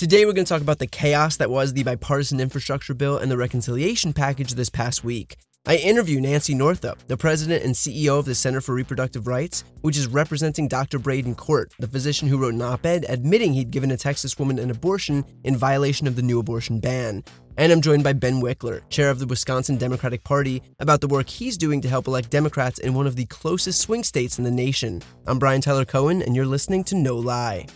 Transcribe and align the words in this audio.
Today, 0.00 0.24
we're 0.24 0.32
going 0.32 0.46
to 0.46 0.48
talk 0.48 0.62
about 0.62 0.78
the 0.78 0.86
chaos 0.86 1.36
that 1.36 1.50
was 1.50 1.74
the 1.74 1.82
bipartisan 1.82 2.40
infrastructure 2.40 2.94
bill 2.94 3.18
and 3.18 3.30
the 3.30 3.36
reconciliation 3.36 4.14
package 4.14 4.54
this 4.54 4.70
past 4.70 5.04
week. 5.04 5.36
I 5.66 5.76
interview 5.76 6.22
Nancy 6.22 6.54
Northup, 6.54 7.06
the 7.06 7.18
president 7.18 7.64
and 7.64 7.74
CEO 7.74 8.18
of 8.18 8.24
the 8.24 8.34
Center 8.34 8.62
for 8.62 8.74
Reproductive 8.74 9.26
Rights, 9.26 9.62
which 9.82 9.98
is 9.98 10.06
representing 10.06 10.68
Dr. 10.68 10.98
Braid 10.98 11.26
in 11.26 11.34
Court, 11.34 11.74
the 11.78 11.86
physician 11.86 12.28
who 12.28 12.38
wrote 12.38 12.54
an 12.54 12.62
op 12.62 12.86
ed 12.86 13.04
admitting 13.10 13.52
he'd 13.52 13.70
given 13.70 13.90
a 13.90 13.96
Texas 13.98 14.38
woman 14.38 14.58
an 14.58 14.70
abortion 14.70 15.22
in 15.44 15.54
violation 15.54 16.06
of 16.06 16.16
the 16.16 16.22
new 16.22 16.40
abortion 16.40 16.80
ban. 16.80 17.22
And 17.58 17.70
I'm 17.70 17.82
joined 17.82 18.02
by 18.02 18.14
Ben 18.14 18.40
Wikler, 18.40 18.80
chair 18.88 19.10
of 19.10 19.18
the 19.18 19.26
Wisconsin 19.26 19.76
Democratic 19.76 20.24
Party, 20.24 20.62
about 20.78 21.02
the 21.02 21.08
work 21.08 21.28
he's 21.28 21.58
doing 21.58 21.82
to 21.82 21.90
help 21.90 22.06
elect 22.06 22.30
Democrats 22.30 22.78
in 22.78 22.94
one 22.94 23.06
of 23.06 23.16
the 23.16 23.26
closest 23.26 23.82
swing 23.82 24.02
states 24.02 24.38
in 24.38 24.44
the 24.44 24.50
nation. 24.50 25.02
I'm 25.26 25.38
Brian 25.38 25.60
Tyler 25.60 25.84
Cohen, 25.84 26.22
and 26.22 26.34
you're 26.34 26.46
listening 26.46 26.84
to 26.84 26.94
No 26.94 27.16
Lie. 27.16 27.66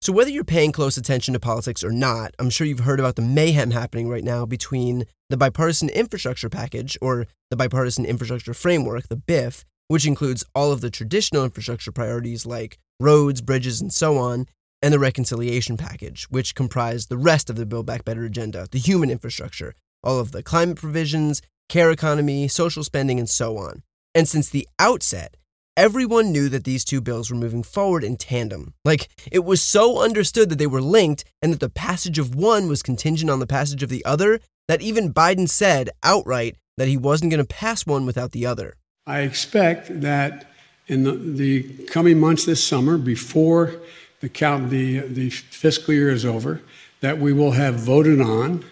So, 0.00 0.12
whether 0.12 0.30
you're 0.30 0.44
paying 0.44 0.72
close 0.72 0.96
attention 0.96 1.34
to 1.34 1.40
politics 1.40 1.84
or 1.84 1.90
not, 1.90 2.34
I'm 2.38 2.50
sure 2.50 2.66
you've 2.66 2.80
heard 2.80 3.00
about 3.00 3.16
the 3.16 3.22
mayhem 3.22 3.72
happening 3.72 4.08
right 4.08 4.24
now 4.24 4.46
between 4.46 5.04
the 5.28 5.36
Bipartisan 5.36 5.90
Infrastructure 5.90 6.48
Package, 6.48 6.96
or 7.02 7.26
the 7.50 7.56
Bipartisan 7.56 8.06
Infrastructure 8.06 8.54
Framework, 8.54 9.08
the 9.08 9.16
BIF, 9.16 9.64
which 9.88 10.06
includes 10.06 10.44
all 10.54 10.72
of 10.72 10.80
the 10.80 10.90
traditional 10.90 11.44
infrastructure 11.44 11.92
priorities 11.92 12.46
like 12.46 12.78
roads, 13.00 13.40
bridges, 13.40 13.80
and 13.80 13.92
so 13.92 14.16
on, 14.16 14.46
and 14.80 14.94
the 14.94 14.98
Reconciliation 14.98 15.76
Package, 15.76 16.24
which 16.30 16.54
comprise 16.54 17.06
the 17.06 17.18
rest 17.18 17.50
of 17.50 17.56
the 17.56 17.66
Build 17.66 17.86
Back 17.86 18.04
Better 18.04 18.24
agenda, 18.24 18.68
the 18.70 18.78
human 18.78 19.10
infrastructure, 19.10 19.74
all 20.02 20.20
of 20.20 20.32
the 20.32 20.42
climate 20.42 20.78
provisions, 20.78 21.42
care 21.68 21.90
economy, 21.90 22.48
social 22.48 22.84
spending, 22.84 23.18
and 23.18 23.28
so 23.28 23.58
on. 23.58 23.82
And 24.14 24.28
since 24.28 24.48
the 24.48 24.66
outset, 24.78 25.36
everyone 25.78 26.32
knew 26.32 26.48
that 26.48 26.64
these 26.64 26.84
two 26.84 27.00
bills 27.00 27.30
were 27.30 27.36
moving 27.36 27.62
forward 27.62 28.02
in 28.02 28.16
tandem. 28.16 28.74
Like, 28.84 29.08
it 29.30 29.44
was 29.44 29.62
so 29.62 30.02
understood 30.02 30.50
that 30.50 30.58
they 30.58 30.66
were 30.66 30.82
linked 30.82 31.24
and 31.40 31.52
that 31.52 31.60
the 31.60 31.68
passage 31.68 32.18
of 32.18 32.34
one 32.34 32.66
was 32.66 32.82
contingent 32.82 33.30
on 33.30 33.38
the 33.38 33.46
passage 33.46 33.84
of 33.84 33.88
the 33.88 34.04
other 34.04 34.40
that 34.66 34.82
even 34.82 35.14
Biden 35.14 35.48
said 35.48 35.90
outright 36.02 36.56
that 36.76 36.88
he 36.88 36.96
wasn't 36.96 37.30
going 37.30 37.42
to 37.42 37.46
pass 37.46 37.86
one 37.86 38.06
without 38.06 38.32
the 38.32 38.44
other. 38.44 38.74
I 39.06 39.20
expect 39.20 40.00
that 40.00 40.50
in 40.88 41.04
the, 41.04 41.12
the 41.12 41.62
coming 41.86 42.18
months 42.18 42.44
this 42.44 42.62
summer, 42.62 42.98
before 42.98 43.76
the, 44.20 44.28
count, 44.28 44.70
the, 44.70 44.98
the 44.98 45.30
fiscal 45.30 45.94
year 45.94 46.10
is 46.10 46.24
over, 46.24 46.60
that 47.00 47.18
we 47.18 47.32
will 47.32 47.52
have 47.52 47.76
voted 47.76 48.20
on 48.20 48.64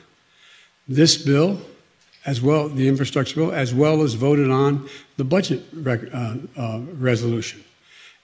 this 0.89 1.17
bill 1.17 1.61
as 2.27 2.43
well, 2.43 2.69
the 2.69 2.89
infrastructure 2.89 3.37
bill, 3.37 3.53
as 3.53 3.73
well 3.73 4.03
as 4.03 4.15
voted 4.15 4.51
on 4.51 4.89
the 5.17 5.25
budget 5.25 5.63
rec- 5.73 6.13
uh, 6.13 6.35
uh, 6.57 6.81
resolution. 6.95 7.63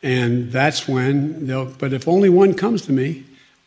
And 0.02 0.50
that's 0.50 0.88
when 0.88 1.46
they'll, 1.46 1.66
but 1.66 1.92
if 1.92 2.08
only 2.08 2.28
one 2.28 2.54
comes 2.54 2.82
to 2.86 2.92
me, 2.92 3.24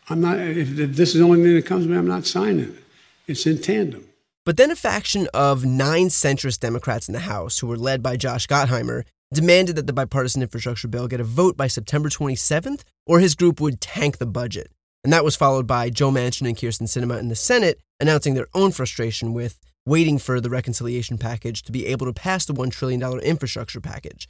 I'm 0.09 0.19
not, 0.21 0.37
if 0.37 0.75
this 0.75 1.09
is 1.09 1.15
the 1.15 1.23
only 1.23 1.41
thing 1.41 1.55
that 1.55 1.65
comes 1.65 1.85
to 1.85 1.89
me, 1.89 1.97
I'm 1.97 2.07
not 2.07 2.25
signing 2.25 2.59
it. 2.59 2.83
It's 3.27 3.47
in 3.47 3.61
tandem. 3.61 4.05
But 4.45 4.57
then 4.57 4.69
a 4.69 4.75
faction 4.75 5.27
of 5.33 5.65
nine 5.65 6.09
centrist 6.09 6.59
Democrats 6.59 7.07
in 7.07 7.13
the 7.13 7.21
House, 7.21 7.59
who 7.59 7.67
were 7.67 7.77
led 7.77 8.03
by 8.03 8.17
Josh 8.17 8.45
Gottheimer, 8.45 9.05
demanded 9.33 9.75
that 9.77 9.87
the 9.87 9.93
bipartisan 9.93 10.43
infrastructure 10.43 10.87
bill 10.87 11.07
get 11.07 11.19
a 11.19 11.23
vote 11.23 11.57
by 11.57 11.65
September 11.67 12.09
27th, 12.09 12.83
or 13.07 13.19
his 13.19 13.33
group 13.33 13.59
would 13.59 13.81
tank 13.81 14.17
the 14.17 14.27
budget. 14.27 14.69
And 15.03 15.11
that 15.13 15.23
was 15.23 15.35
followed 15.35 15.65
by 15.65 15.89
Joe 15.89 16.11
Manchin 16.11 16.47
and 16.47 16.57
Kyrsten 16.57 16.87
Sinema 16.87 17.19
in 17.19 17.29
the 17.29 17.35
Senate 17.35 17.79
announcing 17.99 18.33
their 18.33 18.47
own 18.53 18.71
frustration 18.71 19.33
with 19.33 19.59
waiting 19.85 20.17
for 20.17 20.41
the 20.41 20.49
reconciliation 20.49 21.17
package 21.17 21.61
to 21.63 21.71
be 21.71 21.85
able 21.87 22.05
to 22.05 22.13
pass 22.13 22.45
the 22.45 22.53
$1 22.53 22.71
trillion 22.71 23.01
infrastructure 23.19 23.81
package. 23.81 24.27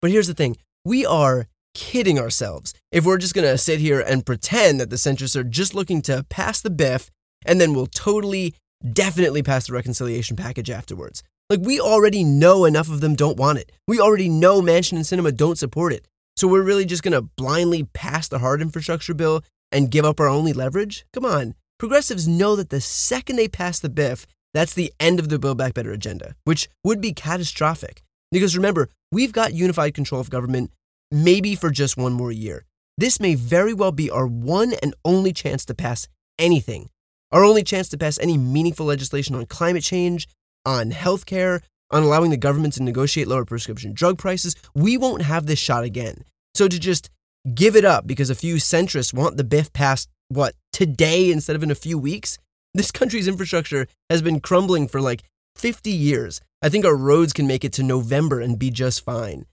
But 0.00 0.10
here's 0.10 0.26
the 0.26 0.34
thing 0.34 0.56
we 0.84 1.06
are 1.06 1.46
kidding 1.74 2.18
ourselves 2.18 2.74
if 2.90 3.04
we're 3.04 3.18
just 3.18 3.34
going 3.34 3.46
to 3.46 3.56
sit 3.58 3.80
here 3.80 4.00
and 4.00 4.26
pretend 4.26 4.80
that 4.80 4.90
the 4.90 4.96
centrists 4.96 5.36
are 5.36 5.44
just 5.44 5.74
looking 5.74 6.02
to 6.02 6.24
pass 6.28 6.60
the 6.60 6.70
BIF 6.70 7.10
and 7.44 7.60
then 7.60 7.72
we'll 7.74 7.86
totally, 7.86 8.54
definitely 8.92 9.42
pass 9.42 9.66
the 9.66 9.72
reconciliation 9.72 10.36
package 10.36 10.70
afterwards. 10.70 11.22
Like, 11.50 11.60
we 11.60 11.80
already 11.80 12.24
know 12.24 12.64
enough 12.64 12.88
of 12.88 13.00
them 13.00 13.14
don't 13.14 13.36
want 13.36 13.58
it. 13.58 13.72
We 13.86 14.00
already 14.00 14.28
know 14.28 14.62
Manchin 14.62 14.92
and 14.92 15.04
Sinema 15.04 15.36
don't 15.36 15.58
support 15.58 15.92
it. 15.92 16.06
So 16.36 16.48
we're 16.48 16.62
really 16.62 16.86
just 16.86 17.02
going 17.02 17.12
to 17.12 17.28
blindly 17.36 17.84
pass 17.84 18.28
the 18.28 18.38
hard 18.38 18.62
infrastructure 18.62 19.12
bill 19.12 19.42
and 19.72 19.90
give 19.90 20.04
up 20.04 20.20
our 20.20 20.28
only 20.28 20.52
leverage? 20.52 21.04
Come 21.12 21.24
on. 21.24 21.54
Progressives 21.78 22.28
know 22.28 22.54
that 22.54 22.70
the 22.70 22.80
second 22.80 23.36
they 23.36 23.48
pass 23.48 23.80
the 23.80 23.88
BIF, 23.88 24.26
that's 24.54 24.74
the 24.74 24.92
end 25.00 25.18
of 25.18 25.28
the 25.28 25.38
Build 25.38 25.58
Back 25.58 25.74
Better 25.74 25.92
agenda, 25.92 26.34
which 26.44 26.68
would 26.84 27.00
be 27.00 27.12
catastrophic. 27.12 28.02
Because 28.30 28.56
remember, 28.56 28.88
we've 29.10 29.32
got 29.32 29.54
unified 29.54 29.94
control 29.94 30.20
of 30.20 30.30
government 30.30 30.70
maybe 31.10 31.54
for 31.54 31.70
just 31.70 31.96
one 31.96 32.12
more 32.12 32.32
year. 32.32 32.64
This 32.98 33.20
may 33.20 33.34
very 33.34 33.74
well 33.74 33.92
be 33.92 34.10
our 34.10 34.26
one 34.26 34.74
and 34.82 34.94
only 35.04 35.32
chance 35.32 35.64
to 35.66 35.74
pass 35.74 36.08
anything. 36.38 36.88
Our 37.30 37.44
only 37.44 37.62
chance 37.62 37.88
to 37.90 37.98
pass 37.98 38.18
any 38.18 38.36
meaningful 38.36 38.86
legislation 38.86 39.34
on 39.34 39.46
climate 39.46 39.82
change, 39.82 40.28
on 40.66 40.90
healthcare, 40.90 41.62
on 41.90 42.02
allowing 42.02 42.30
the 42.30 42.36
government 42.36 42.74
to 42.74 42.82
negotiate 42.82 43.28
lower 43.28 43.44
prescription 43.44 43.92
drug 43.92 44.18
prices. 44.18 44.56
We 44.74 44.96
won't 44.96 45.22
have 45.22 45.46
this 45.46 45.58
shot 45.58 45.84
again. 45.84 46.24
So 46.54 46.68
to 46.68 46.78
just 46.78 47.10
give 47.54 47.76
it 47.76 47.84
up 47.84 48.06
because 48.06 48.30
a 48.30 48.34
few 48.34 48.56
centrists 48.56 49.14
want 49.14 49.36
the 49.36 49.44
BIF 49.44 49.72
passed, 49.72 50.08
what, 50.28 50.54
today 50.72 51.30
instead 51.30 51.56
of 51.56 51.62
in 51.62 51.70
a 51.70 51.74
few 51.74 51.98
weeks, 51.98 52.38
this 52.74 52.90
country's 52.90 53.28
infrastructure 53.28 53.86
has 54.08 54.22
been 54.22 54.40
crumbling 54.40 54.88
for 54.88 55.00
like 55.00 55.24
50 55.56 55.90
years. 55.90 56.40
I 56.62 56.68
think 56.68 56.84
our 56.84 56.96
roads 56.96 57.32
can 57.32 57.46
make 57.46 57.64
it 57.64 57.72
to 57.74 57.82
November 57.82 58.40
and 58.40 58.58
be 58.58 58.70
just 58.70 59.04
fine. 59.04 59.46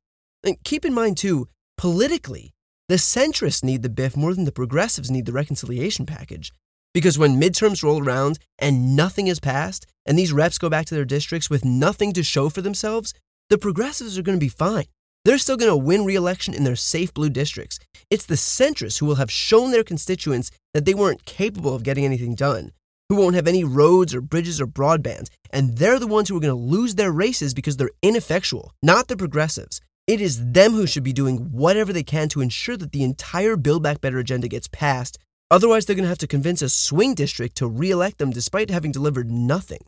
And 0.44 0.64
keep 0.64 0.86
in 0.86 0.94
mind, 0.94 1.18
too, 1.18 1.48
politically, 1.78 2.54
the 2.88 2.96
centrists 2.96 3.64
need 3.64 3.84
the 3.84 3.90
BIF 3.90 4.16
more 4.16 4.34
than 4.34 4.46
the 4.46 4.52
progressives 4.52 5.12
need 5.12 5.26
the 5.26 5.34
reconciliation 5.34 6.06
package. 6.06 6.54
Because 6.94 7.20
when 7.20 7.40
midterms 7.40 7.84
roll 7.84 8.04
around 8.04 8.40
and 8.58 8.96
nothing 8.96 9.28
is 9.28 9.40
passed, 9.40 9.86
and 10.06 10.18
these 10.18 10.34
reps 10.34 10.58
go 10.58 10.70
back 10.70 10.86
to 10.88 10.96
their 10.96 11.06
districts 11.06 11.50
with 11.50 11.66
nothing 11.66 12.14
to 12.14 12.24
show 12.24 12.50
for 12.50 12.62
themselves, 12.62 13.14
the 13.50 13.58
progressives 13.58 14.18
are 14.18 14.24
going 14.24 14.38
to 14.38 14.44
be 14.44 14.50
fine. 14.50 14.86
They're 15.26 15.38
still 15.38 15.58
going 15.58 15.70
to 15.70 15.78
win 15.78 16.06
re 16.06 16.16
election 16.16 16.54
in 16.54 16.64
their 16.64 16.78
safe 16.78 17.14
blue 17.14 17.30
districts. 17.30 17.78
It's 18.10 18.26
the 18.26 18.36
centrists 18.36 19.00
who 19.00 19.06
will 19.06 19.16
have 19.16 19.30
shown 19.30 19.72
their 19.72 19.84
constituents 19.84 20.50
that 20.74 20.86
they 20.86 20.94
weren't 20.94 21.26
capable 21.26 21.76
of 21.76 21.84
getting 21.84 22.06
anything 22.06 22.34
done 22.34 22.72
who 23.10 23.16
won't 23.16 23.36
have 23.36 23.48
any 23.48 23.64
roads 23.64 24.14
or 24.14 24.22
bridges 24.22 24.62
or 24.62 24.68
broadband, 24.68 25.30
and 25.50 25.78
they're 25.78 26.00
the 26.00 26.08
ones 26.08 26.30
who 26.30 26.38
are 26.38 26.40
going 26.40 26.50
to 26.50 26.56
lose 26.56 26.96
their 26.96 27.12
races 27.12 27.54
because 27.54 27.78
they're 27.78 27.92
ineffectual, 28.04 28.72
not 28.84 29.08
the 29.08 29.18
progressives. 29.18 29.82
It 30.06 30.22
is 30.22 30.54
them 30.54 30.74
who 30.74 30.88
should 30.88 31.04
be 31.04 31.14
doing 31.14 31.52
whatever 31.52 31.92
they 31.92 32.04
can 32.04 32.30
to 32.30 32.42
ensure 32.42 32.78
that 32.78 32.92
the 32.92 33.04
entire 33.04 33.56
Build 33.56 33.84
Back 33.84 34.02
Better 34.02 34.20
agenda 34.20 34.48
gets 34.48 34.68
passed. 34.68 35.18
Otherwise, 35.52 35.86
they're 35.86 35.96
going 35.96 36.04
to 36.04 36.10
have 36.10 36.18
to 36.20 36.28
convince 36.28 36.62
a 36.62 36.70
swing 36.70 37.16
district 37.16 37.58
to 37.58 37.68
re 37.68 37.92
elect 37.92 38.20
them 38.20 38.32
despite 38.32 38.70
having 38.70 38.92
delivered 38.92 39.32
nothing. 39.32 39.82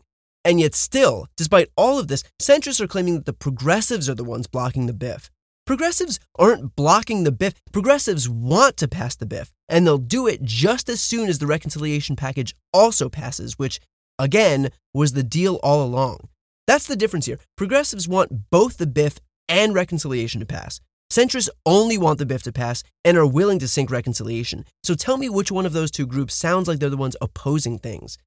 And 0.44 0.58
yet, 0.58 0.74
still, 0.74 1.26
despite 1.36 1.70
all 1.76 1.98
of 1.98 2.08
this, 2.08 2.24
centrists 2.40 2.80
are 2.80 2.88
claiming 2.88 3.14
that 3.14 3.26
the 3.26 3.32
progressives 3.32 4.08
are 4.08 4.14
the 4.14 4.24
ones 4.24 4.48
blocking 4.48 4.86
the 4.86 4.92
BIF. 4.92 5.30
Progressives 5.64 6.18
aren't 6.36 6.74
blocking 6.74 7.22
the 7.22 7.30
BIF. 7.30 7.54
Progressives 7.72 8.28
want 8.28 8.76
to 8.78 8.88
pass 8.88 9.14
the 9.14 9.26
BIF, 9.26 9.52
and 9.72 9.86
they'll 9.86 9.96
do 9.96 10.28
it 10.28 10.42
just 10.42 10.90
as 10.90 11.00
soon 11.00 11.30
as 11.30 11.38
the 11.38 11.46
reconciliation 11.46 12.14
package 12.14 12.54
also 12.74 13.08
passes, 13.08 13.58
which, 13.58 13.80
again, 14.18 14.68
was 14.92 15.14
the 15.14 15.22
deal 15.22 15.58
all 15.62 15.82
along. 15.82 16.28
That's 16.66 16.86
the 16.86 16.94
difference 16.94 17.24
here. 17.24 17.38
Progressives 17.56 18.06
want 18.06 18.50
both 18.50 18.76
the 18.76 18.86
BIF 18.86 19.18
and 19.48 19.74
reconciliation 19.74 20.40
to 20.40 20.46
pass. 20.46 20.80
Centrists 21.10 21.48
only 21.64 21.96
want 21.96 22.18
the 22.18 22.26
BIF 22.26 22.42
to 22.42 22.52
pass 22.52 22.84
and 23.02 23.16
are 23.16 23.26
willing 23.26 23.58
to 23.60 23.66
sink 23.66 23.90
reconciliation. 23.90 24.66
So 24.84 24.94
tell 24.94 25.16
me 25.16 25.30
which 25.30 25.50
one 25.50 25.66
of 25.66 25.72
those 25.72 25.90
two 25.90 26.06
groups 26.06 26.34
sounds 26.34 26.68
like 26.68 26.78
they're 26.78 26.90
the 26.90 26.96
ones 26.96 27.16
opposing 27.22 27.78
things. 27.78 28.18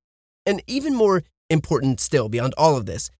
And 0.47 0.63
even 0.65 0.95
more 0.95 1.23
important 1.51 1.99
still, 1.99 2.27
beyond 2.27 2.55
all 2.57 2.75
of 2.75 2.87
this, 2.87 3.11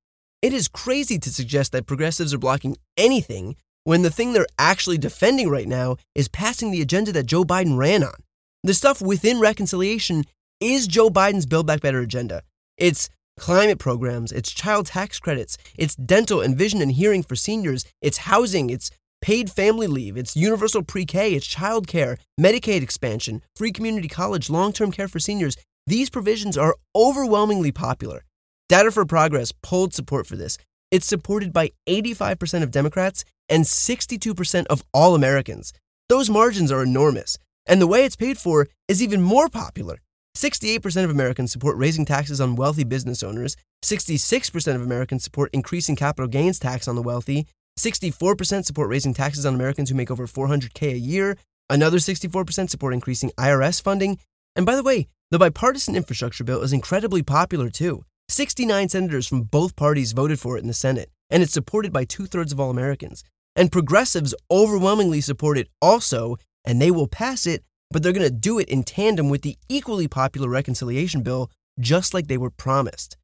it 0.42 0.52
is 0.52 0.68
crazy 0.68 1.20
to 1.20 1.30
suggest 1.32 1.72
that 1.74 1.86
progressives 1.86 2.34
are 2.34 2.40
blocking 2.40 2.78
anything 2.98 3.56
when 3.86 4.02
the 4.02 4.12
thing 4.12 4.34
they're 4.34 4.48
actually 4.60 4.98
defending 4.98 5.48
right 5.48 5.68
now 5.68 5.96
is 6.14 6.28
passing 6.28 6.72
the 6.72 6.82
agenda 6.82 7.12
that 7.14 7.28
Joe 7.28 7.46
Biden 7.46 7.78
ran 7.78 8.04
on. 8.04 8.16
The 8.64 8.74
stuff 8.74 9.02
within 9.02 9.40
reconciliation 9.40 10.26
is 10.60 10.88
Joe 10.88 11.10
Biden's 11.10 11.46
Build 11.46 11.68
Back 11.68 11.82
Better 11.82 12.00
agenda. 12.00 12.42
It's 12.78 13.10
climate 13.38 13.78
programs, 13.78 14.32
it's 14.32 14.52
child 14.52 14.88
tax 14.88 15.20
credits, 15.20 15.58
it's 15.78 15.96
dental 15.96 16.42
and 16.42 16.58
vision 16.58 16.82
and 16.82 16.92
hearing 16.92 17.22
for 17.22 17.36
seniors, 17.36 17.86
it's 18.02 18.18
housing, 18.30 18.70
it's 18.72 18.90
paid 19.22 19.52
family 19.52 19.88
leave, 19.88 20.18
it's 20.18 20.36
universal 20.36 20.82
pre 20.82 21.06
K, 21.06 21.36
it's 21.36 21.46
child 21.46 21.88
care, 21.88 22.18
Medicaid 22.40 22.82
expansion, 22.82 23.44
free 23.56 23.72
community 23.72 24.08
college, 24.08 24.50
long 24.50 24.74
term 24.74 24.92
care 24.92 25.08
for 25.08 25.20
seniors. 25.20 25.58
These 25.86 26.10
provisions 26.10 26.58
are 26.58 26.76
overwhelmingly 26.96 27.72
popular. 27.72 28.24
Data 28.68 28.90
for 28.90 29.06
Progress 29.06 29.52
polled 29.62 29.94
support 29.94 30.26
for 30.26 30.36
this. 30.36 30.58
It's 30.90 31.06
supported 31.06 31.54
by 31.54 31.72
85% 31.88 32.64
of 32.64 32.72
Democrats 32.72 33.24
and 33.50 33.64
62% 33.64 34.66
of 34.68 34.84
all 34.94 35.16
Americans. 35.16 35.74
Those 36.10 36.30
margins 36.30 36.72
are 36.72 36.84
enormous. 36.84 37.38
And 37.66 37.82
the 37.82 37.88
way 37.88 38.06
it's 38.06 38.16
paid 38.16 38.38
for 38.38 38.68
is 38.88 39.02
even 39.02 39.22
more 39.22 39.50
popular. 39.50 39.98
68% 40.36 41.04
of 41.04 41.10
Americans 41.10 41.52
support 41.52 41.78
raising 41.78 42.06
taxes 42.06 42.42
on 42.42 42.56
wealthy 42.56 42.84
business 42.84 43.24
owners. 43.24 43.56
66% 43.84 44.76
of 44.76 44.82
Americans 44.82 45.24
support 45.24 45.50
increasing 45.54 45.96
capital 45.96 46.28
gains 46.28 46.60
tax 46.60 46.88
on 46.88 46.96
the 46.96 47.02
wealthy. 47.02 47.48
64% 47.80 48.66
support 48.66 48.90
raising 48.90 49.14
taxes 49.14 49.46
on 49.46 49.56
Americans 49.56 49.90
who 49.90 49.96
make 49.96 50.12
over 50.12 50.28
400K 50.28 50.94
a 50.94 50.98
year. 50.98 51.38
Another 51.70 51.98
64% 51.98 52.70
support 52.70 52.94
increasing 52.94 53.32
IRS 53.38 53.82
funding. 53.82 54.20
And 54.56 54.66
by 54.66 54.76
the 54.76 54.84
way, 54.84 55.08
the 55.32 55.40
bipartisan 55.40 55.96
infrastructure 55.96 56.44
bill 56.44 56.62
is 56.62 56.74
incredibly 56.74 57.24
popular 57.24 57.70
too. 57.70 58.04
69 58.30 58.90
senators 58.90 59.28
from 59.28 59.44
both 59.44 59.76
parties 59.76 60.12
voted 60.12 60.40
for 60.40 60.58
it 60.58 60.62
in 60.62 60.68
the 60.68 60.74
Senate, 60.74 61.10
and 61.30 61.44
it's 61.44 61.54
supported 61.54 61.94
by 61.94 62.06
two 62.06 62.26
thirds 62.26 62.52
of 62.52 62.60
all 62.60 62.70
Americans. 62.70 63.24
And 63.56 63.72
progressives 63.72 64.36
overwhelmingly 64.52 65.22
support 65.22 65.58
it 65.58 65.70
also, 65.82 66.38
and 66.66 66.82
they 66.82 66.92
will 66.92 67.08
pass 67.08 67.46
it, 67.48 67.64
but 67.90 68.04
they're 68.04 68.14
going 68.14 68.28
to 68.28 68.34
do 68.34 68.60
it 68.60 68.70
in 68.70 68.84
tandem 68.84 69.30
with 69.30 69.44
the 69.44 69.58
equally 69.70 70.08
popular 70.08 70.50
reconciliation 70.50 71.22
bill, 71.22 71.50
just 71.80 72.14
like 72.14 72.28
they 72.28 72.38
were 72.38 72.50
promised. 72.50 73.18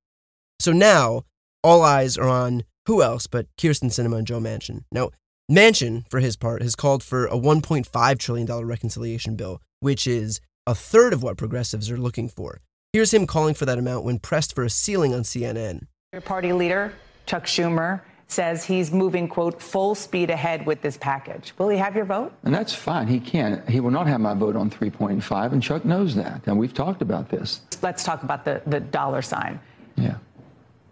So 0.60 0.72
now, 0.72 1.24
all 1.64 1.84
eyes 1.84 2.18
are 2.18 2.30
on 2.30 2.64
who 2.88 3.02
else 3.02 3.28
but 3.28 3.48
Kyrsten 3.58 3.90
Sinema 3.90 4.20
and 4.20 4.28
Joe 4.28 4.40
Manchin. 4.40 4.84
Now, 4.92 5.10
Manchin, 5.52 6.10
for 6.10 6.20
his 6.20 6.38
part, 6.38 6.62
has 6.62 6.76
called 6.76 7.04
for 7.04 7.26
a 7.26 7.32
$1.5 7.32 8.18
trillion 8.20 8.66
reconciliation 8.66 9.36
bill, 9.36 9.62
which 9.80 10.08
is 10.08 10.40
a 10.66 10.74
third 10.74 11.14
of 11.14 11.24
what 11.24 11.38
progressives 11.38 11.92
are 11.92 11.98
looking 11.98 12.30
for. 12.30 12.62
Here's 12.94 13.14
him 13.14 13.28
calling 13.28 13.54
for 13.54 13.66
that 13.66 13.78
amount 13.78 14.06
when 14.06 14.20
pressed 14.20 14.56
for 14.56 14.64
a 14.64 14.70
ceiling 14.70 15.14
on 15.14 15.22
CNN. 15.22 15.88
Your 16.14 16.22
party 16.22 16.54
leader, 16.54 16.94
Chuck 17.26 17.46
Schumer, 17.46 18.02
says 18.32 18.64
he's 18.64 18.92
moving, 18.92 19.28
quote, 19.28 19.62
full 19.62 19.94
speed 19.94 20.30
ahead 20.30 20.66
with 20.66 20.82
this 20.82 20.98
package. 20.98 21.54
Will 21.58 21.70
he 21.70 21.78
have 21.78 21.96
your 21.96 22.06
vote? 22.06 22.32
And 22.44 22.54
that's 22.54 22.74
fine. 22.74 23.08
He 23.08 23.20
can't. 23.20 23.68
He 23.70 23.80
will 23.80 23.92
not 23.92 24.08
have 24.08 24.22
my 24.22 24.34
vote 24.34 24.56
on 24.56 24.70
3.5, 24.70 25.52
and 25.52 25.62
Chuck 25.62 25.84
knows 25.86 26.16
that. 26.16 26.42
And 26.46 26.58
we've 26.58 26.74
talked 26.74 27.02
about 27.02 27.30
this. 27.30 27.62
Let's 27.82 28.04
talk 28.04 28.24
about 28.24 28.46
the, 28.46 28.62
the 28.66 28.80
dollar 28.80 29.22
sign. 29.22 29.60
Yeah. 29.96 30.16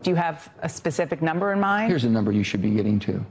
Do 0.04 0.10
you 0.10 0.16
have 0.16 0.50
a 0.62 0.70
specific 0.70 1.22
number 1.22 1.52
in 1.54 1.60
mind? 1.60 1.90
Here's 1.90 2.04
a 2.04 2.10
number 2.10 2.32
you 2.32 2.44
should 2.44 2.62
be 2.62 2.72
getting 2.72 3.00
to. 3.02 3.26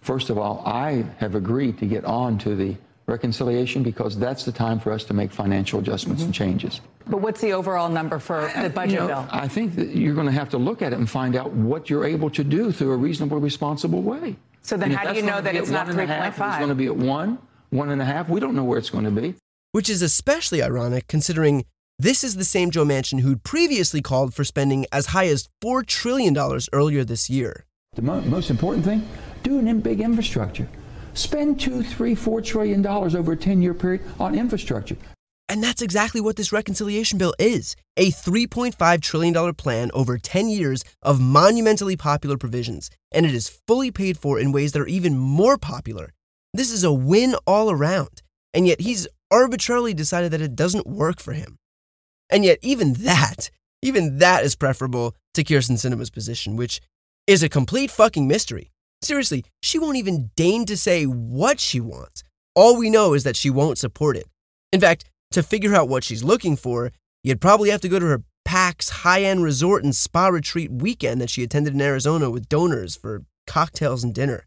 First 0.00 0.30
of 0.30 0.38
all, 0.38 0.62
I 0.64 1.04
have 1.18 1.34
agreed 1.34 1.78
to 1.78 1.86
get 1.86 2.04
on 2.04 2.38
to 2.38 2.54
the 2.54 2.76
reconciliation 3.06 3.82
because 3.82 4.18
that's 4.18 4.44
the 4.44 4.52
time 4.52 4.80
for 4.80 4.92
us 4.92 5.04
to 5.04 5.14
make 5.14 5.32
financial 5.32 5.78
adjustments 5.78 6.22
mm-hmm. 6.22 6.28
and 6.28 6.34
changes. 6.34 6.80
But 7.06 7.20
what's 7.20 7.40
the 7.40 7.52
overall 7.52 7.88
number 7.88 8.18
for 8.18 8.50
the 8.60 8.68
budget 8.68 8.94
you 8.94 8.98
know, 9.00 9.06
bill? 9.06 9.28
I 9.30 9.46
think 9.46 9.76
that 9.76 9.88
you're 9.90 10.14
going 10.14 10.26
to 10.26 10.32
have 10.32 10.48
to 10.50 10.58
look 10.58 10.82
at 10.82 10.92
it 10.92 10.98
and 10.98 11.08
find 11.08 11.36
out 11.36 11.52
what 11.52 11.88
you're 11.88 12.04
able 12.04 12.30
to 12.30 12.42
do 12.42 12.72
through 12.72 12.92
a 12.92 12.96
reasonable, 12.96 13.38
responsible 13.38 14.02
way. 14.02 14.36
So 14.62 14.76
then, 14.76 14.90
how 14.90 15.12
do 15.12 15.16
you 15.16 15.24
know 15.24 15.40
that 15.40 15.54
it's 15.54 15.70
not 15.70 15.86
3.5? 15.86 16.28
It's 16.28 16.38
going 16.38 16.68
to 16.68 16.74
be 16.74 16.86
at 16.86 16.96
one, 16.96 17.38
one 17.70 17.90
and 17.90 18.02
a 18.02 18.04
half. 18.04 18.28
We 18.28 18.40
don't 18.40 18.56
know 18.56 18.64
where 18.64 18.78
it's 18.78 18.90
going 18.90 19.04
to 19.04 19.12
be. 19.12 19.34
Which 19.70 19.88
is 19.88 20.02
especially 20.02 20.62
ironic 20.62 21.06
considering 21.06 21.64
this 21.98 22.24
is 22.24 22.36
the 22.36 22.44
same 22.44 22.70
Joe 22.70 22.84
Manchin 22.84 23.20
who'd 23.20 23.44
previously 23.44 24.02
called 24.02 24.34
for 24.34 24.42
spending 24.42 24.84
as 24.90 25.06
high 25.06 25.28
as 25.28 25.48
$4 25.62 25.86
trillion 25.86 26.36
earlier 26.72 27.04
this 27.04 27.30
year. 27.30 27.64
The 27.94 28.02
mo- 28.02 28.20
most 28.22 28.50
important 28.50 28.84
thing 28.84 29.06
do 29.42 29.58
an 29.58 29.80
big 29.80 30.00
infrastructure. 30.00 30.68
Spend 31.16 31.58
two, 31.58 31.82
three, 31.82 32.14
four 32.14 32.40
trillion 32.42 32.82
dollars 32.82 33.14
over 33.14 33.32
a 33.32 33.36
10 33.36 33.62
year 33.62 33.74
period 33.74 34.02
on 34.20 34.34
infrastructure. 34.34 34.96
And 35.48 35.62
that's 35.62 35.80
exactly 35.80 36.20
what 36.20 36.36
this 36.36 36.52
reconciliation 36.52 37.18
bill 37.18 37.34
is 37.38 37.74
a 37.96 38.10
$3.5 38.10 39.00
trillion 39.00 39.54
plan 39.54 39.90
over 39.94 40.18
10 40.18 40.48
years 40.48 40.84
of 41.02 41.20
monumentally 41.20 41.96
popular 41.96 42.36
provisions. 42.36 42.90
And 43.12 43.24
it 43.24 43.34
is 43.34 43.60
fully 43.66 43.90
paid 43.90 44.18
for 44.18 44.38
in 44.38 44.52
ways 44.52 44.72
that 44.72 44.82
are 44.82 44.86
even 44.86 45.16
more 45.16 45.56
popular. 45.56 46.12
This 46.52 46.70
is 46.70 46.84
a 46.84 46.92
win 46.92 47.34
all 47.46 47.70
around. 47.70 48.22
And 48.52 48.66
yet 48.66 48.82
he's 48.82 49.08
arbitrarily 49.30 49.94
decided 49.94 50.32
that 50.32 50.42
it 50.42 50.54
doesn't 50.54 50.86
work 50.86 51.20
for 51.20 51.32
him. 51.32 51.56
And 52.28 52.44
yet, 52.44 52.58
even 52.60 52.94
that, 52.94 53.50
even 53.80 54.18
that 54.18 54.44
is 54.44 54.56
preferable 54.56 55.14
to 55.34 55.44
Kyrsten 55.44 55.76
Sinema's 55.76 56.10
position, 56.10 56.56
which 56.56 56.80
is 57.26 57.42
a 57.42 57.48
complete 57.48 57.90
fucking 57.90 58.26
mystery. 58.26 58.70
Seriously, 59.02 59.44
she 59.62 59.78
won't 59.78 59.96
even 59.96 60.30
deign 60.36 60.64
to 60.66 60.76
say 60.76 61.04
what 61.04 61.60
she 61.60 61.80
wants. 61.80 62.22
All 62.54 62.78
we 62.78 62.90
know 62.90 63.14
is 63.14 63.24
that 63.24 63.36
she 63.36 63.50
won't 63.50 63.78
support 63.78 64.16
it. 64.16 64.26
In 64.72 64.80
fact, 64.80 65.04
to 65.32 65.42
figure 65.42 65.74
out 65.74 65.88
what 65.88 66.04
she's 66.04 66.24
looking 66.24 66.56
for, 66.56 66.92
you'd 67.22 67.40
probably 67.40 67.70
have 67.70 67.80
to 67.82 67.88
go 67.88 67.98
to 67.98 68.06
her 68.06 68.22
PAC's 68.44 68.88
high 68.88 69.22
end 69.22 69.42
resort 69.42 69.84
and 69.84 69.94
spa 69.94 70.28
retreat 70.28 70.70
weekend 70.70 71.20
that 71.20 71.30
she 71.30 71.42
attended 71.42 71.74
in 71.74 71.80
Arizona 71.80 72.30
with 72.30 72.48
donors 72.48 72.96
for 72.96 73.24
cocktails 73.46 74.02
and 74.02 74.14
dinner. 74.14 74.46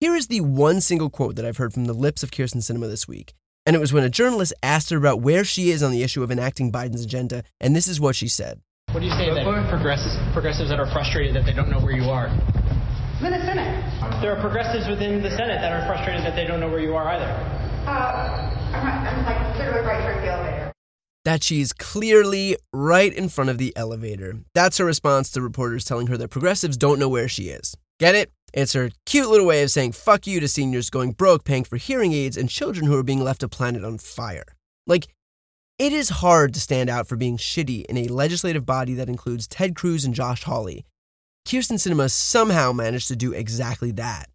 Here 0.00 0.14
is 0.14 0.28
the 0.28 0.42
one 0.42 0.80
single 0.80 1.10
quote 1.10 1.34
that 1.36 1.44
I've 1.44 1.56
heard 1.56 1.74
from 1.74 1.86
the 1.86 1.92
lips 1.92 2.22
of 2.22 2.30
Kyrsten 2.30 2.58
Sinema 2.58 2.88
this 2.88 3.08
week. 3.08 3.34
And 3.66 3.74
it 3.74 3.80
was 3.80 3.92
when 3.92 4.04
a 4.04 4.08
journalist 4.08 4.54
asked 4.62 4.90
her 4.90 4.96
about 4.96 5.20
where 5.20 5.44
she 5.44 5.70
is 5.70 5.82
on 5.82 5.90
the 5.90 6.02
issue 6.02 6.22
of 6.22 6.30
enacting 6.30 6.70
Biden's 6.70 7.04
agenda, 7.04 7.42
and 7.60 7.74
this 7.74 7.88
is 7.88 8.00
what 8.00 8.14
she 8.14 8.28
said. 8.28 8.60
What 8.92 9.00
do 9.00 9.06
you 9.06 9.12
say 9.12 9.28
that 9.28 9.44
progressives, 9.68 10.16
progressives 10.32 10.70
that 10.70 10.80
are 10.80 10.90
frustrated 10.92 11.34
that 11.36 11.44
they 11.44 11.52
don't 11.52 11.68
know 11.68 11.80
where 11.80 11.92
you 11.92 12.04
are? 12.04 12.28
I'm 13.20 13.26
in 13.26 13.32
the 13.32 13.46
Senate. 13.46 14.20
There 14.22 14.36
are 14.36 14.40
progressives 14.40 14.86
within 14.86 15.20
the 15.20 15.30
Senate 15.30 15.60
that 15.60 15.72
are 15.72 15.84
frustrated 15.88 16.24
that 16.24 16.36
they 16.36 16.46
don't 16.46 16.60
know 16.60 16.68
where 16.68 16.78
you 16.78 16.94
are 16.94 17.08
either. 17.08 17.24
Uh, 17.84 18.54
I'm, 18.72 19.06
I'm 19.06 19.24
like 19.24 19.58
literally 19.58 19.84
right 19.84 20.00
here 20.00 20.20
the 20.20 20.28
elevator. 20.28 20.72
That 21.24 21.42
she's 21.42 21.72
clearly 21.72 22.56
right 22.72 23.12
in 23.12 23.28
front 23.28 23.50
of 23.50 23.58
the 23.58 23.76
elevator. 23.76 24.36
That's 24.54 24.78
her 24.78 24.84
response 24.84 25.32
to 25.32 25.42
reporters 25.42 25.84
telling 25.84 26.06
her 26.06 26.16
that 26.16 26.28
progressives 26.28 26.76
don't 26.76 27.00
know 27.00 27.08
where 27.08 27.26
she 27.26 27.48
is. 27.48 27.76
Get 27.98 28.14
it? 28.14 28.30
It's 28.54 28.74
her 28.74 28.90
cute 29.04 29.28
little 29.28 29.46
way 29.48 29.64
of 29.64 29.72
saying 29.72 29.92
fuck 29.92 30.28
you 30.28 30.38
to 30.38 30.46
seniors 30.46 30.88
going 30.88 31.10
broke 31.10 31.42
paying 31.42 31.64
for 31.64 31.76
hearing 31.76 32.12
aids 32.12 32.36
and 32.36 32.48
children 32.48 32.86
who 32.86 32.96
are 32.96 33.02
being 33.02 33.24
left 33.24 33.42
a 33.42 33.48
planet 33.48 33.84
on 33.84 33.98
fire. 33.98 34.54
Like, 34.86 35.08
it 35.76 35.92
is 35.92 36.08
hard 36.08 36.54
to 36.54 36.60
stand 36.60 36.88
out 36.88 37.08
for 37.08 37.16
being 37.16 37.36
shitty 37.36 37.84
in 37.86 37.96
a 37.96 38.06
legislative 38.06 38.64
body 38.64 38.94
that 38.94 39.08
includes 39.08 39.48
Ted 39.48 39.74
Cruz 39.74 40.04
and 40.04 40.14
Josh 40.14 40.44
Hawley, 40.44 40.84
Kyrsten 41.48 41.78
Sinema 41.78 42.10
somehow 42.10 42.72
managed 42.72 43.08
to 43.08 43.16
do 43.16 43.32
exactly 43.32 43.90
that. 43.92 44.28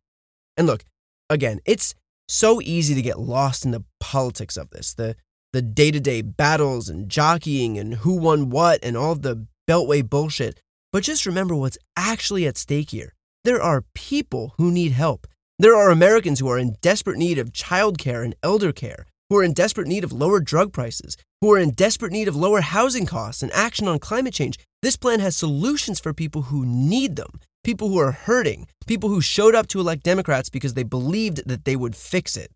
And 0.57 0.65
look, 0.65 0.83
again, 1.29 1.59
it's 1.63 1.93
so 2.27 2.59
easy 2.59 2.95
to 2.95 3.03
get 3.03 3.19
lost 3.19 3.65
in 3.65 3.69
the 3.69 3.83
politics 3.99 4.57
of 4.57 4.71
this, 4.71 4.95
the 4.95 5.15
the 5.51 5.61
day-to-day 5.61 6.23
battles 6.23 6.89
and 6.89 7.07
jockeying 7.07 7.77
and 7.77 7.93
who 7.93 8.15
won 8.15 8.49
what 8.49 8.79
and 8.83 8.97
all 8.97 9.13
the 9.13 9.45
beltway 9.69 10.01
bullshit. 10.01 10.59
But 10.91 11.03
just 11.03 11.27
remember 11.27 11.53
what's 11.53 11.77
actually 11.95 12.47
at 12.47 12.57
stake 12.57 12.89
here. 12.89 13.13
There 13.43 13.61
are 13.61 13.85
people 13.93 14.55
who 14.57 14.71
need 14.71 14.93
help. 14.93 15.27
There 15.59 15.75
are 15.75 15.91
Americans 15.91 16.39
who 16.39 16.49
are 16.49 16.57
in 16.57 16.77
desperate 16.81 17.19
need 17.19 17.37
of 17.37 17.53
childcare 17.53 18.23
and 18.23 18.35
elder 18.41 18.71
care, 18.71 19.05
who 19.29 19.37
are 19.37 19.43
in 19.43 19.53
desperate 19.53 19.87
need 19.87 20.03
of 20.03 20.11
lower 20.11 20.39
drug 20.39 20.73
prices, 20.73 21.17
who 21.41 21.51
are 21.51 21.59
in 21.59 21.71
desperate 21.71 22.11
need 22.11 22.27
of 22.27 22.35
lower 22.35 22.61
housing 22.61 23.05
costs 23.05 23.41
and 23.41 23.51
action 23.53 23.87
on 23.87 23.99
climate 23.99 24.33
change. 24.33 24.57
This 24.81 24.97
plan 24.97 25.19
has 25.19 25.35
solutions 25.35 25.99
for 25.99 26.13
people 26.13 26.43
who 26.43 26.65
need 26.65 27.15
them, 27.15 27.39
people 27.63 27.89
who 27.89 27.99
are 27.99 28.11
hurting, 28.11 28.67
people 28.85 29.09
who 29.09 29.21
showed 29.21 29.55
up 29.55 29.67
to 29.67 29.79
elect 29.79 30.03
Democrats 30.03 30.49
because 30.49 30.73
they 30.73 30.83
believed 30.83 31.47
that 31.47 31.65
they 31.65 31.75
would 31.75 31.95
fix 31.95 32.37
it. 32.37 32.51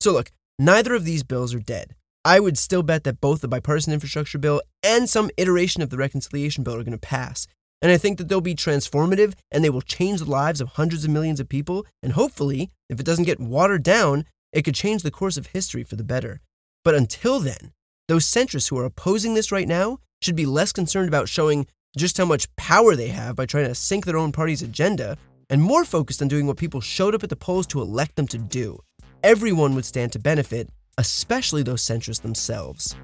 So, 0.00 0.12
look, 0.12 0.30
neither 0.58 0.94
of 0.94 1.04
these 1.04 1.22
bills 1.22 1.54
are 1.54 1.60
dead. 1.60 1.94
I 2.24 2.38
would 2.38 2.56
still 2.56 2.82
bet 2.82 3.04
that 3.04 3.20
both 3.20 3.40
the 3.40 3.48
bipartisan 3.48 3.92
infrastructure 3.92 4.38
bill 4.38 4.62
and 4.82 5.08
some 5.08 5.30
iteration 5.36 5.82
of 5.82 5.90
the 5.90 5.96
reconciliation 5.96 6.62
bill 6.62 6.74
are 6.74 6.84
going 6.84 6.92
to 6.92 6.98
pass. 6.98 7.46
And 7.80 7.90
I 7.90 7.98
think 7.98 8.18
that 8.18 8.28
they'll 8.28 8.40
be 8.40 8.54
transformative 8.54 9.34
and 9.50 9.64
they 9.64 9.70
will 9.70 9.82
change 9.82 10.20
the 10.20 10.30
lives 10.30 10.60
of 10.60 10.68
hundreds 10.68 11.04
of 11.04 11.10
millions 11.10 11.40
of 11.40 11.48
people. 11.48 11.84
And 12.00 12.12
hopefully, 12.12 12.70
if 12.88 13.00
it 13.00 13.06
doesn't 13.06 13.24
get 13.24 13.40
watered 13.40 13.82
down, 13.82 14.24
it 14.52 14.62
could 14.62 14.74
change 14.74 15.02
the 15.02 15.10
course 15.10 15.36
of 15.36 15.46
history 15.48 15.82
for 15.82 15.96
the 15.96 16.04
better. 16.04 16.40
But 16.84 16.94
until 16.94 17.40
then, 17.40 17.72
those 18.08 18.26
centrists 18.26 18.68
who 18.68 18.78
are 18.78 18.84
opposing 18.84 19.34
this 19.34 19.52
right 19.52 19.68
now 19.68 19.98
should 20.20 20.36
be 20.36 20.46
less 20.46 20.72
concerned 20.72 21.08
about 21.08 21.28
showing 21.28 21.66
just 21.96 22.18
how 22.18 22.24
much 22.24 22.54
power 22.56 22.96
they 22.96 23.08
have 23.08 23.36
by 23.36 23.46
trying 23.46 23.66
to 23.66 23.74
sink 23.74 24.04
their 24.04 24.16
own 24.16 24.32
party's 24.32 24.62
agenda 24.62 25.16
and 25.50 25.62
more 25.62 25.84
focused 25.84 26.22
on 26.22 26.28
doing 26.28 26.46
what 26.46 26.56
people 26.56 26.80
showed 26.80 27.14
up 27.14 27.22
at 27.22 27.30
the 27.30 27.36
polls 27.36 27.66
to 27.66 27.80
elect 27.80 28.16
them 28.16 28.26
to 28.28 28.38
do. 28.38 28.78
Everyone 29.22 29.74
would 29.74 29.84
stand 29.84 30.12
to 30.12 30.18
benefit, 30.18 30.70
especially 30.98 31.62
those 31.62 31.82
centrists 31.82 32.22
themselves. 32.22 32.96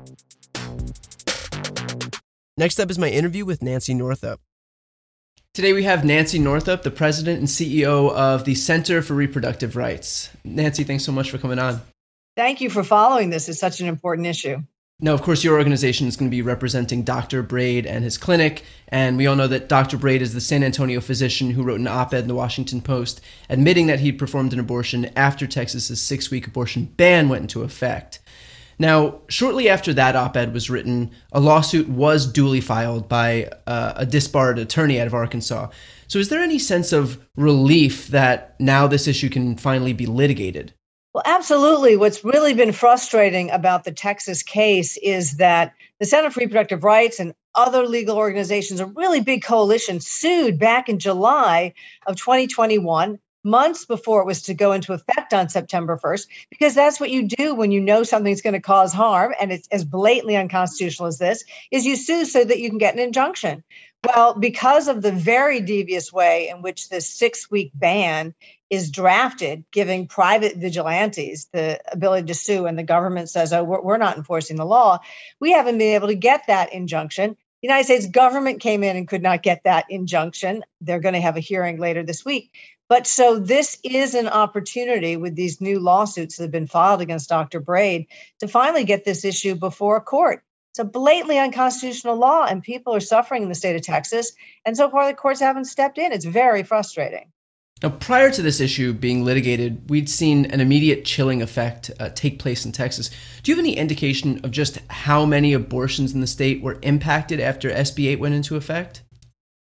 Next 2.56 2.80
up 2.80 2.90
is 2.90 2.98
my 2.98 3.08
interview 3.08 3.44
with 3.44 3.62
Nancy 3.62 3.94
Northup. 3.94 4.40
Today 5.58 5.72
we 5.72 5.82
have 5.82 6.04
Nancy 6.04 6.38
Northup, 6.38 6.84
the 6.84 6.90
president 6.92 7.40
and 7.40 7.48
CEO 7.48 8.12
of 8.12 8.44
the 8.44 8.54
Center 8.54 9.02
for 9.02 9.14
Reproductive 9.14 9.74
Rights. 9.74 10.30
Nancy, 10.44 10.84
thanks 10.84 11.02
so 11.04 11.10
much 11.10 11.32
for 11.32 11.38
coming 11.38 11.58
on. 11.58 11.80
Thank 12.36 12.60
you 12.60 12.70
for 12.70 12.84
following 12.84 13.30
this. 13.30 13.48
It's 13.48 13.58
such 13.58 13.80
an 13.80 13.88
important 13.88 14.28
issue. 14.28 14.62
Now, 15.00 15.14
of 15.14 15.22
course, 15.22 15.42
your 15.42 15.58
organization 15.58 16.06
is 16.06 16.16
going 16.16 16.30
to 16.30 16.36
be 16.36 16.42
representing 16.42 17.02
Dr. 17.02 17.42
Braid 17.42 17.86
and 17.86 18.04
his 18.04 18.18
clinic, 18.18 18.62
and 18.86 19.16
we 19.16 19.26
all 19.26 19.34
know 19.34 19.48
that 19.48 19.68
Dr. 19.68 19.96
Braid 19.98 20.22
is 20.22 20.32
the 20.32 20.40
San 20.40 20.62
Antonio 20.62 21.00
physician 21.00 21.50
who 21.50 21.64
wrote 21.64 21.80
an 21.80 21.88
op 21.88 22.14
ed 22.14 22.22
in 22.22 22.28
the 22.28 22.36
Washington 22.36 22.80
Post 22.80 23.20
admitting 23.50 23.88
that 23.88 23.98
he'd 23.98 24.16
performed 24.16 24.52
an 24.52 24.60
abortion 24.60 25.10
after 25.16 25.44
Texas's 25.44 26.00
six 26.00 26.30
week 26.30 26.46
abortion 26.46 26.84
ban 26.84 27.28
went 27.28 27.42
into 27.42 27.64
effect. 27.64 28.20
Now, 28.78 29.20
shortly 29.28 29.68
after 29.68 29.92
that 29.94 30.14
op 30.14 30.36
ed 30.36 30.52
was 30.52 30.70
written, 30.70 31.10
a 31.32 31.40
lawsuit 31.40 31.88
was 31.88 32.30
duly 32.30 32.60
filed 32.60 33.08
by 33.08 33.50
uh, 33.66 33.94
a 33.96 34.06
disbarred 34.06 34.58
attorney 34.58 35.00
out 35.00 35.06
of 35.06 35.14
Arkansas. 35.14 35.68
So, 36.06 36.18
is 36.18 36.28
there 36.28 36.42
any 36.42 36.58
sense 36.58 36.92
of 36.92 37.18
relief 37.36 38.08
that 38.08 38.54
now 38.60 38.86
this 38.86 39.06
issue 39.06 39.28
can 39.28 39.56
finally 39.56 39.92
be 39.92 40.06
litigated? 40.06 40.72
Well, 41.14 41.24
absolutely. 41.26 41.96
What's 41.96 42.24
really 42.24 42.54
been 42.54 42.72
frustrating 42.72 43.50
about 43.50 43.84
the 43.84 43.90
Texas 43.90 44.42
case 44.42 44.96
is 44.98 45.38
that 45.38 45.74
the 45.98 46.06
Center 46.06 46.30
for 46.30 46.40
Reproductive 46.40 46.84
Rights 46.84 47.18
and 47.18 47.34
other 47.54 47.86
legal 47.86 48.16
organizations, 48.16 48.78
a 48.78 48.86
really 48.86 49.20
big 49.20 49.42
coalition, 49.42 50.00
sued 50.00 50.58
back 50.58 50.88
in 50.88 51.00
July 51.00 51.74
of 52.06 52.16
2021, 52.16 53.18
months 53.48 53.84
before 53.84 54.20
it 54.20 54.26
was 54.26 54.42
to 54.42 54.54
go 54.54 54.72
into 54.72 54.92
effect 54.92 55.32
on 55.32 55.48
September 55.48 55.96
1st, 55.96 56.26
because 56.50 56.74
that's 56.74 57.00
what 57.00 57.10
you 57.10 57.26
do 57.26 57.54
when 57.54 57.72
you 57.72 57.80
know 57.80 58.02
something's 58.02 58.42
going 58.42 58.54
to 58.54 58.60
cause 58.60 58.92
harm 58.92 59.34
and 59.40 59.52
it's 59.52 59.68
as 59.68 59.84
blatantly 59.84 60.36
unconstitutional 60.36 61.08
as 61.08 61.18
this, 61.18 61.44
is 61.70 61.86
you 61.86 61.96
sue 61.96 62.24
so 62.24 62.44
that 62.44 62.58
you 62.58 62.68
can 62.68 62.78
get 62.78 62.94
an 62.94 63.00
injunction. 63.00 63.62
Well, 64.06 64.34
because 64.34 64.86
of 64.86 65.02
the 65.02 65.10
very 65.10 65.60
devious 65.60 66.12
way 66.12 66.48
in 66.48 66.62
which 66.62 66.88
this 66.88 67.08
six 67.08 67.50
week 67.50 67.72
ban 67.74 68.32
is 68.70 68.90
drafted, 68.90 69.64
giving 69.72 70.06
private 70.06 70.56
vigilantes 70.56 71.48
the 71.52 71.80
ability 71.90 72.26
to 72.28 72.34
sue, 72.34 72.66
and 72.66 72.78
the 72.78 72.84
government 72.84 73.28
says, 73.28 73.52
oh, 73.52 73.64
we're, 73.64 73.80
we're 73.80 73.96
not 73.96 74.16
enforcing 74.16 74.56
the 74.56 74.66
law, 74.66 74.98
we 75.40 75.52
haven't 75.52 75.78
been 75.78 75.94
able 75.94 76.08
to 76.08 76.14
get 76.14 76.46
that 76.46 76.72
injunction. 76.72 77.30
The 77.62 77.66
United 77.66 77.84
States 77.84 78.06
government 78.06 78.60
came 78.60 78.84
in 78.84 78.96
and 78.96 79.08
could 79.08 79.22
not 79.22 79.42
get 79.42 79.64
that 79.64 79.86
injunction. 79.88 80.62
They're 80.80 81.00
going 81.00 81.14
to 81.14 81.20
have 81.20 81.36
a 81.36 81.40
hearing 81.40 81.78
later 81.78 82.04
this 82.04 82.24
week. 82.24 82.52
But 82.88 83.06
so 83.06 83.38
this 83.38 83.78
is 83.84 84.14
an 84.14 84.28
opportunity 84.28 85.16
with 85.16 85.36
these 85.36 85.60
new 85.60 85.78
lawsuits 85.78 86.36
that 86.36 86.44
have 86.44 86.50
been 86.50 86.66
filed 86.66 87.02
against 87.02 87.28
Dr. 87.28 87.60
Braid 87.60 88.06
to 88.40 88.48
finally 88.48 88.84
get 88.84 89.04
this 89.04 89.24
issue 89.24 89.54
before 89.54 89.96
a 89.96 90.00
court. 90.00 90.42
It's 90.70 90.78
a 90.78 90.84
blatantly 90.84 91.38
unconstitutional 91.38 92.16
law, 92.16 92.44
and 92.44 92.62
people 92.62 92.94
are 92.94 93.00
suffering 93.00 93.42
in 93.42 93.48
the 93.48 93.54
state 93.54 93.76
of 93.76 93.82
Texas. 93.82 94.32
And 94.64 94.76
so 94.76 94.88
far, 94.88 95.06
the 95.06 95.14
courts 95.14 95.40
haven't 95.40 95.64
stepped 95.64 95.98
in. 95.98 96.12
It's 96.12 96.24
very 96.24 96.62
frustrating. 96.62 97.32
Now, 97.82 97.90
prior 97.90 98.30
to 98.30 98.42
this 98.42 98.60
issue 98.60 98.92
being 98.92 99.24
litigated, 99.24 99.88
we'd 99.88 100.08
seen 100.08 100.46
an 100.46 100.60
immediate 100.60 101.04
chilling 101.04 101.42
effect 101.42 101.90
uh, 102.00 102.08
take 102.10 102.38
place 102.38 102.64
in 102.64 102.72
Texas. 102.72 103.08
Do 103.42 103.50
you 103.50 103.56
have 103.56 103.64
any 103.64 103.76
indication 103.76 104.40
of 104.44 104.50
just 104.50 104.78
how 104.88 105.24
many 105.24 105.52
abortions 105.52 106.12
in 106.12 106.20
the 106.20 106.26
state 106.26 106.60
were 106.60 106.78
impacted 106.82 107.38
after 107.38 107.70
SB 107.70 108.08
8 108.08 108.20
went 108.20 108.34
into 108.34 108.56
effect? 108.56 109.02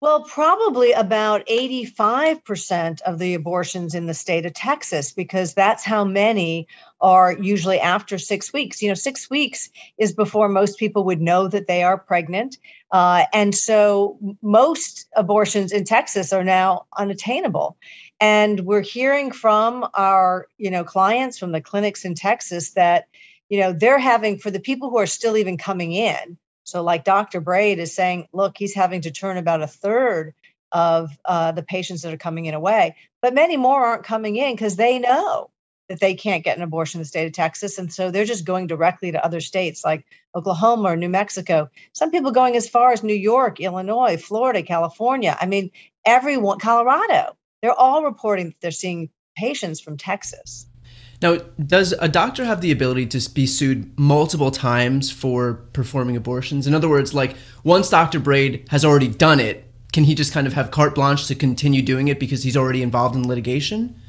Well, 0.02 0.22
probably 0.22 0.92
about 0.92 1.46
85% 1.46 3.02
of 3.02 3.18
the 3.18 3.34
abortions 3.34 3.94
in 3.94 4.06
the 4.06 4.14
state 4.14 4.46
of 4.46 4.54
Texas, 4.54 5.12
because 5.12 5.52
that's 5.52 5.84
how 5.84 6.06
many 6.06 6.66
are 7.02 7.36
usually 7.38 7.78
after 7.78 8.16
six 8.16 8.50
weeks. 8.50 8.80
You 8.80 8.88
know, 8.88 8.94
six 8.94 9.28
weeks 9.28 9.68
is 9.98 10.14
before 10.14 10.48
most 10.48 10.78
people 10.78 11.04
would 11.04 11.20
know 11.20 11.48
that 11.48 11.66
they 11.66 11.82
are 11.82 11.98
pregnant. 11.98 12.56
Uh, 12.92 13.24
and 13.34 13.54
so 13.54 14.18
most 14.40 15.06
abortions 15.16 15.70
in 15.70 15.84
Texas 15.84 16.32
are 16.32 16.44
now 16.44 16.86
unattainable. 16.96 17.76
And 18.20 18.60
we're 18.60 18.80
hearing 18.80 19.30
from 19.30 19.86
our, 19.92 20.48
you 20.56 20.70
know, 20.70 20.82
clients 20.82 21.38
from 21.38 21.52
the 21.52 21.60
clinics 21.60 22.06
in 22.06 22.14
Texas 22.14 22.70
that, 22.70 23.06
you 23.50 23.60
know, 23.60 23.74
they're 23.74 23.98
having 23.98 24.38
for 24.38 24.50
the 24.50 24.60
people 24.60 24.88
who 24.88 24.96
are 24.96 25.06
still 25.06 25.36
even 25.36 25.58
coming 25.58 25.92
in, 25.92 26.38
so, 26.70 26.82
like 26.82 27.04
Dr. 27.04 27.40
Braid 27.40 27.80
is 27.80 27.92
saying, 27.92 28.28
look, 28.32 28.56
he's 28.56 28.74
having 28.74 29.00
to 29.02 29.10
turn 29.10 29.36
about 29.36 29.60
a 29.60 29.66
third 29.66 30.34
of 30.70 31.10
uh, 31.24 31.50
the 31.50 31.64
patients 31.64 32.02
that 32.02 32.14
are 32.14 32.18
coming 32.18 32.46
in 32.46 32.54
away, 32.54 32.94
but 33.20 33.34
many 33.34 33.56
more 33.56 33.84
aren't 33.84 34.04
coming 34.04 34.36
in 34.36 34.54
because 34.54 34.76
they 34.76 35.00
know 35.00 35.50
that 35.88 35.98
they 35.98 36.14
can't 36.14 36.44
get 36.44 36.56
an 36.56 36.62
abortion 36.62 36.98
in 36.98 37.02
the 37.02 37.08
state 37.08 37.26
of 37.26 37.32
Texas. 37.32 37.76
And 37.76 37.92
so 37.92 38.12
they're 38.12 38.24
just 38.24 38.44
going 38.44 38.68
directly 38.68 39.10
to 39.10 39.24
other 39.24 39.40
states 39.40 39.84
like 39.84 40.06
Oklahoma 40.36 40.90
or 40.90 40.96
New 40.96 41.08
Mexico. 41.08 41.68
Some 41.92 42.12
people 42.12 42.30
going 42.30 42.54
as 42.54 42.68
far 42.68 42.92
as 42.92 43.02
New 43.02 43.12
York, 43.12 43.58
Illinois, 43.58 44.16
Florida, 44.16 44.62
California. 44.62 45.36
I 45.40 45.46
mean, 45.46 45.72
everyone, 46.06 46.60
Colorado, 46.60 47.36
they're 47.60 47.72
all 47.72 48.04
reporting 48.04 48.50
that 48.50 48.60
they're 48.60 48.70
seeing 48.70 49.10
patients 49.36 49.80
from 49.80 49.96
Texas. 49.96 50.68
Now, 51.22 51.36
does 51.64 51.92
a 51.92 52.08
doctor 52.08 52.44
have 52.46 52.62
the 52.62 52.72
ability 52.72 53.06
to 53.06 53.30
be 53.30 53.46
sued 53.46 53.98
multiple 53.98 54.50
times 54.50 55.10
for 55.10 55.54
performing 55.74 56.16
abortions? 56.16 56.66
In 56.66 56.74
other 56.74 56.88
words, 56.88 57.12
like 57.12 57.36
once 57.62 57.90
Dr. 57.90 58.18
Braid 58.20 58.66
has 58.70 58.84
already 58.84 59.08
done 59.08 59.38
it, 59.38 59.70
can 59.92 60.04
he 60.04 60.14
just 60.14 60.32
kind 60.32 60.46
of 60.46 60.54
have 60.54 60.70
carte 60.70 60.94
blanche 60.94 61.26
to 61.26 61.34
continue 61.34 61.82
doing 61.82 62.08
it 62.08 62.18
because 62.18 62.42
he's 62.42 62.56
already 62.56 62.82
involved 62.82 63.16
in 63.16 63.26
litigation? 63.26 64.00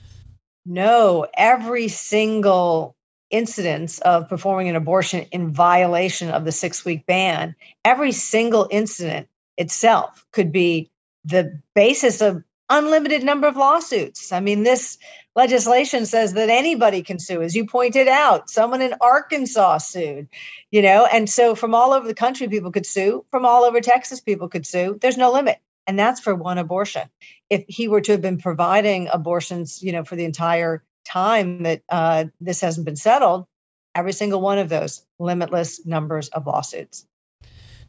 No, 0.65 1.27
every 1.35 1.87
single 1.87 2.95
incidence 3.29 3.99
of 3.99 4.29
performing 4.29 4.69
an 4.69 4.75
abortion 4.75 5.25
in 5.31 5.51
violation 5.51 6.29
of 6.29 6.45
the 6.45 6.51
six 6.51 6.85
week 6.85 7.05
ban, 7.05 7.55
every 7.83 8.11
single 8.11 8.67
incident 8.71 9.27
itself 9.57 10.25
could 10.31 10.51
be 10.51 10.89
the 11.25 11.59
basis 11.73 12.21
of 12.21 12.43
unlimited 12.69 13.23
number 13.23 13.47
of 13.47 13.57
lawsuits. 13.57 14.31
I 14.31 14.39
mean, 14.39 14.63
this 14.63 14.97
legislation 15.35 16.05
says 16.05 16.33
that 16.33 16.49
anybody 16.49 17.01
can 17.01 17.19
sue, 17.19 17.41
as 17.41 17.55
you 17.55 17.65
pointed 17.65 18.07
out. 18.07 18.49
Someone 18.49 18.81
in 18.81 18.95
Arkansas 19.01 19.79
sued, 19.79 20.27
you 20.71 20.81
know, 20.81 21.07
and 21.11 21.29
so 21.29 21.55
from 21.55 21.73
all 21.73 21.93
over 21.93 22.07
the 22.07 22.13
country, 22.13 22.47
people 22.47 22.71
could 22.71 22.85
sue. 22.85 23.25
From 23.31 23.45
all 23.45 23.63
over 23.63 23.81
Texas, 23.81 24.19
people 24.19 24.49
could 24.49 24.65
sue. 24.65 24.97
There's 25.01 25.17
no 25.17 25.31
limit. 25.31 25.59
And 25.87 25.97
that's 25.97 26.19
for 26.19 26.35
one 26.35 26.57
abortion. 26.57 27.09
If 27.49 27.65
he 27.67 27.87
were 27.87 28.01
to 28.01 28.11
have 28.13 28.21
been 28.21 28.37
providing 28.37 29.07
abortions, 29.11 29.81
you 29.81 29.91
know, 29.91 30.03
for 30.03 30.15
the 30.15 30.25
entire 30.25 30.83
time 31.05 31.63
that 31.63 31.81
uh, 31.89 32.25
this 32.39 32.61
hasn't 32.61 32.85
been 32.85 32.95
settled, 32.95 33.45
every 33.95 34.13
single 34.13 34.41
one 34.41 34.57
of 34.57 34.69
those 34.69 35.05
limitless 35.19 35.85
numbers 35.85 36.29
of 36.29 36.47
lawsuits. 36.47 37.05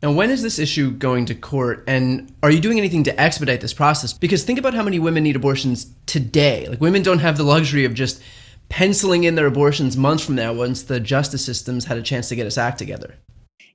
Now, 0.02 0.10
when 0.10 0.30
is 0.30 0.42
this 0.42 0.58
issue 0.58 0.90
going 0.90 1.26
to 1.26 1.34
court? 1.34 1.84
And 1.86 2.34
are 2.42 2.50
you 2.50 2.60
doing 2.60 2.76
anything 2.76 3.04
to 3.04 3.20
expedite 3.20 3.60
this 3.60 3.72
process? 3.72 4.12
Because 4.12 4.42
think 4.42 4.58
about 4.58 4.74
how 4.74 4.82
many 4.82 4.98
women 4.98 5.22
need 5.22 5.36
abortions 5.36 5.94
today. 6.06 6.66
Like, 6.68 6.80
women 6.80 7.02
don't 7.02 7.20
have 7.20 7.36
the 7.36 7.44
luxury 7.44 7.84
of 7.84 7.94
just 7.94 8.20
penciling 8.68 9.22
in 9.22 9.36
their 9.36 9.46
abortions 9.46 9.96
months 9.96 10.24
from 10.24 10.34
now 10.34 10.52
once 10.52 10.82
the 10.82 10.98
justice 10.98 11.44
system's 11.44 11.84
had 11.84 11.98
a 11.98 12.02
chance 12.02 12.28
to 12.30 12.36
get 12.36 12.46
its 12.46 12.58
act 12.58 12.78
together. 12.78 13.14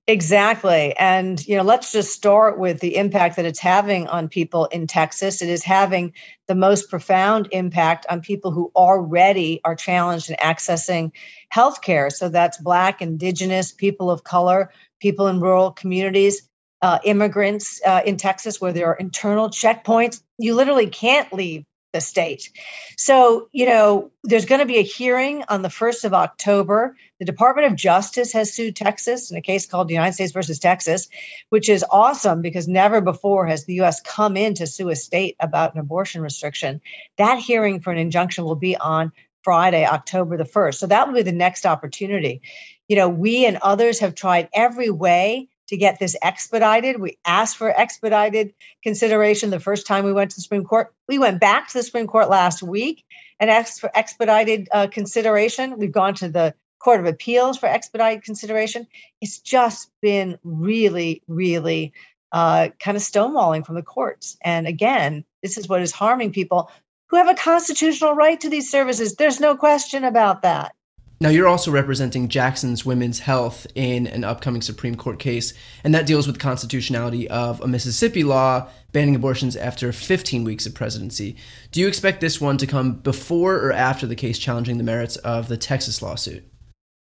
Exactly. 0.10 0.96
And, 0.98 1.46
you 1.48 1.56
know, 1.56 1.64
let's 1.64 1.92
just 1.92 2.14
start 2.14 2.58
with 2.58 2.80
the 2.80 2.96
impact 2.96 3.36
that 3.36 3.46
it's 3.46 3.60
having 3.60 4.08
on 4.08 4.30
people 4.30 4.66
in 4.68 4.88
Texas. 4.88 5.42
It 5.42 5.50
is 5.50 5.64
having 5.64 6.14
the 6.48 6.56
most 6.56 6.90
profound 6.90 7.48
impact 7.52 8.06
on 8.10 8.22
people 8.22 8.52
who 8.52 8.72
already 8.76 9.60
are 9.66 9.76
challenged 9.76 10.30
in 10.30 10.38
accessing 10.38 11.12
health 11.50 11.82
care. 11.82 12.10
So 12.10 12.30
that's 12.30 12.58
Black, 12.58 13.02
Indigenous, 13.02 13.74
people 13.74 14.10
of 14.10 14.24
color, 14.24 14.72
people 15.00 15.28
in 15.28 15.40
rural 15.40 15.72
communities, 15.72 16.48
uh, 16.82 17.00
immigrants 17.04 17.82
uh, 17.86 18.02
in 18.06 18.18
Texas 18.18 18.62
where 18.62 18.74
there 18.74 18.88
are 18.88 18.96
internal 18.96 19.50
checkpoints. 19.50 20.22
You 20.38 20.56
literally 20.56 20.88
can't 20.88 21.32
leave 21.34 21.66
the 21.94 22.02
state. 22.02 22.52
So, 22.98 23.48
you 23.54 23.66
know, 23.66 24.12
there's 24.24 24.46
going 24.46 24.60
to 24.60 24.66
be 24.66 24.78
a 24.78 24.84
hearing 24.84 25.44
on 25.50 25.62
the 25.62 25.70
1st 25.70 26.04
of 26.04 26.14
October. 26.14 26.96
The 27.20 27.26
Department 27.26 27.68
of 27.68 27.76
Justice 27.76 28.34
has 28.34 28.54
sued 28.54 28.76
Texas 28.76 29.32
in 29.32 29.38
a 29.38 29.42
case 29.42 29.66
called 29.66 29.88
the 29.88 29.94
United 29.94 30.14
States 30.14 30.34
versus 30.34 30.60
Texas, 30.60 31.08
which 31.50 31.70
is 31.70 31.86
awesome 31.90 32.42
because 32.42 32.68
never 32.68 33.02
before 33.02 33.48
has 33.48 33.66
the 33.66 33.80
US 33.82 34.02
come 34.02 34.36
in 34.36 34.54
to 34.56 34.68
sue 34.68 34.90
a 34.90 34.96
state 34.96 35.36
about 35.40 35.74
an 35.74 35.80
abortion 35.80 36.22
restriction. 36.22 36.82
That 37.18 37.40
hearing 37.40 37.80
for 37.80 37.92
an 37.92 37.98
injunction 37.98 38.44
will 38.44 38.56
be 38.56 38.76
on 38.78 39.12
Friday, 39.44 39.86
October 39.86 40.36
the 40.36 40.44
1st. 40.44 40.76
So 40.76 40.88
that 40.88 41.08
will 41.08 41.16
be 41.16 41.22
the 41.22 41.32
next 41.32 41.66
opportunity 41.66 42.42
you 42.88 42.96
know, 42.96 43.10
we 43.10 43.46
and 43.46 43.58
others 43.62 44.00
have 44.00 44.16
tried 44.16 44.50
every 44.54 44.90
way 44.90 45.50
to 45.68 45.78
get 45.78 46.00
this 46.00 46.16
expedited. 46.22 47.00
We 47.00 47.18
asked 47.26 47.58
for 47.58 47.78
expedited 47.78 48.54
consideration 48.84 49.50
the 49.50 49.60
first 49.60 49.86
time 49.86 50.06
we 50.06 50.14
went 50.14 50.32
to 50.32 50.38
the 50.38 50.42
Supreme 50.42 50.64
Court. 50.64 50.94
We 51.08 51.20
went 51.20 51.42
back 51.42 51.68
to 51.68 51.78
the 51.78 51.84
Supreme 51.84 52.08
Court 52.08 52.30
last 52.30 52.64
week 52.64 53.04
and 53.40 53.50
asked 53.50 53.82
for 53.82 53.92
expedited 53.94 54.70
uh, 54.72 54.88
consideration. 54.88 55.78
We've 55.78 55.92
gone 55.92 56.14
to 56.16 56.30
the 56.30 56.56
Court 56.80 57.00
of 57.00 57.06
Appeals 57.06 57.58
for 57.58 57.68
expedited 57.68 58.24
consideration. 58.24 58.88
It's 59.20 59.40
just 59.40 59.92
been 60.02 60.38
really, 60.44 61.22
really 61.28 61.92
uh, 62.32 62.70
kind 62.80 62.96
of 62.96 63.04
stonewalling 63.04 63.66
from 63.66 63.76
the 63.76 63.84
courts. 63.84 64.38
And 64.42 64.68
again, 64.68 65.26
this 65.44 65.58
is 65.58 65.68
what 65.68 65.82
is 65.82 65.92
harming 65.92 66.32
people 66.32 66.72
who 67.08 67.18
have 67.18 67.30
a 67.30 67.36
constitutional 67.36 68.14
right 68.14 68.40
to 68.40 68.50
these 68.50 68.70
services. 68.70 69.16
There's 69.16 69.40
no 69.40 69.56
question 69.56 70.04
about 70.04 70.42
that. 70.44 70.74
Now, 71.20 71.30
you're 71.30 71.48
also 71.48 71.72
representing 71.72 72.28
Jackson's 72.28 72.86
Women's 72.86 73.20
Health 73.20 73.66
in 73.74 74.06
an 74.06 74.24
upcoming 74.24 74.62
Supreme 74.62 74.94
Court 74.94 75.18
case, 75.18 75.52
and 75.84 75.94
that 75.96 76.06
deals 76.06 76.28
with 76.28 76.36
the 76.36 76.42
constitutionality 76.42 77.28
of 77.28 77.60
a 77.60 77.68
Mississippi 77.68 78.24
law 78.24 78.70
banning 78.92 79.16
abortions 79.16 79.56
after 79.56 79.92
15 79.92 80.44
weeks 80.44 80.68
of 80.68 80.76
presidency. 80.76 81.36
Do 81.72 81.80
you 81.80 81.88
expect 81.88 82.22
this 82.22 82.40
one 82.40 82.58
to 82.60 82.68
come 82.68 82.94
before 82.94 83.56
or 83.56 83.74
after 83.74 84.06
the 84.06 84.16
case 84.16 84.38
challenging 84.38 84.78
the 84.78 84.84
merits 84.84 85.16
of 85.18 85.48
the 85.48 85.58
Texas 85.58 86.04
lawsuit? 86.04 86.46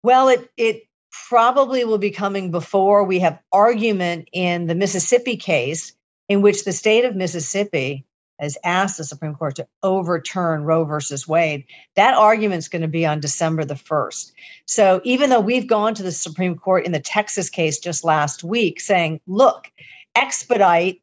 Well, 0.02 0.28
it, 0.28 0.50
it 0.56 0.82
probably 1.28 1.84
will 1.84 1.98
be 1.98 2.10
coming 2.10 2.50
before 2.50 3.04
we 3.04 3.20
have 3.20 3.38
argument 3.52 4.28
in 4.32 4.66
the 4.66 4.74
Mississippi 4.74 5.36
case, 5.36 5.92
in 6.28 6.42
which 6.42 6.64
the 6.64 6.72
state 6.72 7.04
of 7.04 7.14
Mississippi 7.14 8.04
has 8.40 8.56
asked 8.64 8.96
the 8.96 9.04
Supreme 9.04 9.34
Court 9.34 9.54
to 9.56 9.66
overturn 9.82 10.64
Roe 10.64 10.84
versus 10.84 11.28
Wade. 11.28 11.64
That 11.94 12.14
argument's 12.14 12.68
going 12.68 12.82
to 12.82 12.88
be 12.88 13.06
on 13.06 13.20
December 13.20 13.64
the 13.64 13.74
1st. 13.74 14.32
So 14.66 15.00
even 15.04 15.30
though 15.30 15.40
we've 15.40 15.66
gone 15.66 15.94
to 15.94 16.02
the 16.02 16.12
Supreme 16.12 16.56
Court 16.56 16.86
in 16.86 16.92
the 16.92 17.00
Texas 17.00 17.50
case 17.50 17.78
just 17.78 18.04
last 18.04 18.42
week 18.42 18.80
saying, 18.80 19.20
look, 19.26 19.70
expedite 20.14 21.02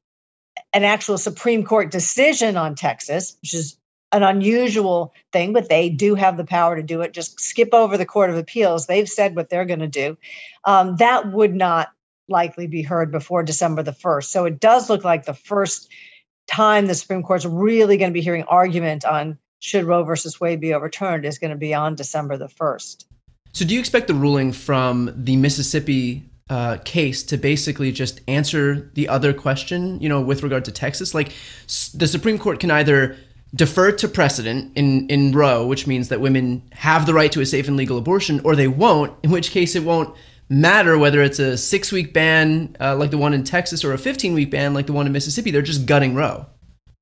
an 0.74 0.84
actual 0.84 1.18
Supreme 1.18 1.64
Court 1.64 1.92
decision 1.92 2.58
on 2.58 2.76
Texas, 2.76 3.38
which 3.42 3.54
is 3.54 3.78
an 4.12 4.24
unusual 4.24 5.14
thing, 5.34 5.54
but 5.54 5.70
they 5.70 5.90
do 5.90 6.16
have 6.16 6.38
the 6.38 6.46
power 6.46 6.76
to 6.76 6.84
do 6.84 7.02
it. 7.02 7.14
Just 7.14 7.40
skip 7.40 7.74
over 7.74 7.98
the 7.98 8.06
Court 8.06 8.30
of 8.30 8.38
Appeals. 8.38 8.88
They've 8.88 9.08
said 9.08 9.36
what 9.36 9.50
they're 9.50 9.66
going 9.66 9.80
to 9.80 9.88
do. 9.88 10.18
Um, 10.64 10.96
that 10.98 11.32
would 11.32 11.54
not 11.54 11.90
likely 12.30 12.68
be 12.68 12.82
heard 12.82 13.12
before 13.12 13.44
December 13.44 13.84
the 13.84 13.92
1st. 13.92 14.26
So 14.26 14.46
it 14.46 14.60
does 14.60 14.90
look 14.90 15.04
like 15.04 15.26
the 15.26 15.34
first 15.34 15.90
time 16.48 16.88
the 16.88 16.96
Supreme 16.96 17.24
Court's 17.24 17.46
really 17.46 17.98
going 17.98 18.12
to 18.12 18.14
be 18.14 18.22
hearing 18.22 18.44
argument 18.44 19.06
on 19.06 19.38
should 19.60 19.86
Roe 19.86 20.04
versus 20.04 20.40
Wade 20.40 20.60
be 20.60 20.74
overturned 20.74 21.26
is 21.26 21.40
going 21.40 21.52
to 21.52 21.58
be 21.58 21.74
on 21.74 21.96
December 21.96 22.38
the 22.38 22.48
1st. 22.48 23.06
So 23.54 23.66
do 23.66 23.74
you 23.74 23.80
expect 23.80 24.08
the 24.08 24.14
ruling 24.14 24.52
from 24.52 25.12
the 25.16 25.36
Mississippi 25.36 26.24
uh, 26.50 26.78
case 26.86 27.24
to 27.24 27.38
basically 27.38 27.92
just 27.92 28.22
answer 28.28 28.90
the 28.94 29.10
other 29.10 29.34
question, 29.34 30.00
you 30.00 30.08
know, 30.08 30.22
with 30.22 30.44
regard 30.44 30.64
to 30.66 30.72
Texas? 30.72 31.14
Like 31.14 31.34
s- 31.66 31.90
the 31.90 32.08
Supreme 32.08 32.38
Court 32.38 32.60
can 32.60 32.72
either 32.72 33.18
defer 33.56 33.92
to 33.94 34.08
precedent 34.08 34.72
in, 34.76 35.08
in 35.10 35.32
Roe, 35.32 35.66
which 35.66 35.88
means 35.88 36.10
that 36.10 36.22
women 36.22 36.62
have 36.74 37.06
the 37.06 37.14
right 37.14 37.32
to 37.32 37.42
a 37.42 37.46
safe 37.46 37.68
and 37.68 37.78
legal 37.78 37.98
abortion, 37.98 38.42
or 38.44 38.56
they 38.56 38.68
won't, 38.68 39.14
in 39.24 39.32
which 39.32 39.52
case 39.52 39.76
it 39.76 39.84
won't 39.84 40.16
matter 40.50 40.98
whether 40.98 41.22
it's 41.22 41.40
a 41.40 41.58
six 41.58 41.92
week 41.92 42.14
ban 42.14 42.76
uh, 42.80 42.96
like 42.96 43.12
the 43.12 43.18
one 43.18 43.34
in 43.34 43.44
Texas 43.44 43.84
or 43.84 43.94
a 43.94 43.98
15 43.98 44.34
week 44.34 44.52
ban 44.52 44.74
like 44.74 44.88
the 44.88 44.94
one 44.94 45.06
in 45.06 45.12
Mississippi. 45.12 45.52
They're 45.52 45.62
just 45.62 45.86
gutting 45.86 46.16
Roe. 46.16 46.46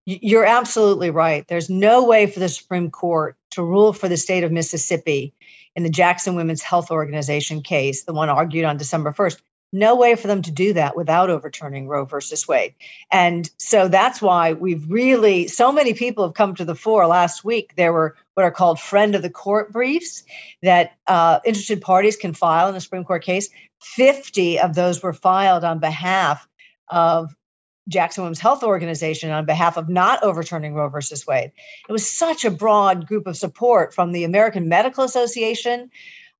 You're 0.05 0.45
absolutely 0.45 1.09
right. 1.09 1.47
There's 1.47 1.69
no 1.69 2.03
way 2.05 2.27
for 2.27 2.39
the 2.39 2.49
Supreme 2.49 2.91
Court 2.91 3.35
to 3.51 3.63
rule 3.63 3.91
for 3.91 4.07
the 4.07 4.17
state 4.17 4.43
of 4.43 4.51
Mississippi 4.51 5.33
in 5.75 5.83
the 5.83 5.89
Jackson 5.89 6.35
Women's 6.35 6.61
Health 6.61 6.91
Organization 6.91 7.61
case, 7.61 8.03
the 8.03 8.13
one 8.13 8.29
argued 8.29 8.65
on 8.65 8.77
December 8.77 9.11
1st. 9.11 9.41
No 9.75 9.93
way 9.93 10.15
for 10.15 10.27
them 10.27 10.41
to 10.43 10.51
do 10.51 10.71
that 10.71 10.95
without 10.95 11.29
overturning 11.29 11.89
Roe 11.89 12.05
versus 12.05 12.47
Wade. 12.47 12.73
And 13.11 13.49
so 13.57 13.89
that's 13.89 14.21
why 14.21 14.53
we've 14.53 14.89
really, 14.89 15.49
so 15.49 15.69
many 15.69 15.93
people 15.93 16.23
have 16.23 16.33
come 16.33 16.55
to 16.55 16.63
the 16.63 16.75
fore. 16.75 17.05
Last 17.07 17.43
week, 17.43 17.75
there 17.75 17.91
were 17.91 18.15
what 18.35 18.43
are 18.45 18.51
called 18.51 18.79
friend 18.79 19.15
of 19.15 19.21
the 19.21 19.29
court 19.29 19.73
briefs 19.73 20.23
that 20.61 20.93
uh, 21.07 21.39
interested 21.43 21.81
parties 21.81 22.15
can 22.15 22.33
file 22.33 22.69
in 22.69 22.75
a 22.75 22.79
Supreme 22.79 23.03
Court 23.03 23.21
case. 23.21 23.49
50 23.81 24.59
of 24.59 24.75
those 24.75 25.03
were 25.03 25.11
filed 25.11 25.65
on 25.65 25.79
behalf 25.79 26.47
of 26.87 27.35
Jackson 27.89 28.23
Women's 28.23 28.39
Health 28.39 28.63
Organization 28.63 29.29
on 29.29 29.45
behalf 29.45 29.75
of 29.75 29.89
not 29.89 30.23
overturning 30.23 30.73
Roe 30.73 30.87
versus 30.87 31.27
Wade. 31.27 31.51
It 31.89 31.91
was 31.91 32.09
such 32.09 32.45
a 32.45 32.51
broad 32.51 33.07
group 33.07 33.27
of 33.27 33.35
support 33.35 33.93
from 33.93 34.13
the 34.13 34.23
American 34.23 34.69
Medical 34.69 35.03
Association 35.03 35.91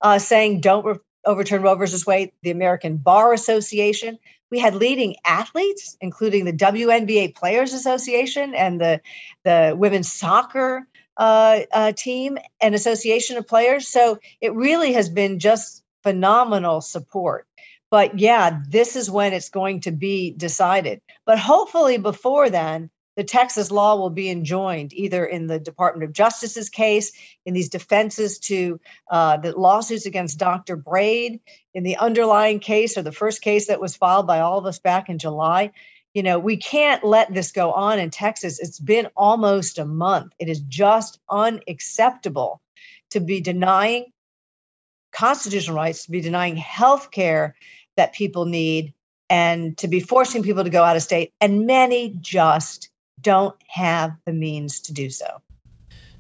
uh, 0.02 0.20
saying 0.20 0.62
don't 0.62 1.02
overturn 1.26 1.62
Roe 1.62 1.76
versus 1.76 2.06
Wade, 2.06 2.32
the 2.44 2.52
American 2.52 2.98
Bar 2.98 3.34
Association. 3.34 4.18
We 4.52 4.60
had 4.60 4.76
leading 4.76 5.16
athletes, 5.26 5.98
including 6.02 6.46
the 6.46 6.54
WNBA 6.54 7.36
Players 7.36 7.74
Association 7.74 8.54
and 8.54 8.80
the, 8.80 9.02
the 9.44 9.76
women's 9.78 10.12
soccer 10.12 10.88
uh, 11.18 11.62
uh, 11.72 11.92
team 11.94 12.38
and 12.62 12.76
association 12.76 13.38
of 13.38 13.48
players. 13.48 13.88
So 13.88 14.20
it 14.42 14.54
really 14.54 14.94
has 14.94 15.10
been 15.10 15.40
just 15.40 15.84
phenomenal 16.04 16.82
support. 16.82 17.48
But 17.90 18.20
yeah, 18.20 18.60
this 18.68 18.96
is 18.96 19.10
when 19.10 19.34
it's 19.34 19.50
going 19.50 19.82
to 19.82 19.92
be 19.92 20.32
decided. 20.32 21.02
But 21.26 21.40
hopefully, 21.40 21.98
before 21.98 22.50
then, 22.50 22.90
the 23.16 23.24
Texas 23.24 23.72
law 23.72 23.96
will 23.96 24.10
be 24.10 24.30
enjoined 24.30 24.94
either 24.94 25.26
in 25.26 25.48
the 25.48 25.60
Department 25.60 26.04
of 26.04 26.14
Justice's 26.14 26.70
case, 26.70 27.12
in 27.46 27.54
these 27.54 27.70
defenses 27.70 28.40
to 28.40 28.80
uh, 29.10 29.38
the 29.38 29.58
lawsuits 29.58 30.06
against 30.06 30.38
Dr. 30.38 30.76
Braid, 30.76 31.40
in 31.74 31.84
the 31.84 31.98
underlying 31.98 32.60
case 32.60 32.98
or 32.98 33.02
the 33.02 33.12
first 33.12 33.42
case 33.42 33.68
that 33.68 33.82
was 33.82 33.96
filed 33.96 34.28
by 34.28 34.40
all 34.40 34.58
of 34.58 34.66
us 34.66 34.80
back 34.80 35.10
in 35.10 35.18
July. 35.18 35.72
You 36.14 36.24
know, 36.24 36.40
we 36.40 36.58
can't 36.58 37.04
let 37.04 37.34
this 37.34 37.52
go 37.52 37.72
on 37.74 38.00
in 38.00 38.10
Texas. 38.10 38.60
It's 38.60 38.80
been 38.80 39.08
almost 39.18 39.78
a 39.78 39.86
month. 39.86 40.34
It 40.40 40.50
is 40.50 40.62
just 40.62 41.20
unacceptable 41.30 42.62
to 43.12 43.20
be 43.20 43.42
denying 43.42 44.06
constitutional 45.12 45.78
rights, 45.78 46.06
to 46.06 46.12
be 46.12 46.22
denying 46.22 46.58
health 46.58 47.12
care 47.12 47.56
that 47.96 48.14
people 48.14 48.46
need, 48.46 48.94
and 49.30 49.78
to 49.78 49.88
be 49.88 50.00
forcing 50.00 50.44
people 50.44 50.64
to 50.64 50.70
go 50.70 50.84
out 50.84 50.96
of 50.96 51.02
state. 51.02 51.34
And 51.42 51.66
many 51.66 52.16
just 52.22 52.90
don't 53.22 53.56
have 53.68 54.16
the 54.26 54.34
means 54.34 54.80
to 54.82 54.94
do 54.94 55.10
so. 55.10 55.42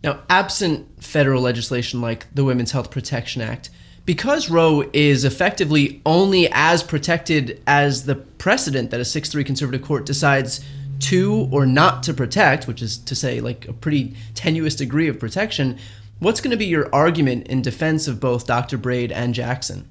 Now, 0.03 0.21
absent 0.29 1.03
federal 1.03 1.41
legislation 1.41 2.01
like 2.01 2.27
the 2.33 2.43
Women's 2.43 2.71
Health 2.71 2.91
Protection 2.91 3.41
Act, 3.41 3.69
because 4.05 4.51
Roe 4.51 4.87
is 4.93 5.25
effectively 5.25 6.01
only 6.05 6.47
as 6.51 6.83
protected 6.83 7.61
as 7.65 8.05
the 8.05 8.15
precedent 8.15 8.91
that 8.91 8.99
a 8.99 9.05
6 9.05 9.29
3 9.29 9.43
conservative 9.43 9.81
court 9.81 10.05
decides 10.05 10.63
to 10.99 11.49
or 11.51 11.65
not 11.65 12.03
to 12.03 12.13
protect, 12.13 12.67
which 12.67 12.81
is 12.81 12.97
to 12.99 13.15
say, 13.15 13.39
like 13.39 13.67
a 13.67 13.73
pretty 13.73 14.15
tenuous 14.35 14.75
degree 14.75 15.07
of 15.07 15.19
protection, 15.19 15.77
what's 16.19 16.39
going 16.39 16.51
to 16.51 16.57
be 16.57 16.65
your 16.65 16.93
argument 16.93 17.47
in 17.47 17.61
defense 17.61 18.07
of 18.07 18.19
both 18.19 18.47
Dr. 18.47 18.77
Braid 18.77 19.11
and 19.11 19.33
Jackson? 19.33 19.89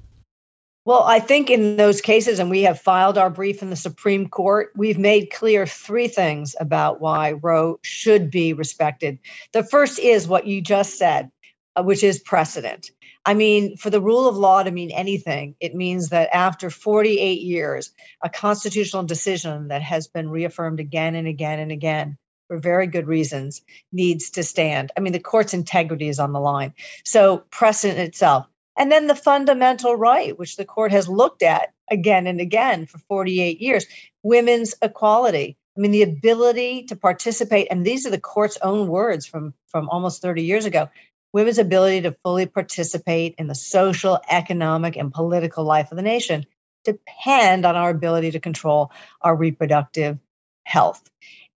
Well, 0.85 1.01
I 1.01 1.19
think 1.19 1.49
in 1.49 1.77
those 1.77 1.99
cases, 1.99 2.37
and 2.37 2.47
we 2.47 2.61
have 2.61 2.79
filed 2.79 3.17
our 3.17 3.31
brief 3.31 3.63
in 3.63 3.71
the 3.71 3.75
Supreme 3.75 4.29
Court, 4.29 4.71
we've 4.75 4.99
made 4.99 5.31
clear 5.33 5.65
three 5.65 6.07
things 6.07 6.55
about 6.59 7.01
why 7.01 7.31
Roe 7.31 7.79
should 7.81 8.29
be 8.29 8.53
respected. 8.53 9.17
The 9.51 9.63
first 9.63 9.97
is 9.97 10.27
what 10.27 10.45
you 10.45 10.61
just 10.61 10.99
said, 10.99 11.31
uh, 11.75 11.81
which 11.81 12.03
is 12.03 12.19
precedent. 12.19 12.91
I 13.25 13.33
mean, 13.33 13.75
for 13.77 13.89
the 13.89 13.99
rule 13.99 14.29
of 14.29 14.37
law 14.37 14.61
to 14.61 14.69
mean 14.69 14.91
anything, 14.91 15.55
it 15.59 15.73
means 15.73 16.09
that 16.09 16.29
after 16.31 16.69
48 16.69 17.41
years, 17.41 17.91
a 18.23 18.29
constitutional 18.29 19.01
decision 19.01 19.69
that 19.69 19.81
has 19.81 20.07
been 20.07 20.29
reaffirmed 20.29 20.79
again 20.79 21.15
and 21.15 21.27
again 21.27 21.57
and 21.57 21.71
again 21.71 22.15
for 22.47 22.59
very 22.59 22.85
good 22.85 23.07
reasons 23.07 23.63
needs 23.91 24.29
to 24.29 24.43
stand. 24.43 24.91
I 24.95 24.99
mean, 24.99 25.13
the 25.13 25.19
court's 25.19 25.55
integrity 25.55 26.09
is 26.09 26.19
on 26.19 26.31
the 26.31 26.39
line. 26.39 26.75
So, 27.03 27.39
precedent 27.49 27.97
itself. 27.97 28.45
And 28.77 28.91
then 28.91 29.07
the 29.07 29.15
fundamental 29.15 29.95
right, 29.95 30.37
which 30.37 30.57
the 30.57 30.65
court 30.65 30.91
has 30.91 31.07
looked 31.07 31.43
at 31.43 31.73
again 31.89 32.27
and 32.27 32.41
again 32.41 32.85
for 32.85 32.97
48 32.97 33.61
years 33.61 33.85
women's 34.23 34.75
equality. 34.81 35.57
I 35.77 35.81
mean, 35.81 35.91
the 35.91 36.03
ability 36.03 36.83
to 36.85 36.95
participate, 36.95 37.67
and 37.69 37.85
these 37.85 38.05
are 38.05 38.09
the 38.09 38.19
court's 38.19 38.57
own 38.61 38.87
words 38.87 39.25
from, 39.25 39.53
from 39.67 39.89
almost 39.89 40.21
30 40.21 40.43
years 40.43 40.65
ago 40.65 40.89
women's 41.35 41.57
ability 41.57 41.99
to 41.99 42.15
fully 42.23 42.45
participate 42.45 43.35
in 43.37 43.47
the 43.47 43.55
social, 43.55 44.21
economic, 44.29 44.95
and 44.95 45.13
political 45.13 45.65
life 45.65 45.91
of 45.91 45.97
the 45.97 46.01
nation 46.01 46.45
depend 46.85 47.65
on 47.65 47.75
our 47.75 47.89
ability 47.89 48.31
to 48.31 48.39
control 48.39 48.89
our 49.21 49.35
reproductive 49.35 50.17
health. 50.63 51.03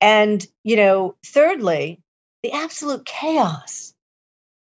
And, 0.02 0.46
you 0.66 0.76
know, 0.76 1.16
thirdly, 1.26 2.02
the 2.44 2.52
absolute 2.52 3.06
chaos 3.06 3.94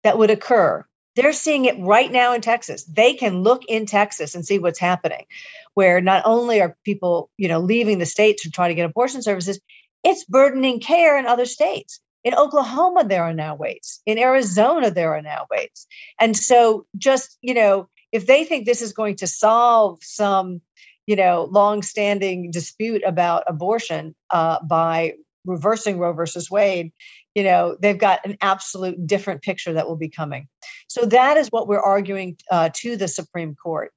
that 0.03 0.17
would 0.17 0.31
occur 0.31 0.83
they're 1.14 1.33
seeing 1.33 1.66
it 1.66 1.79
right 1.79 2.11
now 2.11 2.33
in 2.33 2.40
Texas. 2.40 2.85
They 2.85 3.14
can 3.14 3.42
look 3.42 3.62
in 3.68 3.87
Texas 3.87 4.35
and 4.35 4.46
see 4.46 4.59
what's 4.59 4.79
happening, 4.79 5.27
where 5.75 6.01
not 6.01 6.22
only 6.25 6.61
are 6.61 6.77
people, 6.85 7.31
you 7.37 7.48
know, 7.48 7.61
leaving 7.61 7.98
the 7.98 8.07
state 8.07 8.38
to 8.38 8.51
try 8.51 8.68
to 8.68 8.75
get 8.75 8.85
abortion 8.85 9.22
services, 9.22 9.61
it's 10.05 10.25
burdening 10.25 10.81
care 10.81 11.18
in 11.18 11.27
other 11.27 11.44
states. 11.44 12.01
In 12.25 12.35
Oklahoma, 12.35 13.05
there 13.05 13.25
are 13.25 13.35
now 13.35 13.55
waits. 13.55 14.01
In 14.07 14.18
Arizona, 14.18 14.90
there 14.90 15.14
are 15.14 15.22
now 15.22 15.46
waits. 15.51 15.87
And 16.20 16.37
so, 16.37 16.87
just, 16.96 17.37
you 17.42 17.53
know, 17.53 17.88
if 18.12 18.27
they 18.27 18.44
think 18.44 18.64
this 18.64 18.83
is 18.83 18.92
going 18.92 19.16
to 19.16 19.27
solve 19.27 19.98
some, 20.03 20.61
you 21.07 21.16
know, 21.16 21.48
long-standing 21.51 22.51
dispute 22.51 23.03
about 23.05 23.42
abortion 23.46 24.14
uh, 24.31 24.59
by 24.64 25.14
reversing 25.44 25.98
Roe 25.98 26.12
versus 26.12 26.51
Wade, 26.51 26.92
you 27.35 27.42
know 27.42 27.77
they've 27.81 27.99
got 27.99 28.25
an 28.25 28.37
absolute 28.40 29.07
different 29.07 29.42
picture 29.42 29.73
that 29.73 29.88
will 29.88 29.97
be 29.97 30.09
coming. 30.09 30.49
So 30.88 31.07
that 31.07 31.37
is 31.37 31.49
what 31.49 31.68
we're 31.68 31.81
arguing 31.81 32.37
uh, 32.51 32.71
to 32.75 32.97
the 32.97 33.09
supreme 33.09 33.55
court. 33.55 33.92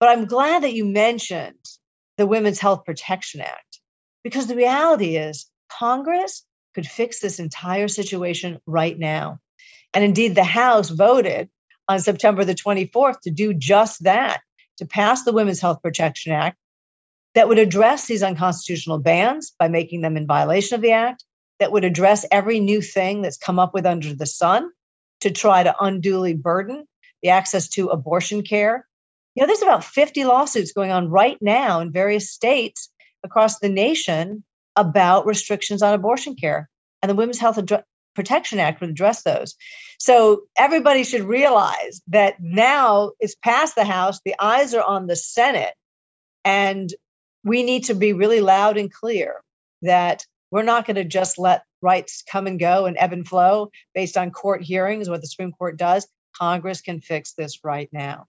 But 0.00 0.08
i'm 0.10 0.26
glad 0.26 0.62
that 0.62 0.74
you 0.74 0.84
mentioned 0.84 1.64
the 2.16 2.26
women's 2.26 2.60
health 2.60 2.84
protection 2.84 3.40
act 3.40 3.80
because 4.22 4.46
the 4.46 4.56
reality 4.56 5.16
is 5.16 5.46
congress 5.68 6.44
could 6.74 6.86
fix 6.86 7.20
this 7.20 7.38
entire 7.38 7.88
situation 7.88 8.58
right 8.66 8.98
now. 8.98 9.38
And 9.94 10.02
indeed 10.04 10.34
the 10.34 10.44
house 10.44 10.90
voted 10.90 11.48
on 11.88 12.00
september 12.00 12.44
the 12.44 12.54
24th 12.54 13.20
to 13.20 13.30
do 13.30 13.54
just 13.54 14.04
that 14.04 14.40
to 14.78 14.86
pass 14.86 15.24
the 15.24 15.32
women's 15.32 15.60
health 15.60 15.80
protection 15.82 16.32
act 16.32 16.58
that 17.34 17.48
would 17.48 17.58
address 17.58 18.06
these 18.06 18.22
unconstitutional 18.22 18.98
bans 18.98 19.52
by 19.58 19.68
making 19.68 20.00
them 20.00 20.16
in 20.16 20.26
violation 20.26 20.74
of 20.74 20.82
the 20.82 20.92
act 20.92 21.24
that 21.60 21.72
would 21.72 21.84
address 21.84 22.24
every 22.30 22.60
new 22.60 22.80
thing 22.80 23.22
that's 23.22 23.36
come 23.36 23.58
up 23.58 23.74
with 23.74 23.86
under 23.86 24.14
the 24.14 24.26
sun 24.26 24.70
to 25.20 25.30
try 25.30 25.62
to 25.62 25.74
unduly 25.80 26.34
burden 26.34 26.86
the 27.22 27.30
access 27.30 27.68
to 27.68 27.88
abortion 27.88 28.42
care 28.42 28.86
You 29.34 29.42
know, 29.42 29.46
there's 29.46 29.62
about 29.62 29.84
50 29.84 30.24
lawsuits 30.24 30.72
going 30.72 30.90
on 30.90 31.08
right 31.08 31.38
now 31.40 31.80
in 31.80 31.90
various 31.90 32.30
states 32.30 32.90
across 33.24 33.58
the 33.58 33.68
nation 33.68 34.44
about 34.76 35.26
restrictions 35.26 35.82
on 35.82 35.94
abortion 35.94 36.36
care. 36.36 36.68
And 37.02 37.10
the 37.10 37.14
Women's 37.14 37.38
Health 37.38 37.58
Ad- 37.58 37.84
Protection 38.14 38.60
Act 38.60 38.80
would 38.80 38.90
address 38.90 39.22
those. 39.22 39.54
So 39.98 40.42
everybody 40.56 41.02
should 41.02 41.22
realize 41.22 42.00
that 42.08 42.36
now 42.40 43.12
it's 43.18 43.34
past 43.34 43.74
the 43.74 43.84
House, 43.84 44.20
the 44.24 44.34
eyes 44.38 44.74
are 44.74 44.84
on 44.84 45.06
the 45.06 45.16
Senate, 45.16 45.74
and 46.44 46.92
we 47.42 47.62
need 47.62 47.84
to 47.84 47.94
be 47.94 48.12
really 48.12 48.40
loud 48.40 48.76
and 48.76 48.92
clear 48.92 49.40
that 49.82 50.26
we're 50.54 50.62
not 50.62 50.86
going 50.86 50.94
to 50.94 51.04
just 51.04 51.36
let 51.36 51.64
rights 51.82 52.22
come 52.30 52.46
and 52.46 52.60
go 52.60 52.86
and 52.86 52.96
ebb 53.00 53.12
and 53.12 53.26
flow 53.26 53.72
based 53.92 54.16
on 54.16 54.30
court 54.30 54.62
hearings, 54.62 55.10
what 55.10 55.20
the 55.20 55.26
Supreme 55.26 55.50
Court 55.50 55.76
does. 55.76 56.06
Congress 56.32 56.80
can 56.80 57.00
fix 57.00 57.32
this 57.32 57.64
right 57.64 57.88
now. 57.92 58.28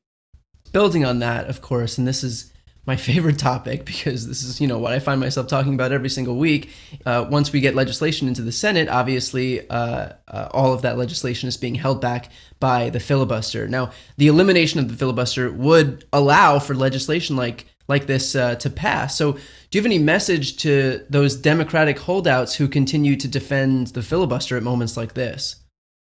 Building 0.71 1.05
on 1.05 1.19
that, 1.19 1.47
of 1.47 1.61
course, 1.61 1.99
and 1.99 2.07
this 2.07 2.23
is 2.23 2.51
my 2.87 2.95
favorite 3.09 3.37
topic 3.37 3.85
because 3.85 4.27
this 4.27 4.41
is 4.41 4.59
you 4.59 4.65
know 4.65 4.79
what 4.79 4.91
I 4.91 4.97
find 4.97 5.21
myself 5.21 5.45
talking 5.45 5.75
about 5.75 5.91
every 5.91 6.09
single 6.09 6.35
week. 6.35 6.71
Uh, 7.05 7.27
once 7.29 7.53
we 7.53 7.61
get 7.61 7.75
legislation 7.75 8.27
into 8.27 8.41
the 8.41 8.51
Senate, 8.51 8.89
obviously 8.89 9.69
uh, 9.69 10.13
uh, 10.27 10.49
all 10.51 10.73
of 10.73 10.81
that 10.81 10.97
legislation 10.97 11.47
is 11.47 11.57
being 11.57 11.75
held 11.75 12.01
back 12.01 12.31
by 12.59 12.89
the 12.89 12.99
filibuster. 12.99 13.67
Now, 13.67 13.91
the 14.17 14.27
elimination 14.27 14.79
of 14.79 14.87
the 14.87 14.97
filibuster 14.97 15.51
would 15.51 16.05
allow 16.11 16.57
for 16.57 16.73
legislation 16.73 17.35
like 17.35 17.67
like 17.87 18.07
this 18.07 18.35
uh, 18.35 18.55
to 18.55 18.69
pass. 18.69 19.17
So, 19.17 19.33
do 19.33 19.39
you 19.71 19.81
have 19.81 19.85
any 19.85 19.99
message 19.99 20.57
to 20.57 21.05
those 21.09 21.35
Democratic 21.35 21.99
holdouts 21.99 22.55
who 22.55 22.67
continue 22.67 23.15
to 23.15 23.27
defend 23.27 23.87
the 23.87 24.01
filibuster 24.01 24.57
at 24.57 24.63
moments 24.63 24.97
like 24.97 25.13
this? 25.13 25.57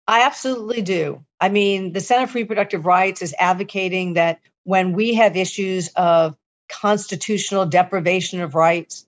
I 0.08 0.22
absolutely 0.22 0.82
do. 0.82 1.24
I 1.40 1.48
mean, 1.48 1.92
the 1.92 2.00
Center 2.00 2.26
for 2.26 2.38
Reproductive 2.38 2.86
Rights 2.86 3.22
is 3.22 3.34
advocating 3.38 4.14
that 4.14 4.40
when 4.64 4.92
we 4.92 5.14
have 5.14 5.36
issues 5.36 5.88
of 5.96 6.36
constitutional 6.68 7.66
deprivation 7.66 8.40
of 8.40 8.54
rights, 8.54 9.06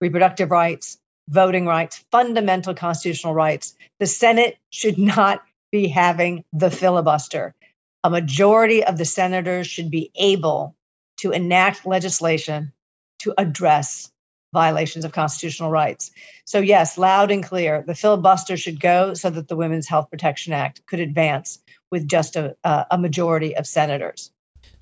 reproductive 0.00 0.50
rights, 0.50 0.98
voting 1.28 1.66
rights, 1.66 2.04
fundamental 2.10 2.74
constitutional 2.74 3.34
rights, 3.34 3.76
the 4.00 4.06
Senate 4.06 4.58
should 4.70 4.98
not 4.98 5.42
be 5.70 5.88
having 5.88 6.44
the 6.52 6.70
filibuster. 6.70 7.54
A 8.04 8.10
majority 8.10 8.84
of 8.84 8.96
the 8.96 9.04
senators 9.04 9.66
should 9.66 9.90
be 9.90 10.10
able 10.16 10.74
to 11.18 11.30
enact 11.30 11.86
legislation 11.86 12.72
to 13.20 13.34
address 13.38 14.10
violations 14.52 15.04
of 15.04 15.12
constitutional 15.12 15.70
rights. 15.70 16.10
So, 16.44 16.58
yes, 16.60 16.96
loud 16.96 17.30
and 17.30 17.44
clear, 17.44 17.84
the 17.86 17.94
filibuster 17.94 18.56
should 18.56 18.80
go 18.80 19.14
so 19.14 19.28
that 19.30 19.48
the 19.48 19.56
Women's 19.56 19.86
Health 19.86 20.10
Protection 20.10 20.52
Act 20.52 20.84
could 20.86 21.00
advance 21.00 21.58
with 21.90 22.08
just 22.08 22.36
a, 22.36 22.56
a 22.64 22.98
majority 22.98 23.54
of 23.56 23.66
senators. 23.66 24.30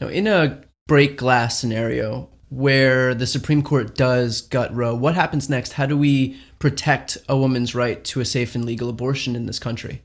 Now, 0.01 0.09
in 0.09 0.27
a 0.27 0.63
break 0.87 1.17
glass 1.17 1.59
scenario 1.59 2.29
where 2.49 3.13
the 3.15 3.27
Supreme 3.27 3.63
Court 3.63 3.97
does 3.97 4.41
gut 4.41 4.75
Roe, 4.75 4.95
what 4.95 5.15
happens 5.15 5.49
next? 5.49 5.73
How 5.73 5.87
do 5.87 5.97
we 5.97 6.39
protect 6.59 7.19
a 7.29 7.37
woman's 7.37 7.75
right 7.75 8.05
to 8.05 8.21
a 8.21 8.25
safe 8.25 8.55
and 8.55 8.65
legal 8.65 8.89
abortion 8.89 9.35
in 9.35 9.47
this 9.47 9.59
country? 9.59 10.03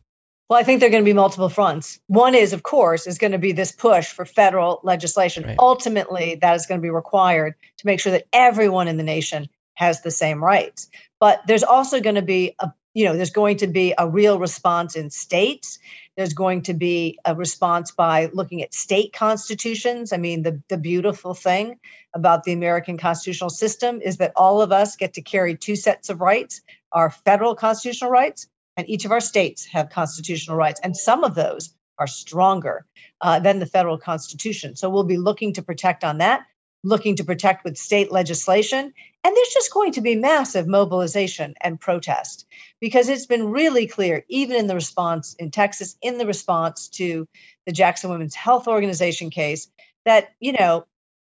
Well, 0.52 0.60
I 0.60 0.64
think 0.64 0.82
there 0.82 0.90
are 0.90 0.92
going 0.92 1.06
to 1.06 1.10
be 1.10 1.14
multiple 1.14 1.48
fronts. 1.48 1.98
One 2.08 2.36
is, 2.36 2.52
of 2.52 2.64
course, 2.64 3.08
is 3.08 3.18
going 3.18 3.32
to 3.32 3.38
be 3.38 3.54
this 3.54 3.72
push 3.72 4.08
for 4.08 4.26
federal 4.26 4.82
legislation. 4.84 5.46
Right. 5.46 5.56
Ultimately, 5.58 6.36
that 6.42 6.58
is 6.58 6.66
going 6.66 6.78
to 6.78 6.82
be 6.82 6.90
required 6.90 7.56
to 7.78 7.86
make 7.86 8.02
sure 8.02 8.12
that 8.12 8.28
everyone 8.34 8.90
in 8.90 8.98
the 8.98 9.04
nation 9.04 9.48
has 9.76 10.02
the 10.02 10.12
same 10.12 10.44
rights. 10.44 10.90
But 11.22 11.40
there's 11.48 11.64
also 11.64 12.02
going 12.02 12.16
to 12.16 12.22
be 12.22 12.54
a 12.60 12.70
you 12.94 13.06
know, 13.06 13.16
there's 13.16 13.30
going 13.30 13.56
to 13.60 13.68
be 13.68 13.94
a 13.98 14.10
real 14.10 14.40
response 14.40 14.98
in 14.98 15.10
states. 15.10 15.80
There's 16.18 16.34
going 16.34 16.64
to 16.64 16.74
be 16.74 17.18
a 17.24 17.34
response 17.34 17.90
by 17.90 18.30
looking 18.34 18.62
at 18.62 18.74
state 18.74 19.14
constitutions. 19.14 20.12
I 20.12 20.18
mean, 20.18 20.44
the, 20.44 20.62
the 20.68 20.78
beautiful 20.78 21.34
thing 21.34 21.80
about 22.14 22.44
the 22.44 22.52
American 22.52 22.98
constitutional 22.98 23.50
system 23.50 24.02
is 24.02 24.18
that 24.18 24.34
all 24.36 24.62
of 24.62 24.74
us 24.74 24.98
get 24.98 25.14
to 25.14 25.22
carry 25.22 25.56
two 25.56 25.78
sets 25.78 26.10
of 26.10 26.20
rights 26.20 26.60
our 26.92 27.10
federal 27.10 27.56
constitutional 27.56 28.12
rights 28.12 28.50
and 28.78 28.90
each 28.90 29.06
of 29.06 29.12
our 29.12 29.20
states 29.20 29.66
have 29.66 29.90
constitutional 29.90 30.58
rights, 30.58 30.80
and 30.84 30.96
some 30.96 31.24
of 31.24 31.36
those 31.36 31.74
are 31.98 32.08
stronger 32.08 32.86
uh, 33.22 33.40
than 33.40 33.60
the 33.60 33.66
federal 33.66 33.98
constitution. 33.98 34.76
So 34.76 34.90
we'll 34.90 35.04
be 35.04 35.18
looking 35.18 35.54
to 35.54 35.62
protect 35.62 36.04
on 36.04 36.18
that, 36.18 36.46
looking 36.84 37.16
to 37.18 37.24
protect 37.24 37.64
with 37.64 37.78
state 37.78 38.12
legislation. 38.12 38.92
And 39.24 39.36
there's 39.36 39.54
just 39.54 39.72
going 39.72 39.92
to 39.92 40.02
be 40.02 40.16
massive 40.16 40.66
mobilization 40.68 41.54
and 41.62 41.80
protest 41.80 42.48
because 42.80 43.08
it's 43.08 43.28
been 43.28 43.52
really 43.52 43.86
clear, 43.86 44.26
even 44.30 44.58
in 44.58 44.66
the 44.66 44.74
response 44.74 45.36
in 45.36 45.52
Texas, 45.52 45.96
in 46.02 46.18
the 46.18 46.26
response 46.26 46.88
to 46.90 47.28
the 47.68 47.72
Jackson 47.72 48.10
Women's 48.10 48.34
Health 48.34 48.68
Organization 48.68 49.30
case, 49.30 49.70
that, 50.06 50.30
you 50.40 50.54
know, 50.54 50.88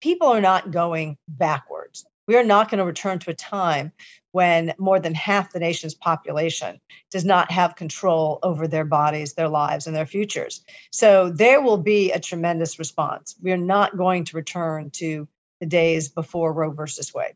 people 0.00 0.28
are 0.28 0.40
not 0.40 0.70
going 0.70 1.16
backwards. 1.26 2.04
We 2.26 2.36
are 2.36 2.44
not 2.44 2.70
going 2.70 2.78
to 2.78 2.84
return 2.84 3.18
to 3.20 3.30
a 3.30 3.34
time 3.34 3.92
when 4.32 4.74
more 4.78 4.98
than 4.98 5.14
half 5.14 5.52
the 5.52 5.60
nation's 5.60 5.94
population 5.94 6.80
does 7.10 7.24
not 7.24 7.50
have 7.50 7.76
control 7.76 8.38
over 8.42 8.66
their 8.66 8.84
bodies, 8.84 9.34
their 9.34 9.48
lives, 9.48 9.86
and 9.86 9.94
their 9.94 10.06
futures. 10.06 10.64
So 10.90 11.30
there 11.30 11.60
will 11.60 11.78
be 11.78 12.10
a 12.12 12.20
tremendous 12.20 12.78
response. 12.78 13.36
We 13.42 13.52
are 13.52 13.58
not 13.58 13.96
going 13.96 14.24
to 14.24 14.36
return 14.36 14.90
to 14.92 15.28
the 15.60 15.66
days 15.66 16.08
before 16.08 16.52
Roe 16.52 16.70
versus 16.70 17.12
Wade. 17.14 17.34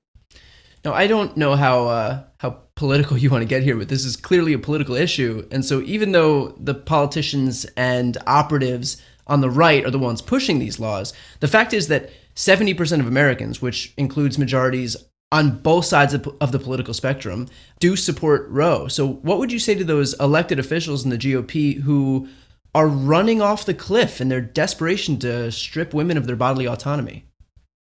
Now, 0.84 0.94
I 0.94 1.06
don't 1.06 1.36
know 1.36 1.56
how 1.56 1.88
uh, 1.88 2.22
how 2.38 2.58
political 2.76 3.18
you 3.18 3.30
want 3.30 3.42
to 3.42 3.48
get 3.48 3.62
here, 3.62 3.76
but 3.76 3.88
this 3.88 4.04
is 4.04 4.16
clearly 4.16 4.52
a 4.52 4.58
political 4.58 4.94
issue. 4.94 5.46
And 5.50 5.64
so, 5.64 5.82
even 5.82 6.12
though 6.12 6.48
the 6.58 6.74
politicians 6.74 7.66
and 7.76 8.16
operatives 8.26 9.02
on 9.26 9.40
the 9.40 9.50
right 9.50 9.84
are 9.84 9.90
the 9.90 9.98
ones 9.98 10.22
pushing 10.22 10.60
these 10.60 10.78
laws, 10.78 11.12
the 11.40 11.48
fact 11.48 11.72
is 11.74 11.88
that 11.88 12.10
70% 12.36 13.00
of 13.00 13.06
Americans, 13.06 13.60
which 13.60 13.92
includes 13.96 14.38
majorities 14.38 14.96
on 15.32 15.58
both 15.58 15.84
sides 15.84 16.14
of, 16.14 16.22
the 16.22 16.58
political 16.58 16.94
spectrum 16.94 17.48
do 17.80 17.96
support 17.96 18.46
Roe. 18.48 18.86
So, 18.88 19.06
what 19.06 19.38
would 19.38 19.50
you 19.50 19.58
say 19.58 19.74
to 19.74 19.84
those 19.84 20.14
elected 20.20 20.58
officials 20.58 21.04
in 21.04 21.10
the 21.10 21.18
GOP 21.18 21.80
who 21.80 22.28
are 22.74 22.86
running 22.86 23.40
off 23.40 23.64
the 23.64 23.74
cliff 23.74 24.20
in 24.20 24.28
their 24.28 24.40
desperation 24.40 25.18
to 25.20 25.50
strip 25.50 25.94
women 25.94 26.16
of 26.16 26.26
their 26.26 26.36
bodily 26.36 26.66
autonomy? 26.66 27.24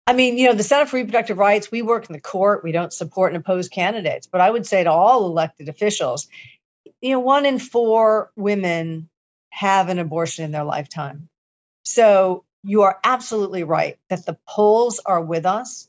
I 0.07 0.13
mean, 0.13 0.37
you 0.37 0.47
know, 0.47 0.53
the 0.53 0.63
Center 0.63 0.85
for 0.85 0.97
Reproductive 0.97 1.37
Rights, 1.37 1.71
we 1.71 1.81
work 1.81 2.09
in 2.09 2.13
the 2.13 2.21
court, 2.21 2.63
we 2.63 2.71
don't 2.71 2.93
support 2.93 3.33
and 3.33 3.41
oppose 3.41 3.67
candidates. 3.67 4.27
But 4.27 4.41
I 4.41 4.49
would 4.49 4.65
say 4.65 4.83
to 4.83 4.91
all 4.91 5.25
elected 5.25 5.67
officials, 5.67 6.27
you 7.01 7.11
know, 7.11 7.19
one 7.19 7.45
in 7.45 7.59
four 7.59 8.31
women 8.35 9.09
have 9.49 9.89
an 9.89 9.99
abortion 9.99 10.45
in 10.45 10.51
their 10.51 10.63
lifetime. 10.63 11.27
So, 11.83 12.45
you 12.65 12.83
are 12.83 12.99
absolutely 13.03 13.63
right 13.63 13.97
that 14.09 14.25
the 14.25 14.37
polls 14.47 14.99
are 15.05 15.21
with 15.21 15.45
us 15.45 15.87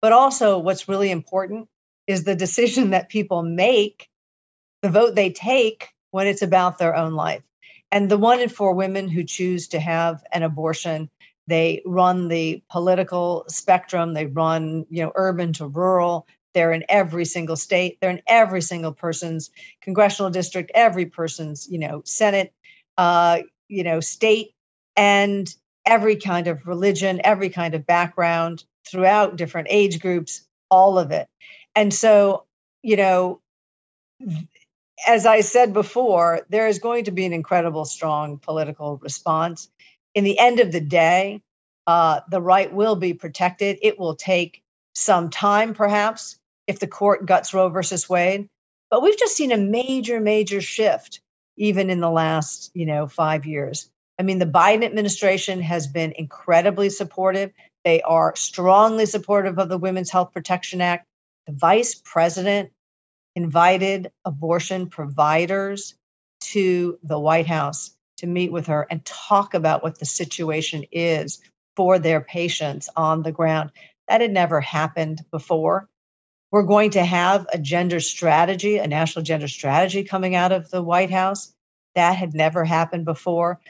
but 0.00 0.12
also, 0.12 0.58
what's 0.58 0.88
really 0.88 1.10
important 1.10 1.68
is 2.06 2.24
the 2.24 2.36
decision 2.36 2.90
that 2.90 3.08
people 3.08 3.42
make, 3.42 4.08
the 4.82 4.90
vote 4.90 5.14
they 5.14 5.30
take 5.30 5.90
when 6.12 6.26
it's 6.26 6.42
about 6.42 6.78
their 6.78 6.96
own 6.96 7.14
life. 7.14 7.42
And 7.92 8.10
the 8.10 8.18
one 8.18 8.40
in 8.40 8.48
four 8.48 8.74
women 8.74 9.08
who 9.08 9.24
choose 9.24 9.68
to 9.68 9.80
have 9.80 10.22
an 10.32 10.42
abortion, 10.42 11.10
they 11.48 11.82
run 11.86 12.28
the 12.28 12.62
political 12.70 13.44
spectrum, 13.48 14.14
they 14.14 14.26
run, 14.26 14.86
you 14.90 15.02
know, 15.02 15.12
urban 15.16 15.52
to 15.54 15.66
rural. 15.66 16.26
They're 16.54 16.72
in 16.72 16.84
every 16.88 17.24
single 17.24 17.56
state. 17.56 17.98
They're 18.00 18.10
in 18.10 18.22
every 18.26 18.62
single 18.62 18.92
person's 18.92 19.50
congressional 19.82 20.30
district, 20.30 20.70
every 20.74 21.06
person's, 21.06 21.68
you 21.70 21.78
know, 21.78 22.02
Senate, 22.04 22.52
uh, 22.98 23.40
you 23.68 23.84
know, 23.84 24.00
state, 24.00 24.54
and 24.96 25.54
every 25.88 26.16
kind 26.16 26.46
of 26.46 26.66
religion, 26.66 27.20
every 27.24 27.48
kind 27.48 27.74
of 27.74 27.86
background 27.86 28.64
throughout 28.86 29.36
different 29.36 29.68
age 29.70 30.00
groups, 30.00 30.46
all 30.70 30.98
of 30.98 31.10
it. 31.10 31.26
And 31.74 31.92
so, 31.92 32.44
you 32.82 32.96
know, 32.96 33.40
as 35.06 35.26
I 35.26 35.40
said 35.40 35.72
before, 35.72 36.42
there 36.50 36.68
is 36.68 36.78
going 36.78 37.04
to 37.04 37.10
be 37.10 37.24
an 37.24 37.32
incredible 37.32 37.84
strong 37.84 38.38
political 38.38 38.98
response. 38.98 39.70
In 40.14 40.24
the 40.24 40.38
end 40.38 40.60
of 40.60 40.72
the 40.72 40.80
day, 40.80 41.42
uh, 41.86 42.20
the 42.30 42.40
right 42.40 42.72
will 42.72 42.96
be 42.96 43.14
protected. 43.14 43.78
It 43.80 43.98
will 43.98 44.14
take 44.14 44.62
some 44.94 45.30
time, 45.30 45.72
perhaps, 45.72 46.38
if 46.66 46.80
the 46.80 46.86
court 46.86 47.24
guts 47.24 47.54
Roe 47.54 47.70
versus 47.70 48.10
Wade. 48.10 48.48
But 48.90 49.02
we've 49.02 49.18
just 49.18 49.36
seen 49.36 49.52
a 49.52 49.56
major, 49.56 50.20
major 50.20 50.60
shift, 50.60 51.20
even 51.56 51.88
in 51.88 52.00
the 52.00 52.10
last, 52.10 52.70
you 52.74 52.84
know, 52.84 53.06
five 53.06 53.46
years. 53.46 53.90
I 54.18 54.24
mean, 54.24 54.38
the 54.38 54.46
Biden 54.46 54.84
administration 54.84 55.60
has 55.62 55.86
been 55.86 56.12
incredibly 56.12 56.90
supportive. 56.90 57.52
They 57.84 58.02
are 58.02 58.34
strongly 58.36 59.06
supportive 59.06 59.58
of 59.58 59.68
the 59.68 59.78
Women's 59.78 60.10
Health 60.10 60.32
Protection 60.32 60.80
Act. 60.80 61.06
The 61.46 61.52
vice 61.52 61.94
president 62.04 62.70
invited 63.36 64.10
abortion 64.24 64.88
providers 64.88 65.94
to 66.40 66.98
the 67.02 67.18
White 67.18 67.46
House 67.46 67.92
to 68.16 68.26
meet 68.26 68.50
with 68.50 68.66
her 68.66 68.86
and 68.90 69.04
talk 69.04 69.54
about 69.54 69.82
what 69.82 69.98
the 69.98 70.04
situation 70.04 70.84
is 70.90 71.40
for 71.76 71.98
their 71.98 72.20
patients 72.20 72.88
on 72.96 73.22
the 73.22 73.32
ground. 73.32 73.70
That 74.08 74.20
had 74.20 74.32
never 74.32 74.60
happened 74.60 75.24
before. 75.30 75.88
We're 76.50 76.64
going 76.64 76.90
to 76.90 77.04
have 77.04 77.46
a 77.52 77.58
gender 77.58 78.00
strategy, 78.00 78.78
a 78.78 78.88
national 78.88 79.24
gender 79.24 79.48
strategy 79.48 80.02
coming 80.02 80.34
out 80.34 80.50
of 80.50 80.70
the 80.70 80.82
White 80.82 81.10
House. 81.10 81.54
That 81.94 82.16
had 82.16 82.34
never 82.34 82.64
happened 82.64 83.04
before. 83.04 83.60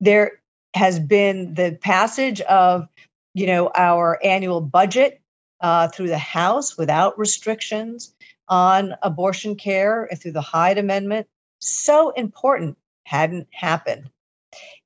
There 0.00 0.40
has 0.74 1.00
been 1.00 1.54
the 1.54 1.78
passage 1.80 2.40
of, 2.42 2.88
you 3.34 3.46
know, 3.46 3.70
our 3.74 4.18
annual 4.22 4.60
budget 4.60 5.20
uh, 5.60 5.88
through 5.88 6.08
the 6.08 6.18
House 6.18 6.76
without 6.78 7.18
restrictions 7.18 8.14
on 8.48 8.94
abortion 9.02 9.56
care 9.56 10.08
through 10.16 10.32
the 10.32 10.40
Hyde 10.40 10.78
Amendment. 10.78 11.26
So 11.60 12.10
important 12.10 12.76
hadn't 13.04 13.48
happened. 13.52 14.10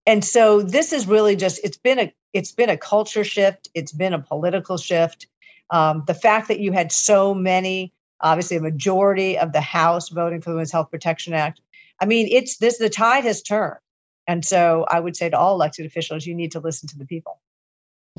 And 0.07 0.25
so 0.25 0.61
this 0.63 0.93
is 0.93 1.07
really 1.07 1.37
just 1.37 1.61
it's 1.65 1.79
been 1.79 1.99
a 1.99 2.13
it's 2.33 2.53
been 2.53 2.69
a 2.69 2.77
culture 2.77 3.25
shift, 3.25 3.69
it's 3.75 3.93
been 3.93 4.13
a 4.13 4.19
political 4.19 4.77
shift. 4.77 5.29
Um, 5.71 6.03
the 6.07 6.15
fact 6.15 6.49
that 6.49 6.61
you 6.61 6.73
had 6.73 6.93
so 6.93 7.33
many, 7.33 7.93
obviously 8.21 8.57
a 8.57 8.61
majority 8.61 9.39
of 9.39 9.53
the 9.53 9.61
House 9.61 10.09
voting 10.09 10.41
for 10.41 10.51
the 10.51 10.57
Women's 10.57 10.73
Health 10.73 10.91
Protection 10.91 11.33
Act. 11.33 11.61
I 12.01 12.07
mean, 12.07 12.29
it's 12.31 12.59
this 12.59 12.79
the 12.79 12.91
tide 12.91 13.25
has 13.25 13.41
turned. 13.41 13.79
And 14.27 14.45
so 14.45 14.87
I 14.89 15.01
would 15.01 15.17
say 15.17 15.29
to 15.29 15.39
all 15.39 15.55
elected 15.55 15.87
officials, 15.87 16.27
you 16.27 16.35
need 16.35 16.53
to 16.53 16.61
listen 16.61 16.89
to 16.89 16.99
the 16.99 17.05
people. 17.05 17.41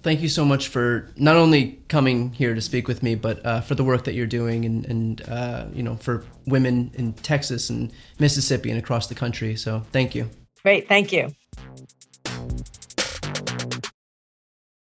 Thank 0.01 0.21
you 0.21 0.27
so 0.27 0.43
much 0.43 0.67
for 0.67 1.09
not 1.15 1.37
only 1.37 1.79
coming 1.87 2.33
here 2.33 2.53
to 2.53 2.61
speak 2.61 2.87
with 2.87 3.01
me, 3.01 3.15
but 3.15 3.43
uh, 3.45 3.61
for 3.61 3.75
the 3.75 3.83
work 3.83 4.03
that 4.03 4.13
you're 4.13 4.27
doing 4.27 4.65
and, 4.65 4.85
and 4.85 5.21
uh, 5.29 5.65
you 5.73 5.81
know, 5.81 5.95
for 5.95 6.25
women 6.45 6.91
in 6.95 7.13
Texas 7.13 7.69
and 7.69 7.93
Mississippi 8.19 8.69
and 8.69 8.77
across 8.77 9.07
the 9.07 9.15
country. 9.15 9.55
So 9.55 9.83
thank 9.91 10.13
you. 10.13 10.29
Great. 10.63 10.87
Thank 10.89 11.13
you. 11.13 11.33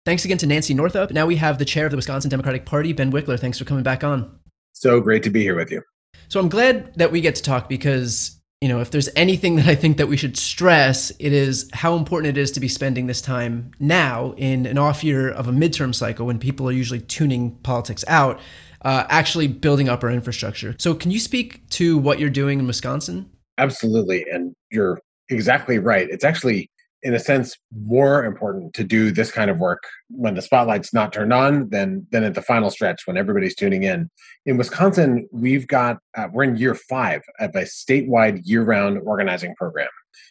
Thanks 0.05 0.23
again 0.23 0.37
to 0.37 0.45
Nancy 0.45 0.73
Northup. 0.73 1.11
Now 1.11 1.25
we 1.25 1.35
have 1.35 1.57
the 1.57 1.65
chair 1.65 1.85
of 1.85 1.91
the 1.91 1.97
Wisconsin 1.97 2.29
Democratic 2.29 2.65
Party, 2.65 2.93
Ben 2.93 3.11
Wikler. 3.11 3.39
Thanks 3.39 3.59
for 3.59 3.65
coming 3.65 3.83
back 3.83 4.03
on. 4.03 4.39
So 4.71 5.01
great 5.01 5.23
to 5.23 5.29
be 5.29 5.41
here 5.41 5.55
with 5.55 5.71
you. 5.71 5.81
So 6.29 6.39
I'm 6.39 6.49
glad 6.49 6.93
that 6.95 7.11
we 7.11 7.21
get 7.21 7.35
to 7.35 7.41
talk 7.41 7.67
because 7.67 8.34
you 8.65 8.69
know, 8.69 8.81
if 8.81 8.89
there's 8.89 9.09
anything 9.15 9.57
that 9.57 9.67
I 9.67 9.75
think 9.75 9.97
that 9.97 10.07
we 10.07 10.17
should 10.17 10.35
stress, 10.35 11.11
it 11.19 11.31
is 11.31 11.69
how 11.71 11.95
important 11.95 12.35
it 12.35 12.41
is 12.41 12.49
to 12.53 12.59
be 12.59 12.67
spending 12.67 13.05
this 13.05 13.21
time 13.21 13.69
now 13.79 14.33
in 14.37 14.65
an 14.65 14.79
off 14.79 15.03
year 15.03 15.29
of 15.29 15.47
a 15.47 15.51
midterm 15.51 15.93
cycle 15.93 16.25
when 16.25 16.39
people 16.39 16.67
are 16.67 16.71
usually 16.71 17.01
tuning 17.01 17.51
politics 17.57 18.03
out, 18.07 18.39
uh, 18.81 19.05
actually 19.09 19.45
building 19.45 19.87
up 19.87 20.03
our 20.03 20.09
infrastructure. 20.09 20.75
So, 20.79 20.95
can 20.95 21.11
you 21.11 21.19
speak 21.19 21.69
to 21.77 21.99
what 21.99 22.17
you're 22.17 22.31
doing 22.31 22.57
in 22.57 22.65
Wisconsin? 22.65 23.29
Absolutely. 23.59 24.25
And 24.31 24.55
you're 24.71 24.99
exactly 25.29 25.77
right. 25.77 26.07
It's 26.09 26.23
actually 26.23 26.67
in 27.05 27.13
a 27.13 27.19
sense 27.19 27.55
more 27.85 28.25
important 28.25 28.73
to 28.73 28.83
do 28.83 29.11
this 29.11 29.31
kind 29.31 29.51
of 29.51 29.59
work 29.59 29.83
when 30.09 30.33
the 30.33 30.41
spotlight's 30.41 30.91
not 30.91 31.13
turned 31.13 31.31
on 31.31 31.69
than 31.69 32.05
than 32.11 32.23
at 32.23 32.33
the 32.33 32.41
final 32.41 32.71
stretch 32.71 33.03
when 33.05 33.15
everybody's 33.15 33.55
tuning 33.55 33.83
in. 33.83 34.09
In 34.47 34.57
wisconsin 34.57 35.29
we've 35.31 35.67
got 35.67 35.99
uh, 36.17 36.27
we're 36.33 36.45
in 36.45 36.57
year 36.57 36.73
five 36.73 37.21
of 37.39 37.51
a 37.55 37.61
statewide 37.61 38.41
year-round 38.43 38.99
organizing 39.05 39.53
program. 39.55 39.87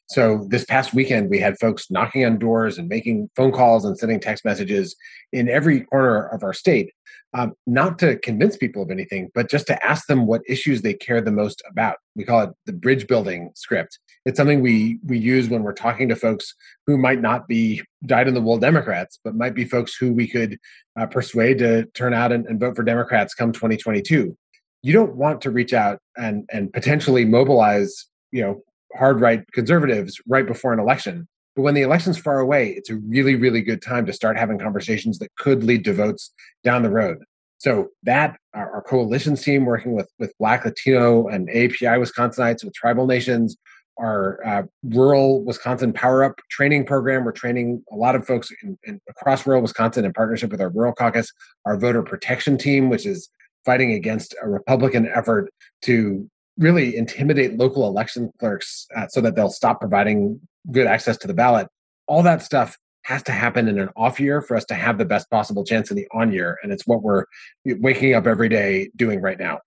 So 0.06 0.46
this 0.50 0.64
past 0.64 0.92
weekend 0.92 1.30
we 1.30 1.38
had 1.38 1.56
folks 1.60 1.92
knocking 1.92 2.24
on 2.24 2.40
doors 2.40 2.76
and 2.76 2.88
making 2.88 3.30
phone 3.36 3.52
calls 3.52 3.84
and 3.84 3.96
sending 3.96 4.18
text 4.18 4.44
messages 4.44 4.96
in 5.32 5.48
every 5.48 5.82
corner 5.82 6.26
of 6.26 6.42
our 6.42 6.52
state 6.52 6.92
um, 7.34 7.54
not 7.66 7.98
to 7.98 8.16
convince 8.18 8.56
people 8.56 8.82
of 8.82 8.90
anything, 8.90 9.28
but 9.34 9.50
just 9.50 9.66
to 9.66 9.84
ask 9.84 10.06
them 10.06 10.26
what 10.26 10.42
issues 10.48 10.82
they 10.82 10.94
care 10.94 11.20
the 11.20 11.32
most 11.32 11.62
about. 11.68 11.96
We 12.14 12.24
call 12.24 12.42
it 12.42 12.50
the 12.64 12.72
bridge 12.72 13.08
building 13.08 13.50
script. 13.56 13.98
It's 14.24 14.36
something 14.36 14.62
we 14.62 15.00
we 15.04 15.18
use 15.18 15.48
when 15.48 15.64
we're 15.64 15.72
talking 15.72 16.08
to 16.08 16.16
folks 16.16 16.54
who 16.86 16.96
might 16.96 17.20
not 17.20 17.48
be 17.48 17.82
dyed 18.06 18.28
in 18.28 18.34
the 18.34 18.40
wool 18.40 18.58
Democrats, 18.58 19.18
but 19.22 19.34
might 19.34 19.54
be 19.54 19.64
folks 19.64 19.96
who 19.96 20.12
we 20.12 20.28
could 20.28 20.58
uh, 20.98 21.06
persuade 21.06 21.58
to 21.58 21.86
turn 21.86 22.14
out 22.14 22.30
and, 22.30 22.46
and 22.46 22.60
vote 22.60 22.76
for 22.76 22.84
Democrats 22.84 23.34
come 23.34 23.52
2022. 23.52 24.36
You 24.82 24.92
don't 24.92 25.16
want 25.16 25.40
to 25.42 25.50
reach 25.50 25.72
out 25.72 25.98
and 26.16 26.48
and 26.52 26.72
potentially 26.72 27.24
mobilize, 27.24 28.06
you 28.30 28.42
know, 28.42 28.62
hard 28.96 29.20
right 29.20 29.44
conservatives 29.52 30.20
right 30.28 30.46
before 30.46 30.72
an 30.72 30.78
election 30.78 31.26
but 31.54 31.62
when 31.62 31.74
the 31.74 31.82
election's 31.82 32.18
far 32.18 32.40
away, 32.40 32.70
it's 32.70 32.90
a 32.90 32.96
really, 32.96 33.36
really 33.36 33.62
good 33.62 33.80
time 33.80 34.06
to 34.06 34.12
start 34.12 34.36
having 34.36 34.58
conversations 34.58 35.18
that 35.18 35.34
could 35.36 35.62
lead 35.62 35.84
to 35.84 35.92
votes 35.92 36.32
down 36.64 36.82
the 36.82 36.90
road. 36.90 37.18
So 37.58 37.88
that 38.02 38.36
our, 38.52 38.84
our 38.90 39.36
team 39.36 39.64
working 39.64 39.92
with 39.92 40.10
with 40.18 40.34
Black, 40.38 40.64
Latino, 40.64 41.28
and 41.28 41.48
API 41.48 41.98
Wisconsinites 41.98 42.64
with 42.64 42.74
tribal 42.74 43.06
nations, 43.06 43.56
our 43.98 44.44
uh, 44.44 44.62
rural 44.82 45.44
Wisconsin 45.44 45.92
Power 45.92 46.24
Up 46.24 46.40
training 46.50 46.84
program. 46.84 47.24
We're 47.24 47.32
training 47.32 47.82
a 47.92 47.96
lot 47.96 48.16
of 48.16 48.26
folks 48.26 48.50
in, 48.62 48.76
in, 48.84 49.00
across 49.08 49.46
rural 49.46 49.62
Wisconsin 49.62 50.04
in 50.04 50.12
partnership 50.12 50.50
with 50.50 50.60
our 50.60 50.70
Rural 50.70 50.92
Caucus, 50.92 51.32
our 51.64 51.76
voter 51.76 52.02
protection 52.02 52.58
team, 52.58 52.90
which 52.90 53.06
is 53.06 53.28
fighting 53.64 53.92
against 53.92 54.34
a 54.42 54.48
Republican 54.48 55.08
effort 55.08 55.50
to 55.82 56.28
really 56.58 56.96
intimidate 56.96 57.56
local 57.56 57.86
election 57.88 58.32
clerks 58.38 58.86
uh, 58.96 59.06
so 59.08 59.20
that 59.20 59.34
they'll 59.34 59.50
stop 59.50 59.80
providing 59.80 60.40
good 60.70 60.86
access 60.86 61.16
to 61.18 61.26
the 61.26 61.34
ballot. 61.34 61.68
All 62.06 62.22
that 62.22 62.42
stuff 62.42 62.76
has 63.04 63.22
to 63.24 63.32
happen 63.32 63.68
in 63.68 63.78
an 63.78 63.90
off 63.96 64.18
year 64.18 64.40
for 64.40 64.56
us 64.56 64.64
to 64.66 64.74
have 64.74 64.98
the 64.98 65.04
best 65.04 65.30
possible 65.30 65.64
chance 65.64 65.90
in 65.90 65.96
the 65.96 66.06
on 66.12 66.32
year. 66.32 66.58
And 66.62 66.72
it's 66.72 66.86
what 66.86 67.02
we're 67.02 67.24
waking 67.64 68.14
up 68.14 68.26
every 68.26 68.48
day 68.48 68.90
doing 68.96 69.20
right 69.20 69.38
now. 69.38 69.60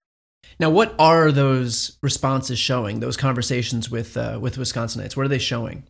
Now, 0.60 0.70
what 0.70 0.96
are 0.98 1.32
those 1.32 1.98
responses 2.02 2.58
showing? 2.58 3.00
Those 3.00 3.18
conversations 3.18 3.92
with 3.92 4.18
uh, 4.18 4.40
with 4.42 4.58
Wisconsinites, 4.58 5.16
what 5.16 5.26
are 5.26 5.30
they 5.30 5.38
showing? 5.38 5.84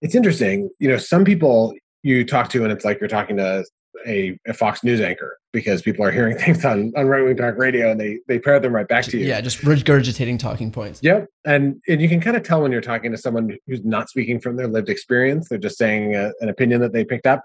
It's 0.00 0.14
interesting. 0.14 0.70
You 0.78 0.88
know, 0.88 0.98
some 0.98 1.24
people 1.24 1.74
you 2.02 2.24
talk 2.24 2.48
to, 2.50 2.62
and 2.62 2.72
it's 2.72 2.84
like 2.84 3.00
you're 3.00 3.08
talking 3.08 3.36
to 3.36 3.64
a, 4.06 4.38
a 4.46 4.54
Fox 4.54 4.82
News 4.82 5.00
anchor 5.00 5.37
because 5.52 5.82
people 5.82 6.04
are 6.04 6.10
hearing 6.10 6.36
things 6.38 6.64
on, 6.64 6.92
on 6.96 7.06
right 7.06 7.24
wing 7.24 7.36
talk 7.36 7.56
radio 7.56 7.90
and 7.90 8.00
they 8.00 8.20
they 8.28 8.38
pair 8.38 8.60
them 8.60 8.74
right 8.74 8.88
back 8.88 9.04
to 9.04 9.18
you. 9.18 9.26
Yeah, 9.26 9.40
just 9.40 9.58
regurgitating 9.58 10.38
talking 10.38 10.70
points. 10.70 11.00
Yep, 11.02 11.26
and 11.44 11.80
and 11.88 12.00
you 12.00 12.08
can 12.08 12.20
kind 12.20 12.36
of 12.36 12.42
tell 12.42 12.62
when 12.62 12.72
you're 12.72 12.80
talking 12.80 13.10
to 13.12 13.18
someone 13.18 13.56
who's 13.66 13.84
not 13.84 14.08
speaking 14.08 14.40
from 14.40 14.56
their 14.56 14.68
lived 14.68 14.88
experience; 14.88 15.48
they're 15.48 15.58
just 15.58 15.78
saying 15.78 16.14
a, 16.14 16.32
an 16.40 16.48
opinion 16.48 16.80
that 16.80 16.92
they 16.92 17.04
picked 17.04 17.26
up. 17.26 17.44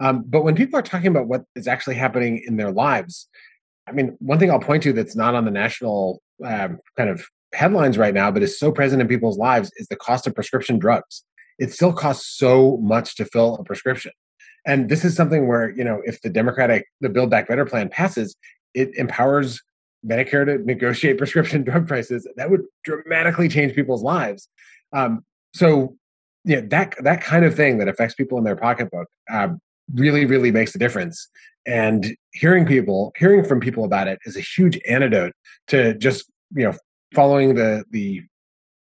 Um, 0.00 0.24
but 0.26 0.42
when 0.42 0.56
people 0.56 0.78
are 0.78 0.82
talking 0.82 1.06
about 1.06 1.28
what 1.28 1.44
is 1.54 1.68
actually 1.68 1.94
happening 1.94 2.42
in 2.46 2.56
their 2.56 2.72
lives, 2.72 3.28
I 3.86 3.92
mean, 3.92 4.16
one 4.18 4.38
thing 4.38 4.50
I'll 4.50 4.58
point 4.58 4.82
to 4.84 4.92
that's 4.92 5.16
not 5.16 5.34
on 5.34 5.44
the 5.44 5.50
national 5.50 6.20
um, 6.44 6.78
kind 6.96 7.10
of 7.10 7.24
headlines 7.52 7.96
right 7.96 8.14
now, 8.14 8.30
but 8.30 8.42
is 8.42 8.58
so 8.58 8.72
present 8.72 9.00
in 9.00 9.08
people's 9.08 9.38
lives, 9.38 9.70
is 9.76 9.86
the 9.88 9.96
cost 9.96 10.26
of 10.26 10.34
prescription 10.34 10.78
drugs. 10.78 11.24
It 11.58 11.72
still 11.72 11.92
costs 11.92 12.36
so 12.36 12.78
much 12.82 13.14
to 13.16 13.24
fill 13.24 13.56
a 13.56 13.64
prescription. 13.64 14.10
And 14.66 14.88
this 14.88 15.04
is 15.04 15.14
something 15.14 15.46
where, 15.46 15.70
you 15.70 15.84
know, 15.84 16.00
if 16.04 16.22
the 16.22 16.30
Democratic, 16.30 16.86
the 17.00 17.08
Build 17.08 17.30
Back 17.30 17.48
Better 17.48 17.66
plan 17.66 17.88
passes, 17.88 18.34
it 18.72 18.94
empowers 18.96 19.62
Medicare 20.06 20.44
to 20.46 20.58
negotiate 20.64 21.18
prescription 21.18 21.62
drug 21.62 21.86
prices. 21.86 22.26
That 22.36 22.50
would 22.50 22.62
dramatically 22.84 23.48
change 23.48 23.74
people's 23.74 24.02
lives. 24.02 24.48
Um, 24.92 25.24
so, 25.54 25.96
yeah, 26.44 26.60
that 26.68 26.94
that 27.02 27.22
kind 27.22 27.44
of 27.44 27.54
thing 27.54 27.78
that 27.78 27.88
affects 27.88 28.14
people 28.14 28.36
in 28.38 28.44
their 28.44 28.56
pocketbook 28.56 29.08
um, 29.30 29.60
really, 29.94 30.26
really 30.26 30.50
makes 30.50 30.74
a 30.74 30.78
difference. 30.78 31.28
And 31.66 32.14
hearing 32.32 32.66
people, 32.66 33.12
hearing 33.16 33.44
from 33.44 33.60
people 33.60 33.84
about 33.84 34.08
it 34.08 34.18
is 34.26 34.36
a 34.36 34.40
huge 34.40 34.78
antidote 34.86 35.32
to 35.68 35.94
just 35.94 36.30
you 36.54 36.64
know 36.64 36.74
following 37.14 37.54
the 37.54 37.84
the 37.90 38.22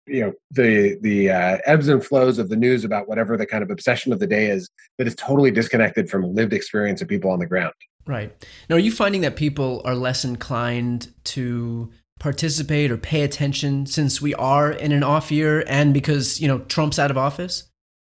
you 0.07 0.21
know 0.21 0.33
the 0.51 0.97
the 1.01 1.29
uh, 1.29 1.57
ebbs 1.65 1.87
and 1.87 2.03
flows 2.03 2.39
of 2.39 2.49
the 2.49 2.55
news 2.55 2.83
about 2.83 3.07
whatever 3.07 3.37
the 3.37 3.45
kind 3.45 3.63
of 3.63 3.69
obsession 3.69 4.13
of 4.13 4.19
the 4.19 4.27
day 4.27 4.49
is 4.49 4.69
that 4.97 5.07
is 5.07 5.15
totally 5.15 5.51
disconnected 5.51 6.09
from 6.09 6.33
lived 6.33 6.53
experience 6.53 7.01
of 7.01 7.07
people 7.07 7.31
on 7.31 7.39
the 7.39 7.45
ground. 7.45 7.73
Right. 8.05 8.31
Now 8.69 8.77
are 8.77 8.79
you 8.79 8.91
finding 8.91 9.21
that 9.21 9.35
people 9.35 9.81
are 9.85 9.95
less 9.95 10.23
inclined 10.23 11.13
to 11.25 11.91
participate 12.19 12.89
or 12.89 12.97
pay 12.97 13.21
attention 13.21 13.85
since 13.85 14.21
we 14.21 14.33
are 14.35 14.71
in 14.71 14.91
an 14.91 15.03
off 15.03 15.31
year 15.31 15.63
and 15.67 15.93
because 15.93 16.39
you 16.41 16.47
know 16.47 16.59
trump's 16.59 16.99
out 16.99 17.11
of 17.11 17.17
office? 17.17 17.69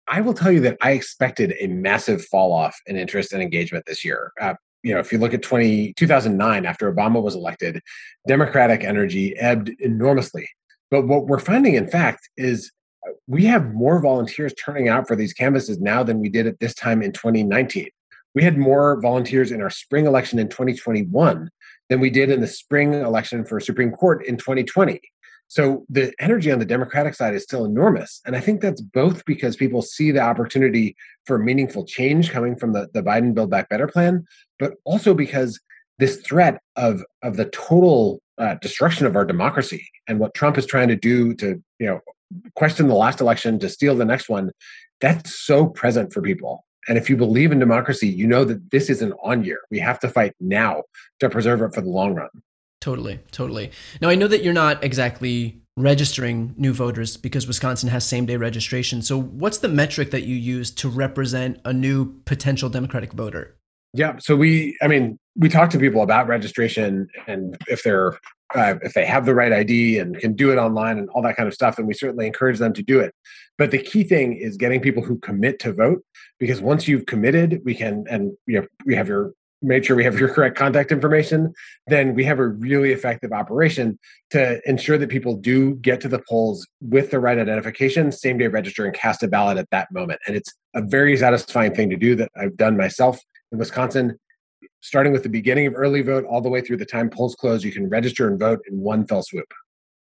I 0.06 0.20
will 0.20 0.34
tell 0.34 0.52
you 0.52 0.60
that 0.60 0.76
i 0.82 0.90
expected 0.90 1.54
a 1.60 1.66
massive 1.68 2.22
fall 2.26 2.52
off 2.52 2.78
in 2.86 2.96
interest 2.96 3.32
and 3.32 3.42
engagement 3.42 3.86
this 3.86 4.04
year. 4.04 4.32
Uh, 4.38 4.54
you 4.84 4.92
know, 4.92 5.00
if 5.00 5.10
you 5.10 5.18
look 5.18 5.32
at 5.32 5.42
20, 5.42 5.94
2009, 5.94 6.66
after 6.66 6.92
Obama 6.92 7.20
was 7.20 7.34
elected, 7.34 7.80
Democratic 8.28 8.84
energy 8.84 9.36
ebbed 9.38 9.70
enormously. 9.80 10.46
But 10.94 11.08
what 11.08 11.26
we're 11.26 11.40
finding, 11.40 11.74
in 11.74 11.88
fact, 11.88 12.28
is 12.36 12.70
uh, 13.04 13.10
we 13.26 13.46
have 13.46 13.74
more 13.74 14.00
volunteers 14.00 14.54
turning 14.54 14.88
out 14.88 15.08
for 15.08 15.16
these 15.16 15.32
canvasses 15.32 15.80
now 15.80 16.04
than 16.04 16.20
we 16.20 16.28
did 16.28 16.46
at 16.46 16.60
this 16.60 16.72
time 16.72 17.02
in 17.02 17.10
2019. 17.10 17.88
We 18.36 18.44
had 18.44 18.56
more 18.56 19.00
volunteers 19.00 19.50
in 19.50 19.60
our 19.60 19.70
spring 19.70 20.06
election 20.06 20.38
in 20.38 20.48
2021 20.48 21.50
than 21.88 21.98
we 21.98 22.10
did 22.10 22.30
in 22.30 22.40
the 22.40 22.46
spring 22.46 22.94
election 22.94 23.44
for 23.44 23.58
Supreme 23.58 23.90
Court 23.90 24.24
in 24.24 24.36
2020. 24.36 25.00
So 25.48 25.84
the 25.88 26.12
energy 26.20 26.52
on 26.52 26.60
the 26.60 26.64
Democratic 26.64 27.14
side 27.14 27.34
is 27.34 27.42
still 27.42 27.64
enormous. 27.64 28.20
And 28.24 28.36
I 28.36 28.40
think 28.40 28.60
that's 28.60 28.80
both 28.80 29.24
because 29.24 29.56
people 29.56 29.82
see 29.82 30.12
the 30.12 30.20
opportunity 30.20 30.94
for 31.26 31.38
meaningful 31.38 31.84
change 31.84 32.30
coming 32.30 32.54
from 32.54 32.72
the, 32.72 32.88
the 32.94 33.02
Biden 33.02 33.34
Build 33.34 33.50
Back 33.50 33.68
Better 33.68 33.88
plan, 33.88 34.26
but 34.60 34.74
also 34.84 35.12
because 35.12 35.58
this 35.98 36.18
threat 36.18 36.60
of, 36.76 37.02
of 37.24 37.36
the 37.36 37.46
total 37.46 38.20
uh, 38.38 38.54
destruction 38.60 39.06
of 39.06 39.16
our 39.16 39.24
democracy 39.24 39.88
and 40.08 40.18
what 40.18 40.34
Trump 40.34 40.58
is 40.58 40.66
trying 40.66 40.88
to 40.88 40.96
do 40.96 41.34
to, 41.34 41.62
you 41.78 41.86
know, 41.86 42.00
question 42.54 42.88
the 42.88 42.94
last 42.94 43.20
election 43.20 43.58
to 43.60 43.68
steal 43.68 43.94
the 43.94 44.04
next 44.04 44.28
one, 44.28 44.50
that's 45.00 45.38
so 45.40 45.66
present 45.66 46.12
for 46.12 46.22
people. 46.22 46.64
And 46.88 46.98
if 46.98 47.08
you 47.08 47.16
believe 47.16 47.52
in 47.52 47.58
democracy, 47.58 48.08
you 48.08 48.26
know 48.26 48.44
that 48.44 48.70
this 48.70 48.90
is 48.90 49.02
an 49.02 49.12
on 49.22 49.44
year. 49.44 49.60
We 49.70 49.78
have 49.78 49.98
to 50.00 50.08
fight 50.08 50.34
now 50.40 50.82
to 51.20 51.30
preserve 51.30 51.62
it 51.62 51.74
for 51.74 51.80
the 51.80 51.88
long 51.88 52.14
run. 52.14 52.28
Totally, 52.80 53.20
totally. 53.30 53.70
Now, 54.02 54.10
I 54.10 54.14
know 54.14 54.28
that 54.28 54.42
you're 54.42 54.52
not 54.52 54.84
exactly 54.84 55.62
registering 55.76 56.54
new 56.56 56.72
voters 56.72 57.16
because 57.16 57.46
Wisconsin 57.46 57.88
has 57.88 58.04
same 58.04 58.26
day 58.26 58.36
registration. 58.36 59.00
So, 59.00 59.18
what's 59.18 59.58
the 59.58 59.68
metric 59.68 60.10
that 60.10 60.24
you 60.24 60.36
use 60.36 60.70
to 60.72 60.88
represent 60.90 61.60
a 61.64 61.72
new 61.72 62.20
potential 62.24 62.68
Democratic 62.68 63.14
voter? 63.14 63.56
Yeah. 63.94 64.16
So 64.18 64.36
we, 64.36 64.76
I 64.82 64.88
mean, 64.88 65.18
we 65.36 65.48
talk 65.48 65.70
to 65.70 65.78
people 65.78 66.02
about 66.02 66.26
registration 66.26 67.08
and 67.26 67.56
if 67.68 67.82
they're 67.82 68.18
uh, 68.54 68.74
if 68.82 68.92
they 68.92 69.04
have 69.04 69.26
the 69.26 69.34
right 69.34 69.52
ID 69.52 69.98
and 69.98 70.18
can 70.18 70.34
do 70.34 70.52
it 70.52 70.56
online 70.56 70.98
and 70.98 71.08
all 71.10 71.22
that 71.22 71.36
kind 71.36 71.48
of 71.48 71.54
stuff, 71.54 71.76
then 71.76 71.86
we 71.86 71.94
certainly 71.94 72.26
encourage 72.26 72.58
them 72.58 72.72
to 72.72 72.82
do 72.82 73.00
it. 73.00 73.14
But 73.58 73.70
the 73.70 73.78
key 73.78 74.04
thing 74.04 74.36
is 74.36 74.56
getting 74.56 74.80
people 74.80 75.02
who 75.02 75.18
commit 75.18 75.58
to 75.60 75.72
vote, 75.72 76.04
because 76.38 76.60
once 76.60 76.86
you've 76.86 77.06
committed, 77.06 77.62
we 77.64 77.74
can 77.74 78.04
and 78.08 78.32
you 78.46 78.60
know 78.60 78.66
we 78.84 78.94
have 78.94 79.08
your 79.08 79.32
made 79.62 79.86
sure 79.86 79.96
we 79.96 80.04
have 80.04 80.18
your 80.18 80.28
correct 80.28 80.56
contact 80.58 80.92
information, 80.92 81.52
then 81.86 82.14
we 82.14 82.22
have 82.24 82.38
a 82.38 82.46
really 82.46 82.92
effective 82.92 83.32
operation 83.32 83.98
to 84.30 84.60
ensure 84.68 84.98
that 84.98 85.08
people 85.08 85.36
do 85.36 85.76
get 85.76 86.00
to 86.02 86.08
the 86.08 86.22
polls 86.28 86.66
with 86.82 87.10
the 87.10 87.18
right 87.18 87.38
identification, 87.38 88.12
same 88.12 88.36
day 88.36 88.46
register 88.46 88.84
and 88.84 88.94
cast 88.94 89.22
a 89.22 89.28
ballot 89.28 89.56
at 89.56 89.70
that 89.70 89.90
moment. 89.90 90.20
And 90.26 90.36
it's 90.36 90.52
a 90.74 90.82
very 90.82 91.16
satisfying 91.16 91.74
thing 91.74 91.88
to 91.90 91.96
do 91.96 92.14
that 92.16 92.30
I've 92.36 92.58
done 92.58 92.76
myself 92.76 93.18
in 93.54 93.58
Wisconsin 93.58 94.18
starting 94.80 95.14
with 95.14 95.22
the 95.22 95.28
beginning 95.30 95.66
of 95.66 95.72
early 95.74 96.02
vote 96.02 96.26
all 96.26 96.42
the 96.42 96.48
way 96.48 96.60
through 96.60 96.76
the 96.76 96.84
time 96.84 97.08
polls 97.08 97.34
close, 97.34 97.64
you 97.64 97.72
can 97.72 97.88
register 97.88 98.28
and 98.28 98.38
vote 98.38 98.60
in 98.70 98.78
one 98.78 99.06
fell 99.06 99.22
swoop. 99.22 99.50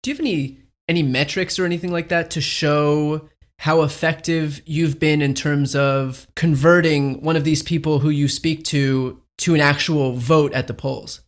Do 0.03 0.11
you 0.11 0.17
have 0.17 0.21
any 0.21 0.59
any 0.89 1.03
metrics 1.03 1.59
or 1.59 1.65
anything 1.65 1.93
like 1.93 2.09
that 2.09 2.31
to 2.33 2.41
show 2.41 3.29
how 3.59 3.83
effective 3.83 4.61
you've 4.67 4.99
been 4.99 5.23
in 5.23 5.35
terms 5.35 5.77
of 5.77 6.27
converting 6.35 7.23
one 7.23 7.37
of 7.37 7.45
these 7.45 7.63
people 7.63 8.01
who 8.01 8.11
you 8.11 8.29
speak 8.29 8.65
to 8.65 9.21
to 9.39 9.55
an 9.55 9.61
actual 9.61 10.15
vote 10.15 10.53
at 10.55 10.67
the 10.67 10.75
polls? 10.75 11.21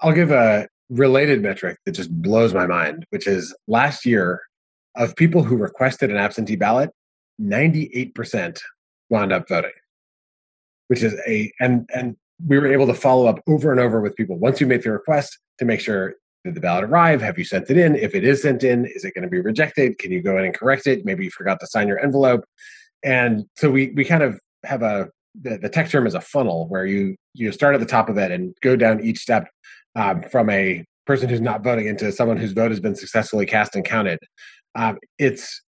I'll 0.00 0.12
give 0.12 0.30
a 0.30 0.68
related 0.90 1.42
metric 1.42 1.78
that 1.86 1.92
just 1.92 2.10
blows 2.10 2.52
my 2.54 2.66
mind, 2.66 3.06
which 3.10 3.26
is 3.26 3.54
last 3.66 4.04
year 4.04 4.42
of 4.96 5.16
people 5.16 5.42
who 5.42 5.56
requested 5.56 6.10
an 6.10 6.18
absentee 6.18 6.56
ballot, 6.56 6.90
98% 7.40 8.60
wound 9.08 9.32
up 9.32 9.48
voting 9.48 9.72
which 10.92 11.02
is 11.02 11.18
a 11.26 11.50
and 11.58 11.88
and 11.94 12.14
we 12.46 12.58
were 12.58 12.70
able 12.70 12.86
to 12.86 12.92
follow 12.92 13.26
up 13.26 13.40
over 13.46 13.70
and 13.70 13.80
over 13.80 14.02
with 14.02 14.14
people. 14.14 14.36
Once 14.38 14.60
you 14.60 14.66
make 14.66 14.82
the 14.82 14.92
request 14.92 15.38
to 15.58 15.64
make 15.64 15.80
sure 15.80 16.16
did 16.44 16.54
the 16.54 16.60
ballot 16.60 16.84
arrive? 16.84 17.22
Have 17.22 17.38
you 17.38 17.44
sent 17.44 17.70
it 17.70 17.78
in? 17.78 17.96
If 17.96 18.14
it 18.14 18.24
is 18.24 18.42
sent 18.42 18.62
in 18.62 18.84
is 18.84 19.02
it 19.06 19.14
going 19.14 19.22
to 19.22 19.30
be 19.30 19.40
rejected? 19.40 19.96
Can 19.96 20.12
you 20.12 20.20
go 20.20 20.36
in 20.36 20.44
and 20.44 20.52
correct 20.52 20.86
it? 20.86 21.06
Maybe 21.06 21.24
you 21.24 21.30
forgot 21.30 21.60
to 21.60 21.66
sign 21.66 21.88
your 21.88 21.98
envelope. 21.98 22.44
And 23.02 23.46
so 23.56 23.70
we 23.70 23.92
we 23.96 24.04
kind 24.04 24.22
of 24.22 24.38
have 24.64 24.82
a 24.82 25.08
the, 25.40 25.56
the 25.56 25.70
tech 25.70 25.88
term 25.88 26.06
is 26.06 26.14
a 26.14 26.20
funnel 26.20 26.68
where 26.68 26.84
you 26.84 27.16
you 27.32 27.50
start 27.52 27.72
at 27.72 27.80
the 27.80 27.86
top 27.86 28.10
of 28.10 28.18
it 28.18 28.30
and 28.30 28.54
go 28.60 28.76
down 28.76 29.02
each 29.02 29.20
step 29.20 29.48
um, 29.96 30.22
from 30.24 30.50
a 30.50 30.84
person 31.06 31.26
who's 31.26 31.40
not 31.40 31.64
voting 31.64 31.86
into 31.86 32.12
someone 32.12 32.36
whose 32.36 32.52
vote 32.52 32.70
has 32.70 32.80
been 32.80 32.94
successfully 32.94 33.46
cast 33.46 33.74
and 33.76 33.86
counted. 33.86 34.18
Um, 34.74 34.98
it's 35.18 35.62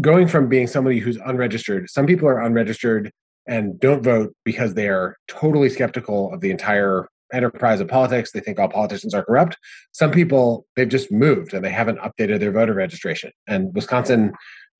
going 0.00 0.26
from 0.26 0.48
being 0.48 0.66
somebody 0.66 0.98
who's 0.98 1.18
unregistered 1.18 1.88
some 1.88 2.04
people 2.04 2.26
are 2.26 2.42
unregistered 2.42 3.12
and 3.46 3.78
don't 3.78 4.02
vote 4.02 4.34
because 4.44 4.74
they 4.74 4.88
are 4.88 5.16
totally 5.28 5.68
skeptical 5.68 6.32
of 6.32 6.40
the 6.40 6.50
entire 6.50 7.08
enterprise 7.32 7.80
of 7.80 7.88
politics. 7.88 8.32
They 8.32 8.40
think 8.40 8.58
all 8.58 8.68
politicians 8.68 9.14
are 9.14 9.24
corrupt. 9.24 9.56
Some 9.92 10.10
people, 10.10 10.66
they've 10.76 10.88
just 10.88 11.10
moved 11.10 11.54
and 11.54 11.64
they 11.64 11.70
haven't 11.70 11.98
updated 11.98 12.40
their 12.40 12.52
voter 12.52 12.74
registration. 12.74 13.32
And 13.46 13.74
Wisconsin, 13.74 14.32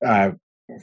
uh, 0.04 0.30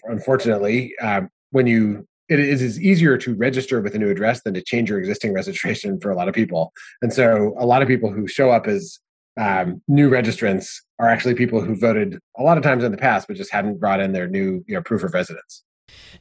unfortunately, 0.06 0.94
uh, 1.02 1.22
when 1.52 1.68
you 1.68 2.08
it 2.30 2.40
is 2.40 2.82
easier 2.82 3.18
to 3.18 3.36
register 3.36 3.82
with 3.82 3.94
a 3.96 4.00
new 4.00 4.10
address 4.10 4.42
than 4.44 4.54
to 4.54 4.62
change 4.62 4.90
your 4.90 4.98
existing 4.98 5.34
registration 5.36 6.00
for 6.00 6.10
a 6.10 6.16
lot 6.16 6.28
of 6.28 6.34
people. 6.34 6.72
And 7.02 7.14
so 7.14 7.54
a 7.60 7.66
lot 7.66 7.82
of 7.82 7.88
people 7.88 8.12
who 8.12 8.28
show 8.28 8.50
up 8.50 8.66
as 8.66 9.00
um, 9.40 9.82
new 9.88 10.10
registrants 10.10 10.70
are 11.00 11.10
actually 11.10 11.36
people 11.36 11.62
who 11.62 11.76
voted 11.76 12.20
a 12.38 12.44
lot 12.44 12.58
of 12.58 12.64
times 12.64 12.84
in 12.84 12.92
the 12.92 12.98
past, 12.98 13.28
but 13.28 13.36
just 13.36 13.52
hadn't 13.52 13.80
brought 13.80 14.00
in 14.00 14.14
their 14.14 14.28
new 14.28 14.64
you 14.68 14.76
know, 14.76 14.82
proof 14.82 15.04
of 15.04 15.14
residence. 15.14 15.64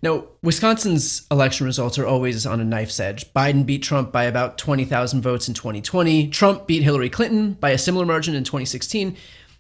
Now, 0.03 0.27
Wisconsin's 0.43 1.27
election 1.31 1.67
results 1.67 1.99
are 1.99 2.07
always 2.07 2.47
on 2.47 2.61
a 2.61 2.65
knife's 2.65 2.99
edge. 2.99 3.33
Biden 3.33 3.65
beat 3.65 3.83
Trump 3.83 4.11
by 4.11 4.25
about 4.25 4.59
20,000 4.59 5.23
votes 5.23 5.47
in 5.47 5.55
2020. 5.55 6.29
Trump 6.29 6.67
beat 6.67 6.83
Hillary 6.83 7.09
Clinton 7.09 7.53
by 7.55 7.71
a 7.71 7.79
similar 7.79 8.05
margin 8.05 8.35
in 8.35 8.45
2016. 8.45 9.17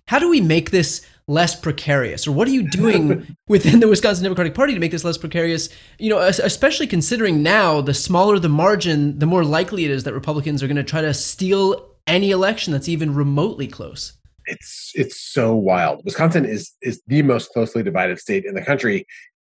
How 0.08 0.18
do 0.18 0.28
we 0.28 0.40
make 0.40 0.70
this 0.70 1.06
less 1.28 1.54
precarious? 1.54 2.26
Or 2.26 2.32
what 2.32 2.48
are 2.48 2.52
you 2.52 2.68
doing 2.68 3.36
within 3.48 3.78
the 3.78 3.88
Wisconsin 3.88 4.24
Democratic 4.24 4.54
Party 4.54 4.74
to 4.74 4.80
make 4.80 4.90
this 4.90 5.04
less 5.04 5.16
precarious? 5.16 5.68
You 5.98 6.10
know, 6.10 6.18
especially 6.18 6.88
considering 6.88 7.42
now 7.42 7.80
the 7.80 7.94
smaller 7.94 8.40
the 8.40 8.48
margin, 8.48 9.20
the 9.20 9.26
more 9.26 9.44
likely 9.44 9.84
it 9.84 9.92
is 9.92 10.02
that 10.04 10.14
Republicans 10.14 10.62
are 10.62 10.66
going 10.66 10.76
to 10.76 10.82
try 10.82 11.02
to 11.02 11.14
steal 11.14 11.88
any 12.08 12.32
election 12.32 12.72
that's 12.72 12.88
even 12.88 13.14
remotely 13.14 13.68
close 13.68 14.14
it's 14.46 14.92
it's 14.94 15.20
so 15.20 15.54
wild. 15.54 16.02
Wisconsin 16.04 16.44
is 16.44 16.72
is 16.82 17.02
the 17.06 17.22
most 17.22 17.52
closely 17.52 17.82
divided 17.82 18.18
state 18.18 18.44
in 18.44 18.54
the 18.54 18.62
country, 18.62 19.06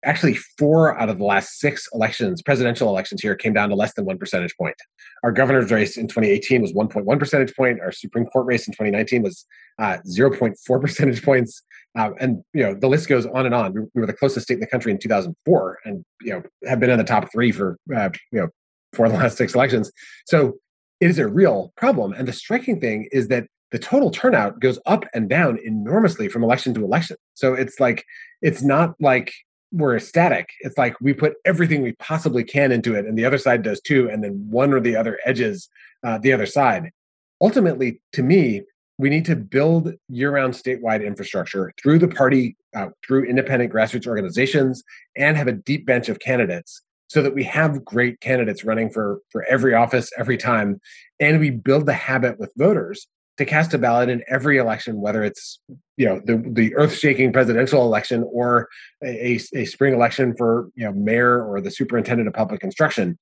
actually 0.06 0.36
four 0.58 1.00
out 1.00 1.10
of 1.10 1.18
the 1.18 1.24
last 1.24 1.60
six 1.60 1.88
elections, 1.94 2.42
presidential 2.42 2.88
elections 2.88 3.22
here, 3.22 3.36
came 3.36 3.54
down 3.54 3.70
to 3.70 3.76
less 3.76 3.94
than 3.94 4.06
one 4.06 4.18
percentage 4.18 4.56
point. 4.58 4.76
Our 5.24 5.32
governor's 5.32 5.72
race 5.72 5.98
in 5.98 6.08
2018 6.08 6.62
was 6.62 6.74
1.1 6.74 7.20
percentage 7.20 7.56
point. 7.56 7.82
Our 7.82 7.92
Supreme 7.92 8.26
Court 8.26 8.46
race 8.46 8.68
in 8.68 8.74
2019 8.74 9.24
was 9.24 9.46
uh, 9.80 9.98
0.4 10.08 10.82
percentage 10.82 11.24
points. 11.24 11.64
Uh, 11.98 12.12
and 12.20 12.44
you 12.54 12.62
know 12.62 12.76
the 12.76 12.88
list 12.88 13.10
goes 13.10 13.26
on 13.26 13.46
and 13.46 13.56
on. 13.56 13.74
We, 13.74 13.82
we, 13.96 14.02
were 14.02 14.06
the 14.08 14.14
closest 14.14 14.46
state 14.46 14.56
in 14.56 14.60
the 14.60 14.68
country 14.68 14.92
in 14.92 15.00
2004, 15.00 15.80
and 15.86 16.06
you 16.22 16.32
know 16.32 16.44
have 16.68 16.80
been 16.80 16.92
in 16.92 17.00
the 17.00 17.04
top 17.04 17.32
three 17.32 17.52
for 17.52 17.78
uh, 17.96 18.10
you 18.32 18.42
know 18.42 18.50
for 18.94 19.10
the 19.10 19.16
last 19.18 19.38
six 19.38 19.56
elections. 19.56 19.92
So 20.28 20.58
it 21.00 21.10
is 21.10 21.20
a 21.20 21.28
real 21.28 21.74
problem. 21.76 22.14
And 22.14 22.28
the 22.28 22.34
striking 22.34 22.80
thing 22.80 23.08
is 23.12 23.28
that 23.30 23.46
the 23.72 23.80
total 23.80 24.12
turnout 24.12 24.60
goes 24.60 24.80
up 24.86 25.06
and 25.14 25.30
down 25.30 25.60
enormously 25.64 26.30
from 26.30 26.44
election 26.44 26.74
to 26.76 26.84
election. 26.84 27.18
So 27.34 27.54
it's 27.54 27.80
like 27.80 28.06
it's 28.42 28.62
not 28.62 28.96
like 29.00 29.34
we're 29.72 30.00
static. 30.00 30.50
It's 30.62 30.78
like 30.78 30.96
we 31.02 31.14
put 31.14 31.36
everything 31.46 31.82
we 31.82 31.94
possibly 31.94 32.44
can 32.44 32.72
into 32.72 32.96
it, 32.96 33.06
and 33.06 33.18
the 33.18 33.26
other 33.26 33.38
side 33.38 33.64
does 33.64 33.82
too, 33.82 34.10
and 34.10 34.24
then 34.24 34.48
one 34.50 34.74
or 34.74 34.80
the 34.80 34.96
other 34.96 35.20
edges 35.26 35.70
uh, 36.04 36.18
the 36.18 36.34
other 36.34 36.46
side. 36.46 36.92
Ultimately, 37.42 38.02
to 38.14 38.24
me, 38.24 38.62
we 38.98 39.10
need 39.10 39.26
to 39.26 39.36
build 39.36 39.94
year-round 40.10 40.54
statewide 40.54 41.06
infrastructure 41.06 41.72
through 41.82 42.00
the 42.00 42.08
party, 42.08 42.58
uh, 42.76 42.88
through 43.06 43.26
independent 43.26 43.72
grassroots 43.72 44.08
organizations, 44.08 44.84
and 45.16 45.38
have 45.38 45.48
a 45.48 45.54
deep 45.54 45.86
bench 45.86 46.10
of 46.10 46.20
candidates 46.20 46.82
so 47.10 47.22
that 47.22 47.34
we 47.34 47.44
have 47.44 47.86
great 47.86 48.20
candidates 48.20 48.64
running 48.64 48.90
for 48.90 49.20
for 49.30 49.44
every 49.46 49.74
office 49.74 50.12
every 50.18 50.38
time, 50.38 50.80
and 51.20 51.40
we 51.40 51.50
build 51.50 51.86
the 51.86 51.94
habit 51.94 52.40
with 52.40 52.52
voters 52.58 53.08
to 53.38 53.46
cast 53.46 53.74
a 53.74 53.78
ballot 53.78 54.10
in 54.10 54.24
every 54.28 54.58
election, 54.58 55.00
whether 55.00 55.24
it's 55.24 55.60
you 55.96 56.06
know 56.06 56.22
the 56.26 56.44
the 56.52 56.76
earth 56.76 56.96
shaking 56.96 57.32
presidential 57.32 57.84
election 57.84 58.28
or 58.32 58.68
a, 59.04 59.40
a 59.54 59.66
spring 59.66 59.94
election 59.94 60.36
for 60.36 60.70
you 60.76 60.86
know 60.86 60.92
mayor 60.94 61.46
or 61.46 61.62
the 61.62 61.72
superintendent 61.72 62.28
of 62.28 62.34
public 62.34 62.64
instruction. 62.64 63.18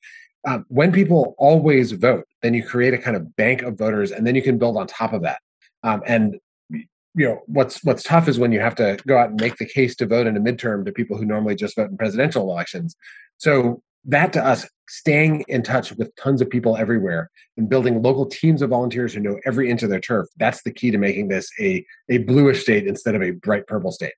Um, 0.47 0.65
when 0.67 0.91
people 0.91 1.33
always 1.37 1.91
vote, 1.91 2.25
then 2.43 2.53
you 2.53 2.63
create 2.63 2.93
a 2.93 2.99
kind 2.99 3.17
of 3.17 3.35
bank 3.35 3.63
of 3.63 3.77
voters, 3.77 4.11
and 4.11 4.25
then 4.25 4.35
you 4.35 4.41
can 4.41 4.57
build 4.57 4.77
on 4.77 4.87
top 4.87 5.13
of 5.13 5.23
that. 5.23 5.39
Um, 5.83 6.01
and 6.05 6.37
you 6.69 7.25
know 7.25 7.41
what's 7.47 7.83
what's 7.83 8.03
tough 8.03 8.27
is 8.27 8.39
when 8.39 8.51
you 8.51 8.59
have 8.59 8.75
to 8.75 8.97
go 9.07 9.17
out 9.17 9.29
and 9.29 9.41
make 9.41 9.57
the 9.57 9.65
case 9.65 9.95
to 9.97 10.05
vote 10.05 10.27
in 10.27 10.37
a 10.37 10.41
midterm 10.41 10.85
to 10.85 10.91
people 10.91 11.17
who 11.17 11.25
normally 11.25 11.55
just 11.55 11.75
vote 11.75 11.89
in 11.89 11.97
presidential 11.97 12.49
elections. 12.51 12.95
So 13.37 13.81
that 14.05 14.33
to 14.33 14.45
us 14.45 14.67
staying 14.87 15.43
in 15.47 15.63
touch 15.63 15.91
with 15.93 16.15
tons 16.15 16.41
of 16.41 16.49
people 16.49 16.77
everywhere 16.77 17.29
and 17.57 17.67
building 17.67 18.01
local 18.01 18.25
teams 18.25 18.61
of 18.61 18.69
volunteers 18.69 19.13
who 19.13 19.19
know 19.19 19.39
every 19.45 19.69
inch 19.69 19.83
of 19.83 19.89
their 19.89 19.99
turf 19.99 20.27
that's 20.37 20.61
the 20.63 20.71
key 20.71 20.91
to 20.91 20.97
making 20.97 21.27
this 21.27 21.49
a, 21.59 21.85
a 22.09 22.19
bluish 22.19 22.61
state 22.61 22.87
instead 22.87 23.15
of 23.15 23.21
a 23.21 23.31
bright 23.31 23.65
purple 23.67 23.91
state 23.91 24.13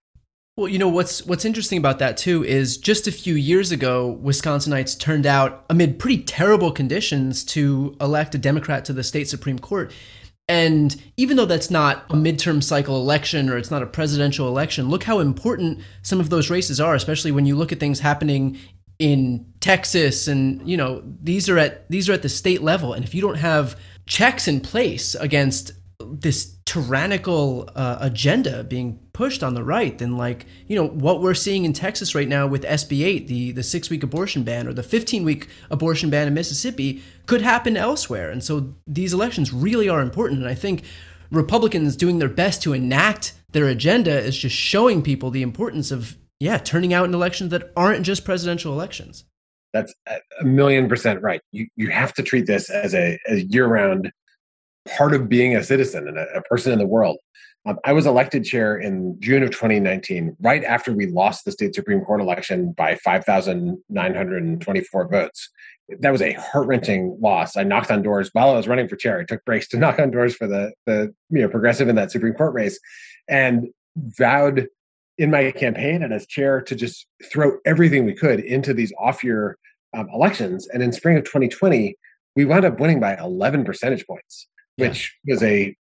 well, 0.58 0.68
you 0.68 0.80
know 0.80 0.90
what's 0.90 1.24
what's 1.24 1.46
interesting 1.46 1.78
about 1.78 2.00
that 2.00 2.18
too 2.18 2.44
is 2.44 2.78
just 2.78 3.06
a 3.06 3.12
few 3.12 3.36
years 3.36 3.72
ago, 3.72 4.20
Wisconsinites 4.24 5.00
turned 5.00 5.28
out 5.28 5.64
amid 5.70 6.00
pretty 6.00 6.24
terrible 6.24 6.72
conditions 6.72 7.44
to 7.46 7.96
elect 8.02 8.34
a 8.34 8.40
Democrat 8.40 8.84
to 8.86 8.94
the 8.94 9.04
state 9.04 9.30
supreme 9.30 9.60
court. 9.60 9.94
And 10.48 11.00
even 11.16 11.38
though 11.38 11.46
that's 11.46 11.70
not 11.70 12.06
a 12.10 12.16
midterm 12.16 12.64
cycle 12.64 12.96
election 12.96 13.50
or 13.50 13.58
it's 13.58 13.70
not 13.70 13.84
a 13.84 13.86
presidential 13.86 14.48
election, 14.48 14.90
look 14.90 15.04
how 15.04 15.20
important 15.20 15.82
some 16.02 16.20
of 16.20 16.32
those 16.32 16.50
races 16.50 16.80
are, 16.80 16.96
especially 16.96 17.32
when 17.32 17.46
you 17.46 17.56
look 17.56 17.72
at 17.72 17.80
things 17.80 18.00
happening 18.00 18.58
in 19.00 19.46
Texas 19.60 20.28
and 20.28 20.68
you 20.68 20.78
know 20.78 21.04
these 21.22 21.50
are 21.50 21.58
at 21.58 21.90
these 21.90 22.10
are 22.10 22.14
at 22.14 22.22
the 22.22 22.30
state 22.30 22.62
level. 22.62 22.94
And 22.94 23.04
if 23.04 23.14
you 23.14 23.22
don't 23.22 23.36
have 23.36 23.80
checks 24.06 24.48
in 24.48 24.62
place 24.62 25.16
against 25.16 25.74
this 26.00 26.56
tyrannical 26.66 27.70
uh, 27.76 27.98
agenda 28.00 28.64
being 28.64 29.00
pushed 29.14 29.42
on 29.42 29.56
the 29.56 29.64
right 29.64 29.98
then 29.98 30.16
like 30.16 30.46
you 30.68 30.76
know 30.76 30.88
what 30.88 31.22
we're 31.22 31.34
seeing 31.34 31.66
in 31.66 31.74
Texas 31.74 32.14
right 32.14 32.28
now 32.28 32.46
with 32.46 32.64
SB 32.64 33.04
8 33.04 33.28
the 33.28 33.52
the 33.52 33.64
6 33.64 33.90
week 33.90 34.04
abortion 34.04 34.44
ban 34.44 34.68
or 34.68 34.74
the 34.74 34.84
15 34.84 35.24
week 35.24 35.48
abortion 35.70 36.10
ban 36.10 36.28
in 36.28 36.34
Mississippi 36.34 37.04
could 37.26 37.42
happen 37.42 37.76
elsewhere. 37.78 38.30
And 38.32 38.44
so 38.44 38.74
these 38.88 39.14
elections 39.14 39.52
really 39.54 39.90
are 39.90 40.02
important. 40.02 40.40
And 40.42 40.50
I 40.50 40.56
think 40.56 40.84
Republicans 41.30 41.96
doing 41.96 42.20
their 42.20 42.30
best 42.30 42.62
to 42.64 42.74
enact 42.74 43.34
their 43.52 43.68
agenda 43.68 44.18
is 44.18 44.38
just 44.38 44.56
showing 44.56 45.02
people 45.02 45.30
the 45.30 45.42
importance 45.42 45.92
of 45.92 46.16
yeah, 46.40 46.58
turning 46.58 46.94
out 46.94 47.06
in 47.06 47.14
elections 47.14 47.52
that 47.52 47.72
aren't 47.76 48.06
just 48.06 48.26
presidential 48.26 48.74
elections. 48.74 49.26
That's 49.74 49.94
a 50.40 50.46
million 50.46 50.88
percent 50.88 51.22
right. 51.22 51.42
You 51.52 51.68
you 51.76 51.90
have 51.90 52.14
to 52.16 52.24
treat 52.24 52.46
this 52.46 52.70
as 52.70 52.94
a, 52.94 53.20
year 53.28 53.68
round 53.68 54.12
part 54.98 55.14
of 55.14 55.28
being 55.28 55.54
a 55.56 55.64
citizen 55.64 56.08
and 56.08 56.18
a, 56.18 56.26
a 56.36 56.42
person 56.44 56.72
in 56.72 56.80
the 56.80 56.88
world. 56.88 57.18
Um, 57.66 57.78
I 57.84 57.92
was 57.92 58.06
elected 58.06 58.46
chair 58.46 58.78
in 58.78 59.18
June 59.20 59.44
of 59.44 59.52
2019, 59.52 60.38
right 60.40 60.64
after 60.64 60.94
we 60.94 61.08
lost 61.08 61.44
the 61.44 61.52
state 61.52 61.76
Supreme 61.76 62.00
Court 62.02 62.22
election 62.22 62.72
by 62.72 62.96
5,924 62.96 65.08
votes. 65.10 65.50
That 66.00 66.12
was 66.12 66.22
a 66.22 66.32
heart 66.34 66.68
wrenching 66.68 67.18
loss. 67.22 67.58
I 67.58 67.64
knocked 67.64 67.92
on 67.92 68.04
doors 68.04 68.30
while 68.32 68.52
I 68.52 68.56
was 68.56 68.70
running 68.70 68.88
for 68.88 68.96
chair. 68.96 69.20
I 69.20 69.26
took 69.26 69.44
breaks 69.44 69.68
to 69.70 69.78
knock 69.78 70.00
on 70.00 70.12
doors 70.12 70.34
for 70.34 70.48
the, 70.48 70.72
the 70.86 71.14
you 71.30 71.42
know, 71.42 71.50
progressive 71.50 71.90
in 71.90 71.96
that 71.96 72.12
Supreme 72.12 72.34
Court 72.34 72.54
race 72.54 72.80
and 73.28 73.68
vowed 73.98 74.68
in 75.18 75.32
my 75.32 75.52
campaign 75.52 76.04
and 76.04 76.14
as 76.14 76.28
chair 76.28 76.62
to 76.62 76.76
just 76.76 77.08
throw 77.32 77.58
everything 77.66 78.06
we 78.06 78.14
could 78.14 78.40
into 78.40 78.74
these 78.74 78.94
off 79.00 79.24
year 79.24 79.58
um, 79.96 80.08
elections. 80.14 80.68
And 80.68 80.84
in 80.84 80.92
spring 80.92 81.18
of 81.18 81.24
2020, 81.24 81.96
we 82.36 82.46
wound 82.46 82.66
up 82.66 82.80
winning 82.80 83.00
by 83.00 83.18
11 83.18 83.66
percentage 83.66 84.06
points, 84.06 84.48
which 84.76 85.16
yeah. 85.24 85.34
was 85.34 85.44
a 85.44 85.76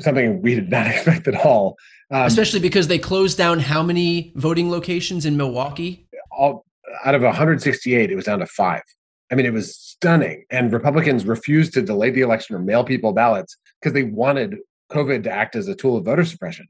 something 0.00 0.40
we 0.42 0.54
did 0.54 0.70
not 0.70 0.86
expect 0.94 1.28
at 1.28 1.36
all. 1.36 1.76
Um, 2.10 2.26
Especially 2.26 2.60
because 2.60 2.88
they 2.88 2.98
closed 2.98 3.38
down 3.38 3.58
how 3.58 3.82
many 3.82 4.32
voting 4.36 4.70
locations 4.70 5.24
in 5.24 5.36
Milwaukee? 5.36 6.06
All 6.30 6.66
out 7.04 7.14
of 7.14 7.22
168, 7.22 8.10
it 8.10 8.14
was 8.14 8.26
down 8.26 8.40
to 8.40 8.46
five. 8.46 8.82
I 9.30 9.34
mean, 9.34 9.46
it 9.46 9.52
was 9.52 9.74
stunning. 9.74 10.44
And 10.50 10.70
Republicans 10.70 11.24
refused 11.24 11.72
to 11.74 11.82
delay 11.82 12.10
the 12.10 12.20
election 12.20 12.54
or 12.54 12.58
mail 12.58 12.84
people 12.84 13.14
ballots 13.14 13.56
because 13.80 13.94
they 13.94 14.02
wanted 14.02 14.58
COVID 14.90 15.22
to 15.22 15.30
act 15.30 15.56
as 15.56 15.68
a 15.68 15.74
tool 15.74 15.96
of 15.96 16.04
voter 16.04 16.24
suppression. 16.24 16.68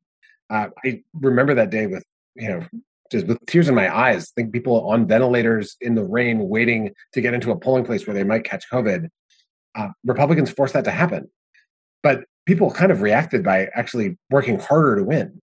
Uh, 0.48 0.68
I 0.84 1.02
remember 1.14 1.54
that 1.54 1.70
day 1.70 1.86
with, 1.86 2.04
you 2.34 2.48
know, 2.48 2.66
just 3.10 3.26
with 3.26 3.44
tears 3.46 3.68
in 3.68 3.74
my 3.74 3.94
eyes. 3.94 4.30
Think 4.30 4.52
people 4.52 4.88
on 4.88 5.06
ventilators 5.06 5.76
in 5.80 5.94
the 5.94 6.04
rain 6.04 6.48
waiting 6.48 6.92
to 7.12 7.20
get 7.20 7.34
into 7.34 7.50
a 7.50 7.58
polling 7.58 7.84
place 7.84 8.06
where 8.06 8.14
they 8.14 8.24
might 8.24 8.44
catch 8.44 8.64
COVID. 8.72 9.08
Uh, 9.74 9.88
Republicans 10.04 10.50
forced 10.50 10.74
that 10.74 10.84
to 10.84 10.90
happen. 10.90 11.30
But 12.02 12.24
people 12.46 12.70
kind 12.70 12.90
of 12.90 13.02
reacted 13.02 13.44
by 13.44 13.68
actually 13.74 14.18
working 14.30 14.58
harder 14.58 14.96
to 14.96 15.04
win. 15.04 15.40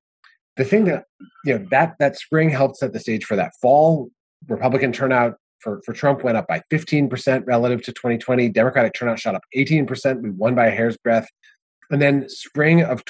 The 0.58 0.66
thing 0.66 0.86
that 0.86 1.06
you 1.46 1.58
know 1.58 1.66
that 1.70 1.96
that 2.00 2.18
spring 2.18 2.50
helped 2.50 2.78
set 2.78 2.92
the 2.92 3.00
stage 3.00 3.24
for 3.24 3.38
that 3.38 3.54
fall. 3.62 4.10
Republican 4.48 4.92
turnout 4.92 5.36
for, 5.60 5.82
for 5.86 5.94
Trump 5.94 6.24
went 6.24 6.38
up 6.38 6.48
by 6.48 6.62
15% 6.72 7.46
relative 7.46 7.82
to 7.84 7.92
2020. 7.92 8.50
Democratic 8.50 8.94
turnout 8.94 9.20
shot 9.20 9.36
up 9.36 9.44
18%. 9.56 10.22
We 10.22 10.30
won 10.32 10.56
by 10.56 10.68
a 10.68 10.72
hair's 10.72 10.98
breadth. 10.98 11.28
And 11.90 12.02
then 12.02 12.30
spring 12.30 12.82
of 12.82 13.04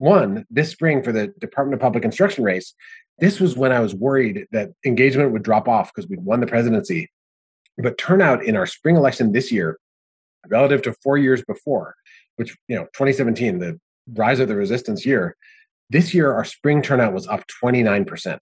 2021, 0.00 0.46
this 0.50 0.70
spring 0.70 1.02
for 1.02 1.12
the 1.12 1.28
Department 1.38 1.74
of 1.74 1.80
Public 1.80 2.04
Instruction 2.04 2.44
race, 2.44 2.74
this 3.18 3.38
was 3.38 3.56
when 3.56 3.72
I 3.72 3.80
was 3.80 3.94
worried 3.94 4.46
that 4.50 4.70
engagement 4.84 5.32
would 5.32 5.42
drop 5.42 5.68
off 5.68 5.92
because 5.94 6.08
we'd 6.08 6.24
won 6.24 6.40
the 6.40 6.46
presidency. 6.46 7.10
But 7.78 7.98
turnout 7.98 8.44
in 8.44 8.56
our 8.56 8.66
spring 8.66 8.96
election 8.96 9.32
this 9.32 9.52
year, 9.52 9.78
relative 10.48 10.82
to 10.82 10.94
four 11.02 11.18
years 11.18 11.42
before, 11.44 11.94
which 12.36 12.56
you 12.68 12.76
know 12.76 12.84
2017 12.94 13.58
the 13.58 13.78
rise 14.14 14.40
of 14.40 14.48
the 14.48 14.56
resistance 14.56 15.04
year 15.04 15.36
this 15.90 16.14
year 16.14 16.32
our 16.32 16.44
spring 16.44 16.80
turnout 16.80 17.12
was 17.12 17.28
up 17.28 17.44
29% 17.62 18.38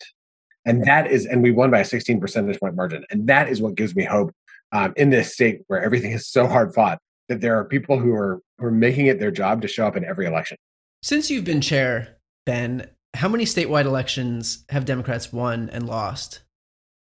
and 0.64 0.84
that 0.84 1.10
is 1.10 1.26
and 1.26 1.42
we 1.42 1.50
won 1.50 1.70
by 1.70 1.80
a 1.80 1.84
16 1.84 2.20
percentage 2.20 2.60
point 2.60 2.76
margin. 2.76 3.04
And 3.10 3.26
that 3.26 3.48
is 3.48 3.60
what 3.60 3.74
gives 3.74 3.96
me 3.96 4.04
hope 4.04 4.32
um, 4.70 4.92
in 4.96 5.10
this 5.10 5.32
state 5.32 5.62
where 5.66 5.82
everything 5.82 6.12
is 6.12 6.28
so 6.28 6.46
hard 6.46 6.74
fought 6.74 7.00
that 7.28 7.40
there 7.40 7.58
are 7.58 7.64
people 7.64 7.98
who 7.98 8.12
are 8.12 8.40
who 8.58 8.66
are 8.66 8.70
making 8.70 9.06
it 9.06 9.18
their 9.18 9.30
job 9.30 9.62
to 9.62 9.68
show 9.68 9.86
up 9.86 9.96
in 9.96 10.04
every 10.04 10.26
election 10.26 10.58
since 11.02 11.30
you've 11.30 11.44
been 11.44 11.60
chair 11.60 12.16
ben 12.46 12.88
how 13.14 13.28
many 13.28 13.44
statewide 13.44 13.84
elections 13.84 14.64
have 14.68 14.84
democrats 14.84 15.32
won 15.32 15.68
and 15.70 15.86
lost 15.86 16.42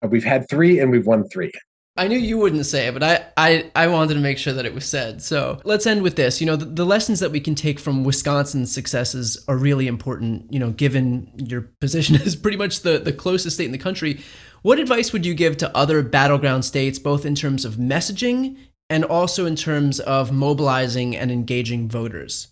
uh, 0.03 0.07
we've 0.07 0.23
had 0.23 0.47
three 0.49 0.79
and 0.79 0.91
we've 0.91 1.07
won 1.07 1.27
three 1.29 1.51
I 1.97 2.09
knew 2.09 2.17
you 2.17 2.37
wouldn't 2.37 2.65
say 2.65 2.87
it, 2.87 2.93
but 2.93 3.03
I, 3.03 3.25
I, 3.37 3.71
I 3.73 3.87
wanted 3.87 4.15
to 4.15 4.19
make 4.19 4.37
sure 4.37 4.51
that 4.51 4.65
it 4.65 4.73
was 4.73 4.85
said. 4.85 5.21
So 5.21 5.61
let's 5.63 5.87
end 5.87 6.01
with 6.01 6.17
this. 6.17 6.41
You 6.41 6.47
know, 6.47 6.57
the, 6.57 6.65
the, 6.65 6.85
lessons 6.85 7.21
that 7.21 7.31
we 7.31 7.39
can 7.39 7.55
take 7.55 7.79
from 7.79 8.03
Wisconsin's 8.03 8.69
successes 8.69 9.41
are 9.47 9.55
really 9.55 9.87
important, 9.87 10.51
you 10.51 10.59
know, 10.59 10.71
given 10.71 11.31
your 11.37 11.61
position 11.79 12.15
as 12.25 12.35
pretty 12.35 12.57
much 12.57 12.81
the, 12.81 12.99
the 12.99 13.13
closest 13.13 13.55
state 13.55 13.65
in 13.65 13.71
the 13.71 13.77
country. 13.77 14.19
What 14.61 14.79
advice 14.79 15.13
would 15.13 15.25
you 15.25 15.33
give 15.33 15.55
to 15.57 15.77
other 15.77 16.01
battleground 16.03 16.65
states, 16.65 16.99
both 16.99 17.25
in 17.25 17.33
terms 17.33 17.63
of 17.63 17.75
messaging 17.75 18.57
and 18.89 19.05
also 19.05 19.45
in 19.45 19.55
terms 19.55 20.01
of 20.01 20.33
mobilizing 20.33 21.15
and 21.15 21.31
engaging 21.31 21.87
voters? 21.87 22.49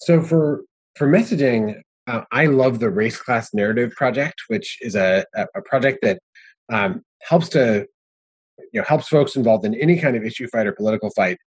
So 0.00 0.20
for 0.20 0.64
for 0.96 1.08
messaging, 1.08 1.80
uh, 2.06 2.22
I 2.30 2.46
love 2.46 2.80
the 2.80 2.90
Race 2.90 3.16
Class 3.16 3.54
Narrative 3.54 3.92
Project, 3.92 4.42
which 4.48 4.78
is 4.80 4.94
a, 4.94 5.24
a 5.34 5.62
project 5.62 5.98
that 6.02 6.20
um, 6.72 7.02
helps 7.22 7.48
to 7.50 7.86
you 8.72 8.80
know 8.80 8.84
helps 8.86 9.08
folks 9.08 9.36
involved 9.36 9.64
in 9.64 9.74
any 9.74 9.98
kind 9.98 10.16
of 10.16 10.24
issue 10.24 10.46
fight 10.48 10.66
or 10.66 10.72
political 10.72 11.10
fight 11.10 11.38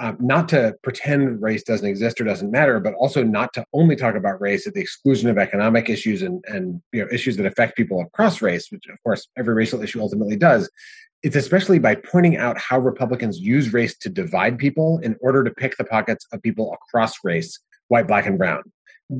um, 0.00 0.16
not 0.20 0.48
to 0.50 0.74
pretend 0.82 1.42
race 1.42 1.62
doesn't 1.62 1.86
exist 1.86 2.20
or 2.20 2.24
doesn't 2.24 2.50
matter, 2.50 2.80
but 2.80 2.94
also 2.94 3.22
not 3.22 3.52
to 3.54 3.64
only 3.74 3.94
talk 3.94 4.14
about 4.14 4.40
race 4.40 4.66
at 4.66 4.72
the 4.72 4.80
exclusion 4.80 5.28
of 5.28 5.36
economic 5.36 5.90
issues 5.90 6.22
and 6.22 6.42
and 6.48 6.80
you 6.92 7.02
know 7.02 7.08
issues 7.12 7.36
that 7.36 7.46
affect 7.46 7.76
people 7.76 8.00
across 8.00 8.40
race, 8.40 8.70
which 8.70 8.86
of 8.86 9.02
course 9.02 9.28
every 9.36 9.54
racial 9.54 9.82
issue 9.82 10.00
ultimately 10.00 10.36
does. 10.36 10.70
It's 11.22 11.36
especially 11.36 11.78
by 11.78 11.94
pointing 11.94 12.36
out 12.36 12.58
how 12.58 12.78
Republicans 12.78 13.38
use 13.38 13.72
race 13.72 13.96
to 13.98 14.08
divide 14.08 14.58
people 14.58 14.98
in 15.00 15.16
order 15.20 15.44
to 15.44 15.50
pick 15.50 15.76
the 15.76 15.84
pockets 15.84 16.26
of 16.32 16.42
people 16.42 16.72
across 16.72 17.22
race, 17.22 17.60
white, 17.92 18.08
black, 18.08 18.26
and 18.26 18.38
brown 18.38 18.62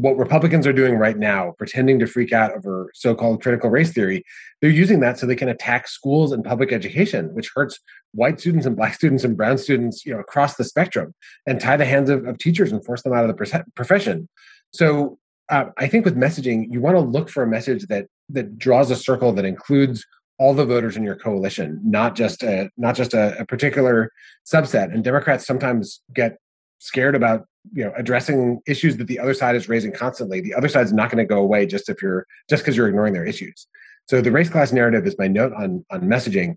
what 0.01 0.17
Republicans 0.17 0.67
are 0.67 0.73
doing 0.73 0.97
right 0.97 1.19
now, 1.19 1.53
pretending 1.59 1.99
to 1.99 2.07
freak 2.07 2.33
out 2.33 2.57
over 2.57 2.91
so 2.95 3.15
called 3.15 3.43
critical 3.43 3.69
race 3.69 3.93
theory, 3.93 4.25
they're 4.61 4.71
using 4.71 5.01
that 5.01 5.19
so 5.19 5.27
they 5.27 5.37
can 5.37 5.51
attack 5.51 5.87
schools 5.87 6.33
and 6.33 6.43
public 6.43 6.73
education, 6.73 7.27
which 7.35 7.51
hurts 7.55 7.79
white 8.13 8.41
students 8.41 8.65
and 8.65 8.75
black 8.75 8.95
students 9.01 9.23
and 9.23 9.37
brown 9.37 9.59
students 9.59 10.07
you 10.07 10.15
know, 10.15 10.21
across 10.21 10.57
the 10.57 10.65
spectrum 10.65 11.15
and 11.47 11.61
tie 11.61 11.77
the 11.77 11.85
hands 11.85 12.09
of, 12.09 12.25
of 12.27 12.39
teachers 12.39 12.73
and 12.73 12.83
force 12.87 13.03
them 13.03 13.13
out 13.13 13.29
of 13.29 13.37
the 13.37 13.65
profession. 13.75 14.29
So 14.73 15.19
uh, 15.51 15.67
I 15.77 15.89
think 15.89 16.07
with 16.07 16.17
messaging, 16.17 16.69
you 16.71 16.81
want 16.81 16.97
to 16.97 17.01
look 17.01 17.29
for 17.29 17.43
a 17.43 17.47
message 17.47 17.87
that 17.89 18.07
that 18.31 18.57
draws 18.57 18.91
a 18.91 18.97
circle 18.97 19.33
that 19.35 19.45
includes 19.45 20.07
all 20.39 20.55
the 20.55 20.65
voters 20.65 20.97
in 20.97 21.03
your 21.03 21.17
coalition, 21.17 21.79
not 21.85 22.17
just 22.17 22.43
a 22.43 22.71
not 22.79 22.97
just 22.97 23.13
a, 23.13 23.39
a 23.39 23.45
particular 23.45 24.11
subset. 24.51 24.95
And 24.95 25.05
Democrats 25.05 25.47
sometimes 25.47 26.01
get 26.15 26.39
scared 26.83 27.15
about 27.15 27.47
you 27.73 27.85
know 27.85 27.93
addressing 27.97 28.61
issues 28.67 28.97
that 28.97 29.07
the 29.07 29.19
other 29.19 29.35
side 29.35 29.55
is 29.55 29.69
raising 29.69 29.93
constantly 29.93 30.41
the 30.41 30.53
other 30.53 30.69
side's 30.69 30.93
not 30.93 31.11
going 31.11 31.25
to 31.25 31.29
go 31.29 31.39
away 31.39 31.65
just 31.65 31.89
if 31.89 32.03
you're 32.03 32.27
just 32.51 32.63
because 32.63 32.77
you're 32.77 32.89
ignoring 32.89 33.15
their 33.15 33.25
issues. 33.25 33.67
So 34.09 34.21
the 34.21 34.33
race 34.33 34.51
class 34.51 34.73
narrative 34.73 35.07
is 35.07 35.17
my 35.19 35.29
note 35.29 35.53
on 35.53 35.85
on 35.91 36.03
messaging. 36.03 36.57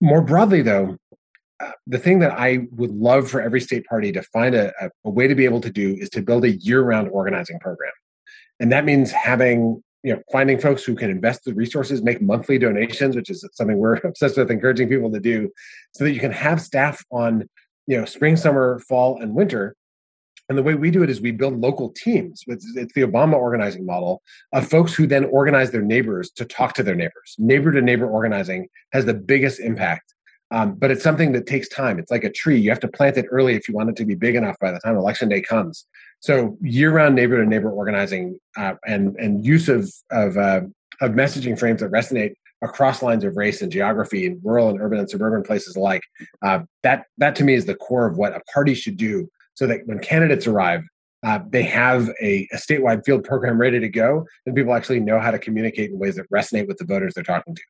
More 0.00 0.20
broadly 0.20 0.62
though 0.62 0.96
uh, 1.60 1.72
the 1.86 1.98
thing 1.98 2.20
that 2.20 2.32
i 2.32 2.66
would 2.72 2.90
love 2.90 3.30
for 3.30 3.40
every 3.40 3.60
state 3.60 3.84
party 3.86 4.12
to 4.12 4.22
find 4.22 4.54
a, 4.54 4.72
a, 4.80 4.90
a 5.04 5.10
way 5.10 5.26
to 5.26 5.34
be 5.34 5.44
able 5.46 5.60
to 5.60 5.70
do 5.70 5.94
is 5.98 6.10
to 6.10 6.22
build 6.22 6.44
a 6.44 6.52
year-round 6.52 7.08
organizing 7.10 7.58
program. 7.58 7.92
And 8.60 8.72
that 8.72 8.84
means 8.84 9.10
having 9.10 9.82
you 10.02 10.14
know 10.14 10.22
finding 10.30 10.58
folks 10.58 10.84
who 10.84 10.94
can 10.94 11.10
invest 11.10 11.44
the 11.44 11.54
resources 11.54 12.02
make 12.02 12.20
monthly 12.22 12.58
donations 12.58 13.16
which 13.16 13.30
is 13.30 13.46
something 13.52 13.78
we're 13.78 13.94
obsessed 14.04 14.36
with 14.36 14.50
encouraging 14.50 14.88
people 14.88 15.10
to 15.10 15.20
do 15.20 15.50
so 15.92 16.04
that 16.04 16.12
you 16.12 16.20
can 16.20 16.32
have 16.32 16.60
staff 16.60 17.02
on 17.10 17.48
you 17.86 17.98
know 17.98 18.04
spring 18.04 18.36
summer 18.36 18.80
fall 18.88 19.20
and 19.20 19.34
winter 19.34 19.74
and 20.50 20.58
the 20.58 20.64
way 20.64 20.74
we 20.74 20.90
do 20.90 21.04
it 21.04 21.10
is 21.10 21.20
we 21.20 21.30
build 21.30 21.60
local 21.60 21.90
teams. 21.90 22.42
It's, 22.48 22.66
it's, 22.74 22.92
the 22.92 23.02
Obama 23.02 23.34
organizing 23.34 23.86
model 23.86 24.20
of 24.52 24.68
folks 24.68 24.92
who 24.92 25.06
then 25.06 25.26
organize 25.26 25.70
their 25.70 25.80
neighbors 25.80 26.28
to 26.32 26.44
talk 26.44 26.74
to 26.74 26.82
their 26.82 26.96
neighbors. 26.96 27.36
Neighbor 27.38 27.70
to 27.70 27.80
neighbor 27.80 28.08
organizing 28.10 28.66
has 28.92 29.04
the 29.04 29.14
biggest 29.14 29.60
impact. 29.60 30.12
Um, 30.50 30.74
but 30.74 30.90
it's 30.90 31.04
something 31.04 31.30
that 31.32 31.46
takes 31.46 31.68
time. 31.68 32.00
It's 32.00 32.10
like 32.10 32.24
a 32.24 32.32
tree. 32.32 32.58
You 32.58 32.70
have 32.70 32.80
to 32.80 32.88
plant 32.88 33.16
it 33.16 33.26
early 33.30 33.54
if 33.54 33.68
you 33.68 33.74
want 33.74 33.90
it 33.90 33.96
to 33.96 34.04
be 34.04 34.16
big 34.16 34.34
enough 34.34 34.56
by 34.60 34.72
the 34.72 34.80
time 34.80 34.96
election 34.96 35.28
day 35.28 35.40
comes. 35.40 35.86
So 36.18 36.58
year-round 36.60 37.14
neighbor 37.14 37.36
to 37.36 37.48
neighbor 37.48 37.70
organizing 37.70 38.40
uh, 38.56 38.74
and 38.84 39.14
and 39.20 39.46
use 39.46 39.68
of 39.68 39.88
of, 40.10 40.36
uh, 40.36 40.62
of 41.00 41.12
messaging 41.12 41.56
frames 41.56 41.80
that 41.80 41.92
resonate 41.92 42.32
across 42.62 43.02
lines 43.02 43.24
of 43.24 43.36
race 43.36 43.62
and 43.62 43.72
geography 43.72 44.26
in 44.26 44.40
rural 44.42 44.68
and 44.68 44.80
urban 44.80 44.98
and 44.98 45.08
suburban 45.08 45.42
places 45.42 45.76
alike. 45.76 46.02
Uh, 46.42 46.60
that 46.82 47.06
that 47.18 47.34
to 47.36 47.44
me 47.44 47.54
is 47.54 47.66
the 47.66 47.74
core 47.74 48.06
of 48.06 48.16
what 48.16 48.34
a 48.34 48.40
party 48.52 48.74
should 48.74 48.96
do 48.96 49.28
so 49.54 49.66
that 49.66 49.80
when 49.86 49.98
candidates 49.98 50.46
arrive, 50.46 50.82
uh, 51.22 51.40
they 51.48 51.62
have 51.62 52.08
a, 52.22 52.48
a, 52.52 52.56
statewide 52.56 53.04
field 53.04 53.24
program 53.24 53.60
ready 53.60 53.78
to 53.78 53.88
go, 53.88 54.26
and 54.46 54.56
people 54.56 54.72
actually 54.72 55.00
know 55.00 55.20
how 55.20 55.30
to 55.30 55.38
communicate 55.38 55.90
in 55.90 55.98
ways 55.98 56.16
that 56.16 56.30
resonate 56.30 56.66
with 56.66 56.78
the 56.78 56.84
voters 56.84 57.12
they're 57.14 57.22
talking 57.22 57.54
to. 57.54 57.62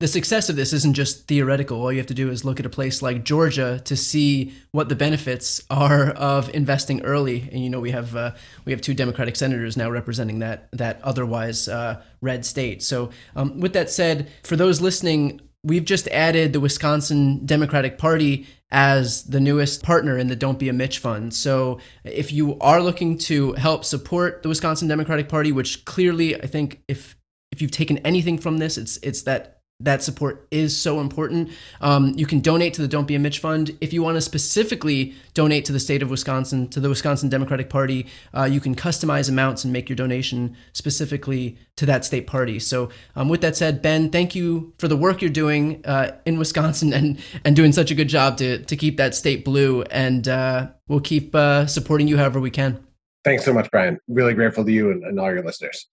The 0.00 0.08
success 0.08 0.48
of 0.48 0.56
this 0.56 0.72
isn't 0.72 0.94
just 0.94 1.28
theoretical. 1.28 1.82
All 1.82 1.92
you 1.92 1.98
have 1.98 2.06
to 2.06 2.14
do 2.14 2.30
is 2.30 2.42
look 2.42 2.58
at 2.58 2.64
a 2.64 2.70
place 2.70 3.02
like 3.02 3.22
Georgia 3.22 3.82
to 3.84 3.94
see 3.94 4.54
what 4.72 4.88
the 4.88 4.96
benefits 4.96 5.62
are 5.68 6.08
of 6.12 6.48
investing 6.54 7.02
early. 7.02 7.46
And 7.52 7.62
you 7.62 7.68
know, 7.68 7.80
we 7.80 7.90
have 7.90 8.16
uh, 8.16 8.32
we 8.64 8.72
have 8.72 8.80
two 8.80 8.94
Democratic 8.94 9.36
senators 9.36 9.76
now 9.76 9.90
representing 9.90 10.38
that 10.38 10.70
that 10.72 11.02
otherwise 11.02 11.68
uh, 11.68 12.02
red 12.22 12.46
state. 12.46 12.82
So, 12.82 13.10
um, 13.36 13.60
with 13.60 13.74
that 13.74 13.90
said, 13.90 14.30
for 14.42 14.56
those 14.56 14.80
listening, 14.80 15.42
we've 15.62 15.84
just 15.84 16.08
added 16.08 16.54
the 16.54 16.60
Wisconsin 16.60 17.44
Democratic 17.44 17.98
Party 17.98 18.46
as 18.70 19.24
the 19.24 19.40
newest 19.40 19.82
partner 19.82 20.16
in 20.16 20.28
the 20.28 20.36
Don't 20.36 20.58
Be 20.58 20.70
a 20.70 20.72
Mitch 20.72 20.98
Fund. 20.98 21.34
So 21.34 21.78
if 22.04 22.32
you 22.32 22.58
are 22.60 22.80
looking 22.80 23.18
to 23.18 23.52
help 23.52 23.84
support 23.84 24.42
the 24.42 24.48
Wisconsin 24.48 24.88
Democratic 24.88 25.28
Party, 25.28 25.52
which 25.52 25.84
clearly 25.84 26.40
I 26.40 26.46
think 26.46 26.80
if 26.88 27.18
if 27.52 27.60
you've 27.60 27.70
taken 27.70 27.98
anything 27.98 28.38
from 28.38 28.56
this, 28.56 28.78
it's 28.78 28.96
it's 29.02 29.22
that 29.24 29.59
that 29.80 30.02
support 30.02 30.46
is 30.50 30.76
so 30.76 31.00
important. 31.00 31.50
Um, 31.80 32.12
you 32.16 32.26
can 32.26 32.40
donate 32.40 32.74
to 32.74 32.82
the 32.82 32.88
Don't 32.88 33.06
Be 33.06 33.14
a 33.14 33.18
Mitch 33.18 33.38
Fund. 33.38 33.76
If 33.80 33.92
you 33.92 34.02
want 34.02 34.16
to 34.16 34.20
specifically 34.20 35.14
donate 35.34 35.64
to 35.64 35.72
the 35.72 35.80
state 35.80 36.02
of 36.02 36.10
Wisconsin, 36.10 36.68
to 36.68 36.80
the 36.80 36.88
Wisconsin 36.88 37.28
Democratic 37.28 37.70
Party, 37.70 38.06
uh, 38.36 38.44
you 38.44 38.60
can 38.60 38.74
customize 38.74 39.28
amounts 39.28 39.64
and 39.64 39.72
make 39.72 39.88
your 39.88 39.96
donation 39.96 40.56
specifically 40.72 41.58
to 41.76 41.86
that 41.86 42.04
state 42.04 42.26
party. 42.26 42.58
So, 42.58 42.90
um, 43.16 43.28
with 43.28 43.40
that 43.40 43.56
said, 43.56 43.80
Ben, 43.80 44.10
thank 44.10 44.34
you 44.34 44.74
for 44.78 44.86
the 44.86 44.96
work 44.96 45.22
you're 45.22 45.30
doing 45.30 45.84
uh, 45.86 46.16
in 46.26 46.38
Wisconsin 46.38 46.92
and 46.98 47.18
and 47.44 47.56
doing 47.56 47.72
such 47.72 47.90
a 47.90 47.94
good 47.94 48.08
job 48.08 48.36
to 48.38 48.62
to 48.64 48.76
keep 48.76 48.96
that 48.98 49.14
state 49.14 49.44
blue. 49.44 49.82
And 49.90 50.28
uh, 50.28 50.68
we'll 50.88 51.00
keep 51.00 51.34
uh, 51.34 51.66
supporting 51.66 52.06
you 52.06 52.18
however 52.18 52.40
we 52.40 52.50
can. 52.50 52.84
Thanks 53.24 53.44
so 53.44 53.52
much, 53.52 53.70
Brian. 53.70 53.98
Really 54.08 54.34
grateful 54.34 54.64
to 54.64 54.72
you 54.72 54.90
and, 54.90 55.04
and 55.04 55.20
all 55.20 55.30
your 55.30 55.42
listeners. 55.42 55.86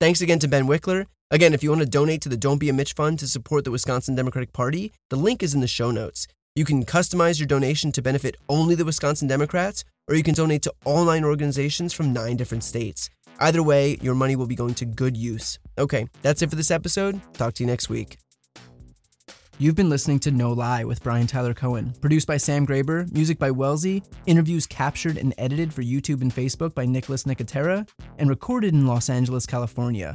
Thanks 0.00 0.20
again 0.20 0.38
to 0.40 0.48
Ben 0.48 0.66
Wikler. 0.66 1.06
Again, 1.30 1.52
if 1.52 1.62
you 1.62 1.68
want 1.68 1.82
to 1.82 1.86
donate 1.86 2.22
to 2.22 2.30
the 2.30 2.38
Don't 2.38 2.56
Be 2.56 2.70
a 2.70 2.72
Mitch 2.72 2.94
Fund 2.94 3.18
to 3.18 3.28
support 3.28 3.64
the 3.64 3.70
Wisconsin 3.70 4.14
Democratic 4.14 4.54
Party, 4.54 4.94
the 5.10 5.16
link 5.16 5.42
is 5.42 5.52
in 5.52 5.60
the 5.60 5.68
show 5.68 5.90
notes. 5.90 6.26
You 6.56 6.64
can 6.64 6.86
customize 6.86 7.38
your 7.38 7.46
donation 7.46 7.92
to 7.92 8.00
benefit 8.00 8.36
only 8.48 8.74
the 8.74 8.86
Wisconsin 8.86 9.28
Democrats, 9.28 9.84
or 10.08 10.14
you 10.14 10.22
can 10.22 10.32
donate 10.32 10.62
to 10.62 10.72
all 10.86 11.04
nine 11.04 11.24
organizations 11.24 11.92
from 11.92 12.14
nine 12.14 12.38
different 12.38 12.64
states. 12.64 13.10
Either 13.40 13.62
way, 13.62 13.98
your 14.00 14.14
money 14.14 14.36
will 14.36 14.46
be 14.46 14.54
going 14.54 14.72
to 14.76 14.86
good 14.86 15.18
use. 15.18 15.58
Okay, 15.76 16.08
that's 16.22 16.40
it 16.40 16.48
for 16.48 16.56
this 16.56 16.70
episode. 16.70 17.20
Talk 17.34 17.52
to 17.54 17.62
you 17.62 17.66
next 17.66 17.90
week. 17.90 18.16
You've 19.58 19.76
been 19.76 19.90
listening 19.90 20.20
to 20.20 20.30
No 20.30 20.54
Lie 20.54 20.84
with 20.84 21.02
Brian 21.02 21.26
Tyler 21.26 21.52
Cohen, 21.52 21.92
produced 22.00 22.26
by 22.26 22.38
Sam 22.38 22.66
Graber, 22.66 23.12
music 23.12 23.38
by 23.38 23.50
Wellesley, 23.50 24.02
interviews 24.24 24.66
captured 24.66 25.18
and 25.18 25.34
edited 25.36 25.74
for 25.74 25.82
YouTube 25.82 26.22
and 26.22 26.34
Facebook 26.34 26.74
by 26.74 26.86
Nicholas 26.86 27.24
Nicotera, 27.24 27.86
and 28.16 28.30
recorded 28.30 28.72
in 28.72 28.86
Los 28.86 29.10
Angeles, 29.10 29.44
California. 29.44 30.14